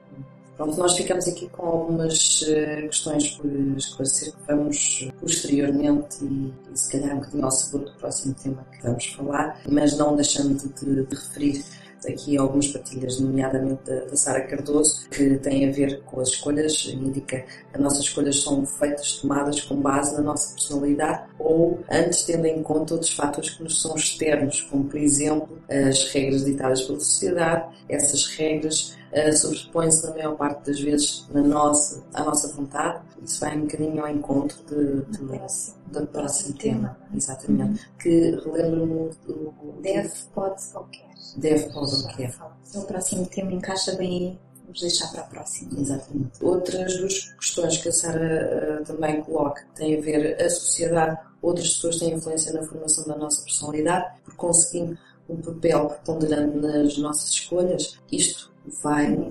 Pronto, 0.55 0.78
nós 0.78 0.97
ficamos 0.97 1.28
aqui 1.28 1.47
com 1.49 1.65
algumas 1.65 2.41
uh, 2.41 2.88
questões 2.88 3.32
por 3.32 3.45
esclarecer 3.78 4.34
que 4.34 4.47
vamos 4.47 5.07
posteriormente 5.19 6.23
e, 6.23 6.53
e 6.73 6.78
se 6.78 6.91
calhar 6.91 7.15
um 7.15 7.19
bocadinho 7.19 7.45
ao 7.45 7.51
sabor 7.51 7.86
do 7.86 7.93
próximo 7.93 8.34
tema 8.34 8.65
que 8.71 8.82
vamos 8.82 9.05
falar, 9.05 9.61
mas 9.69 9.95
não 9.97 10.15
deixando 10.15 10.57
de, 10.57 11.05
de 11.05 11.15
referir 11.15 11.63
aqui 12.07 12.37
algumas 12.37 12.67
partilhas, 12.67 13.19
nomeadamente 13.19 13.83
da, 13.85 14.05
da 14.05 14.15
Sara 14.15 14.41
Cardoso, 14.41 15.09
que 15.09 15.37
têm 15.37 15.67
a 15.67 15.71
ver 15.71 16.01
com 16.03 16.19
as 16.19 16.29
escolhas, 16.29 16.85
indica 16.91 17.39
que 17.39 17.45
as 17.73 17.81
nossas 17.81 17.99
escolhas 17.99 18.41
são 18.41 18.65
feitas, 18.65 19.17
tomadas 19.17 19.61
com 19.61 19.75
base 19.75 20.15
na 20.15 20.21
nossa 20.21 20.53
personalidade 20.53 21.27
ou 21.39 21.79
antes 21.89 22.23
tendo 22.23 22.45
em 22.45 22.61
conta 22.63 22.93
outros 22.93 23.13
fatores 23.13 23.51
que 23.51 23.63
nos 23.63 23.81
são 23.81 23.95
externos, 23.95 24.61
como 24.63 24.85
por 24.85 24.99
exemplo 24.99 25.57
as 25.69 26.11
regras 26.11 26.45
ditadas 26.45 26.81
pela 26.81 26.99
sociedade, 26.99 27.77
essas 27.89 28.25
regras 28.35 28.97
uh, 29.11 29.33
sobrepõem-se 29.33 30.05
na 30.05 30.13
maior 30.13 30.35
parte 30.35 30.67
das 30.67 30.79
vezes 30.79 31.27
na 31.31 31.41
nossa, 31.41 32.03
à 32.13 32.23
nossa 32.23 32.53
vontade. 32.53 33.01
Isso 33.23 33.39
vai 33.39 33.57
um 33.57 33.61
bocadinho 33.61 34.01
ao 34.01 34.09
encontro 34.09 34.57
de, 34.65 35.01
de, 35.17 35.99
do 35.99 36.07
próximo 36.07 36.57
tema. 36.57 36.97
Exatamente. 37.13 37.81
Uhum. 37.81 37.97
Que 37.99 38.31
relembra-me 38.31 39.09
do. 39.25 39.53
Deve, 39.81 40.11
pode, 40.33 40.63
qualquer. 40.71 41.06
Deve, 41.38 41.71
pode, 41.71 42.03
qualquer. 42.03 42.33
O 42.73 42.81
próximo 42.81 43.25
tema 43.27 43.53
encaixa 43.53 43.95
bem. 43.95 44.39
Vamos 44.63 44.81
deixar 44.81 45.07
para 45.11 45.21
a 45.21 45.25
próxima. 45.25 45.79
Exatamente. 45.79 46.43
Outras 46.43 46.97
duas 46.97 47.33
questões 47.35 47.77
que 47.77 47.88
a 47.88 47.91
Sara 47.91 48.81
uh, 48.81 48.85
também 48.85 49.21
coloca 49.21 49.65
têm 49.75 49.97
a 49.97 50.01
ver 50.01 50.41
a 50.41 50.49
sociedade. 50.49 51.17
Outras 51.41 51.75
pessoas 51.75 51.99
têm 51.99 52.13
influência 52.15 52.51
na 52.51 52.63
formação 52.63 53.05
da 53.05 53.15
nossa 53.15 53.43
personalidade, 53.43 54.19
por 54.25 54.35
conseguir 54.35 54.97
um 55.29 55.38
papel 55.38 55.88
preponderante 55.89 56.57
nas 56.57 56.97
nossas 56.97 57.29
escolhas. 57.29 57.97
Isto 58.11 58.51
vai. 58.81 59.29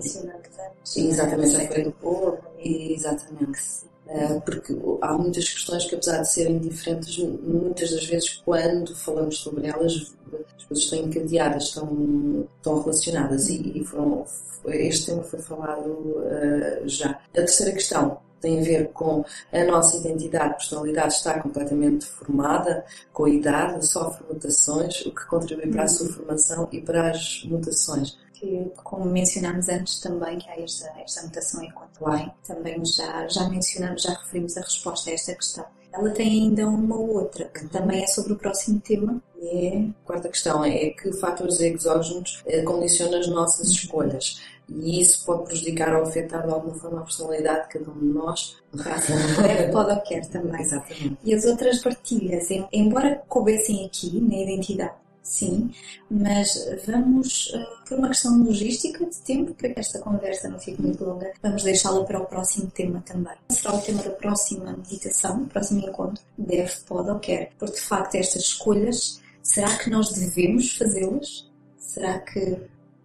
Exatamente, 0.97 1.51
já 1.51 1.67
foi 1.67 1.85
do 1.85 1.93
povo. 1.93 2.39
Exatamente. 2.59 3.61
Uh, 4.07 4.41
porque 4.43 4.75
há 5.03 5.19
muitas 5.19 5.49
questões 5.49 5.85
que, 5.85 5.97
apesar 5.97 6.23
de 6.23 6.31
serem 6.31 6.59
diferentes, 6.61 7.19
muitas 7.19 7.91
das 7.91 8.07
vezes, 8.07 8.35
quando 8.45 8.95
falamos 8.95 9.39
sobre 9.39 9.67
elas, 9.67 10.15
as 10.57 10.65
coisas 10.65 10.85
estão 10.85 10.99
encadeadas, 10.99 11.65
estão, 11.65 12.49
estão 12.57 12.81
relacionadas 12.81 13.49
e, 13.49 13.79
e 13.79 13.85
foram, 13.85 14.25
este 14.67 15.07
tema 15.07 15.23
foi 15.23 15.41
falado 15.41 15.91
uh, 15.91 16.89
já. 16.89 17.11
A 17.11 17.35
terceira 17.35 17.73
questão 17.73 18.19
tem 18.41 18.61
a 18.61 18.63
ver 18.63 18.89
com 18.93 19.25
a 19.53 19.65
nossa 19.65 19.97
identidade, 19.97 20.55
personalidade 20.55 21.15
está 21.15 21.41
completamente 21.41 22.07
formada 22.07 22.85
com 23.13 23.25
a 23.25 23.31
idade, 23.31 23.87
sofre 23.87 24.25
mutações, 24.29 25.05
o 25.07 25.11
que 25.15 25.27
contribui 25.27 25.69
para 25.69 25.85
a 25.85 25.89
sua 25.89 26.09
formação 26.09 26.69
e 26.71 26.81
para 26.81 27.11
as 27.11 27.45
mutações 27.45 28.17
que, 28.39 28.71
como 28.85 29.07
mencionámos 29.07 29.69
antes 29.69 29.99
também, 30.01 30.39
que 30.39 30.49
há 30.49 30.61
esta, 30.61 30.89
esta 31.01 31.23
mutação 31.23 31.61
bem, 31.61 32.33
também 32.47 32.85
já, 32.85 33.27
já 33.29 33.49
mencionamos, 33.49 34.03
já 34.03 34.13
referimos 34.13 34.57
a 34.57 34.61
resposta 34.61 35.11
a 35.11 35.15
esta 35.15 35.35
questão. 35.35 35.65
Ela 35.97 36.11
tem 36.11 36.29
ainda 36.29 36.69
uma 36.69 36.97
outra, 36.97 37.47
que 37.47 37.67
também 37.69 38.03
é 38.03 38.07
sobre 38.07 38.35
o 38.35 38.37
próximo 38.37 38.81
tema. 38.81 39.21
E 39.41 39.67
é, 39.67 39.79
a 39.79 40.07
quarta 40.07 40.29
questão 40.29 40.65
é 40.65 40.91
que 40.91 41.13
fatores 41.15 41.61
exógenos 41.61 42.43
eh, 42.47 42.63
condicionam 42.63 43.19
as 43.19 43.29
nossas 43.29 43.69
escolhas. 43.69 44.41
E 44.69 45.01
isso 45.01 45.25
pode 45.25 45.45
prejudicar 45.45 45.95
ou 45.95 46.03
afetar 46.03 46.45
de 46.45 46.53
alguma 46.53 46.75
forma 46.75 47.01
a 47.01 47.05
personalidade 47.05 47.63
de 47.63 47.79
cada 47.79 47.91
um 47.91 47.99
de 47.99 48.07
nós. 48.07 48.57
Deve, 48.75 49.73
pode 49.73 49.91
ou 49.93 50.01
quer 50.01 50.27
também. 50.27 50.61
Exatamente. 50.61 51.19
E 51.25 51.35
as 51.35 51.45
outras 51.45 51.79
partilhas, 51.79 52.49
embora 52.73 53.23
coubessem 53.29 53.87
aqui 53.87 54.21
na 54.21 54.37
identidade, 54.37 54.95
sim, 55.27 55.71
mas 56.09 56.69
vamos, 56.87 57.49
uh, 57.49 57.85
por 57.87 57.99
uma 57.99 58.09
questão 58.09 58.43
logística 58.43 59.05
de 59.05 59.17
tempo, 59.19 59.53
para 59.55 59.71
que 59.71 59.81
esta 59.81 59.99
conversa 59.99 60.49
não 60.49 60.59
fique 60.59 60.81
muito 60.81 61.05
longa, 61.05 61.33
vamos 61.43 61.65
deixá-la 61.65 62.05
para 62.05 62.21
o 62.21 62.27
próximo 62.27 62.71
tema 62.71 63.03
também. 63.05 63.35
Será 63.51 63.75
o 63.75 63.81
tema 63.81 64.03
da 64.03 64.11
próxima 64.11 64.73
meditação, 64.77 65.45
próximo 65.47 65.87
encontro, 65.87 66.23
deve, 66.39 66.73
pode 66.87 67.11
ou 67.11 67.19
quer, 67.19 67.51
porque 67.59 67.75
de 67.75 67.83
facto 67.83 68.15
estas 68.15 68.43
escolhas, 68.43 69.21
será 69.43 69.77
que 69.77 69.91
nós 69.91 70.13
devemos 70.13 70.77
fazê-las? 70.77 71.51
Será 71.77 72.21
que 72.21 72.59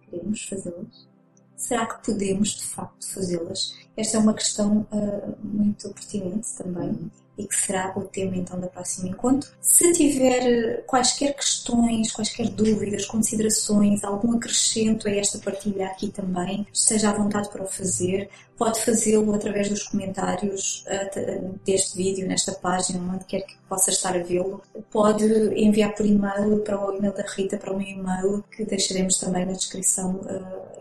queremos 0.08 0.44
fazê-las? 0.44 1.08
Será 1.56 1.86
que 1.86 2.04
podemos 2.04 2.48
de 2.50 2.64
facto 2.64 3.12
fazê-las? 3.12 3.74
Esta 3.96 4.16
é 4.16 4.20
uma 4.20 4.34
questão 4.34 4.86
uh, 4.92 5.36
muito 5.42 5.88
pertinente 5.90 6.48
também 6.56 7.10
e 7.36 7.46
que 7.46 7.56
será 7.56 7.92
o 7.96 8.02
tema 8.02 8.36
então 8.36 8.60
do 8.60 8.68
próximo 8.68 9.08
encontro. 9.08 9.50
Se 9.60 9.92
tiver 9.92 10.84
quaisquer 10.86 11.34
questões, 11.34 12.12
quaisquer 12.12 12.48
dúvidas, 12.48 13.06
considerações, 13.06 14.04
algum 14.04 14.36
acrescento 14.36 15.08
a 15.08 15.10
esta 15.10 15.38
partilha 15.38 15.86
aqui 15.86 16.08
também, 16.08 16.66
esteja 16.72 17.10
à 17.10 17.12
vontade 17.12 17.48
para 17.48 17.62
o 17.62 17.66
fazer. 17.66 18.28
Pode 18.56 18.80
fazê-lo 18.84 19.34
através 19.34 19.68
dos 19.68 19.82
comentários 19.84 20.84
uh, 20.86 21.58
deste 21.64 21.96
vídeo, 21.96 22.28
nesta 22.28 22.52
página, 22.52 23.00
onde 23.12 23.24
quer 23.24 23.40
que 23.40 23.56
possa 23.68 23.90
estar 23.90 24.14
a 24.14 24.22
vê-lo. 24.22 24.62
Pode 24.90 25.24
enviar 25.56 25.94
por 25.94 26.06
e-mail 26.06 26.58
para 26.60 26.78
o 26.78 26.96
e-mail 26.96 27.14
da 27.14 27.24
Rita, 27.24 27.56
para 27.56 27.72
o 27.72 27.78
meu 27.78 27.88
e-mail, 27.88 28.44
que 28.54 28.64
deixaremos 28.64 29.18
também 29.18 29.46
na 29.46 29.52
descrição 29.52 30.20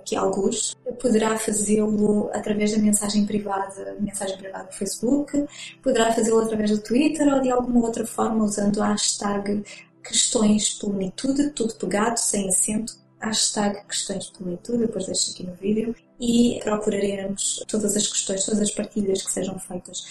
aqui 0.02 0.16
alguns. 0.16 0.76
Poderá 0.99 1.38
fazê-lo 1.38 2.30
através 2.34 2.72
da 2.72 2.78
mensagem 2.78 3.26
privada, 3.26 3.95
mensagem 3.99 4.38
privada 4.38 4.66
do 4.66 4.74
Facebook, 4.74 5.45
poderá 5.82 6.12
fazê-lo 6.12 6.40
através 6.43 6.71
do 6.71 6.79
Twitter 6.79 7.27
ou 7.33 7.41
de 7.41 7.51
alguma 7.51 7.85
outra 7.85 8.05
forma 8.05 8.43
usando 8.43 8.81
a 8.81 8.87
hashtag 8.87 9.63
questões 10.03 10.73
plenitude, 10.73 11.51
tudo 11.51 11.75
pegado, 11.75 12.19
sem 12.19 12.47
acento, 12.49 12.93
hashtag 13.19 13.85
questões 13.87 14.29
plenitude, 14.31 14.79
depois 14.79 15.05
deixo 15.05 15.31
aqui 15.31 15.45
no 15.45 15.53
vídeo, 15.53 15.95
e 16.19 16.59
procuraremos 16.63 17.63
todas 17.67 17.95
as 17.95 18.07
questões, 18.07 18.45
todas 18.45 18.61
as 18.61 18.71
partilhas 18.71 19.21
que 19.21 19.31
sejam 19.31 19.57
feitas. 19.59 20.05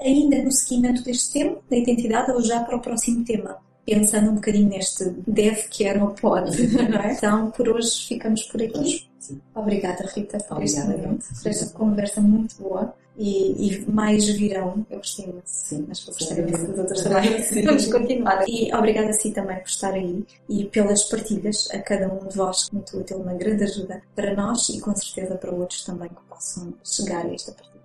Ainda 0.00 0.42
no 0.42 0.50
seguimento 0.50 1.02
deste 1.02 1.32
tema, 1.32 1.58
da 1.70 1.76
identidade, 1.76 2.32
ou 2.32 2.42
já 2.42 2.60
para 2.64 2.76
o 2.76 2.80
próximo 2.80 3.24
tema, 3.24 3.58
pensando 3.86 4.30
um 4.30 4.34
bocadinho 4.34 4.68
neste 4.68 5.04
deve, 5.26 5.68
quer 5.68 6.02
ou 6.02 6.10
pode, 6.10 6.66
não 6.88 6.98
é? 6.98 7.12
Então, 7.12 7.50
por 7.50 7.68
hoje 7.68 8.06
ficamos 8.06 8.42
por 8.44 8.62
aqui. 8.62 9.06
Obrigada, 9.54 10.06
Rita, 10.14 10.38
por 10.38 10.62
este 10.62 10.80
momento, 10.80 11.24
por 11.42 11.48
esta 11.48 11.66
conversa 11.72 12.20
muito 12.20 12.56
boa. 12.56 12.94
E, 13.16 13.68
e, 13.68 13.90
mais 13.90 14.26
virão, 14.28 14.84
eu 14.90 14.98
gostei 14.98 15.26
muito, 15.26 15.42
sim, 15.46 15.84
mas 15.86 16.04
vou 16.04 16.14
gostar 16.14 16.34
muito 16.34 16.66
das 16.66 16.78
outras 16.78 17.02
também. 17.02 17.64
Vamos 17.64 17.86
continuar. 17.86 18.44
E 18.48 18.74
obrigada 18.74 19.10
a 19.10 19.12
si 19.12 19.30
também 19.30 19.58
por 19.58 19.68
estar 19.68 19.92
aí 19.92 20.24
e 20.48 20.64
pelas 20.64 21.04
partilhas 21.04 21.68
a 21.72 21.78
cada 21.78 22.12
um 22.12 22.26
de 22.26 22.36
vós, 22.36 22.68
muito 22.72 22.98
útil, 22.98 23.18
uma 23.18 23.34
grande 23.34 23.64
ajuda 23.64 24.02
para 24.16 24.34
nós 24.34 24.68
e 24.70 24.80
com 24.80 24.94
certeza 24.96 25.36
para 25.36 25.52
outros 25.52 25.84
também 25.84 26.08
que 26.08 26.22
possam 26.28 26.74
chegar 26.82 27.24
a 27.24 27.32
esta 27.32 27.52
partilha. 27.52 27.84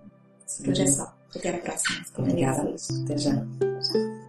Por 0.58 0.68
hoje 0.68 0.82
é 0.82 0.86
só. 0.86 1.14
Até 1.34 1.50
à 1.50 1.58
próxima. 1.58 2.04
Obrigada. 2.18 2.74
Até 3.04 3.18
já. 3.18 3.30
Até 3.32 3.82
já. 3.82 4.19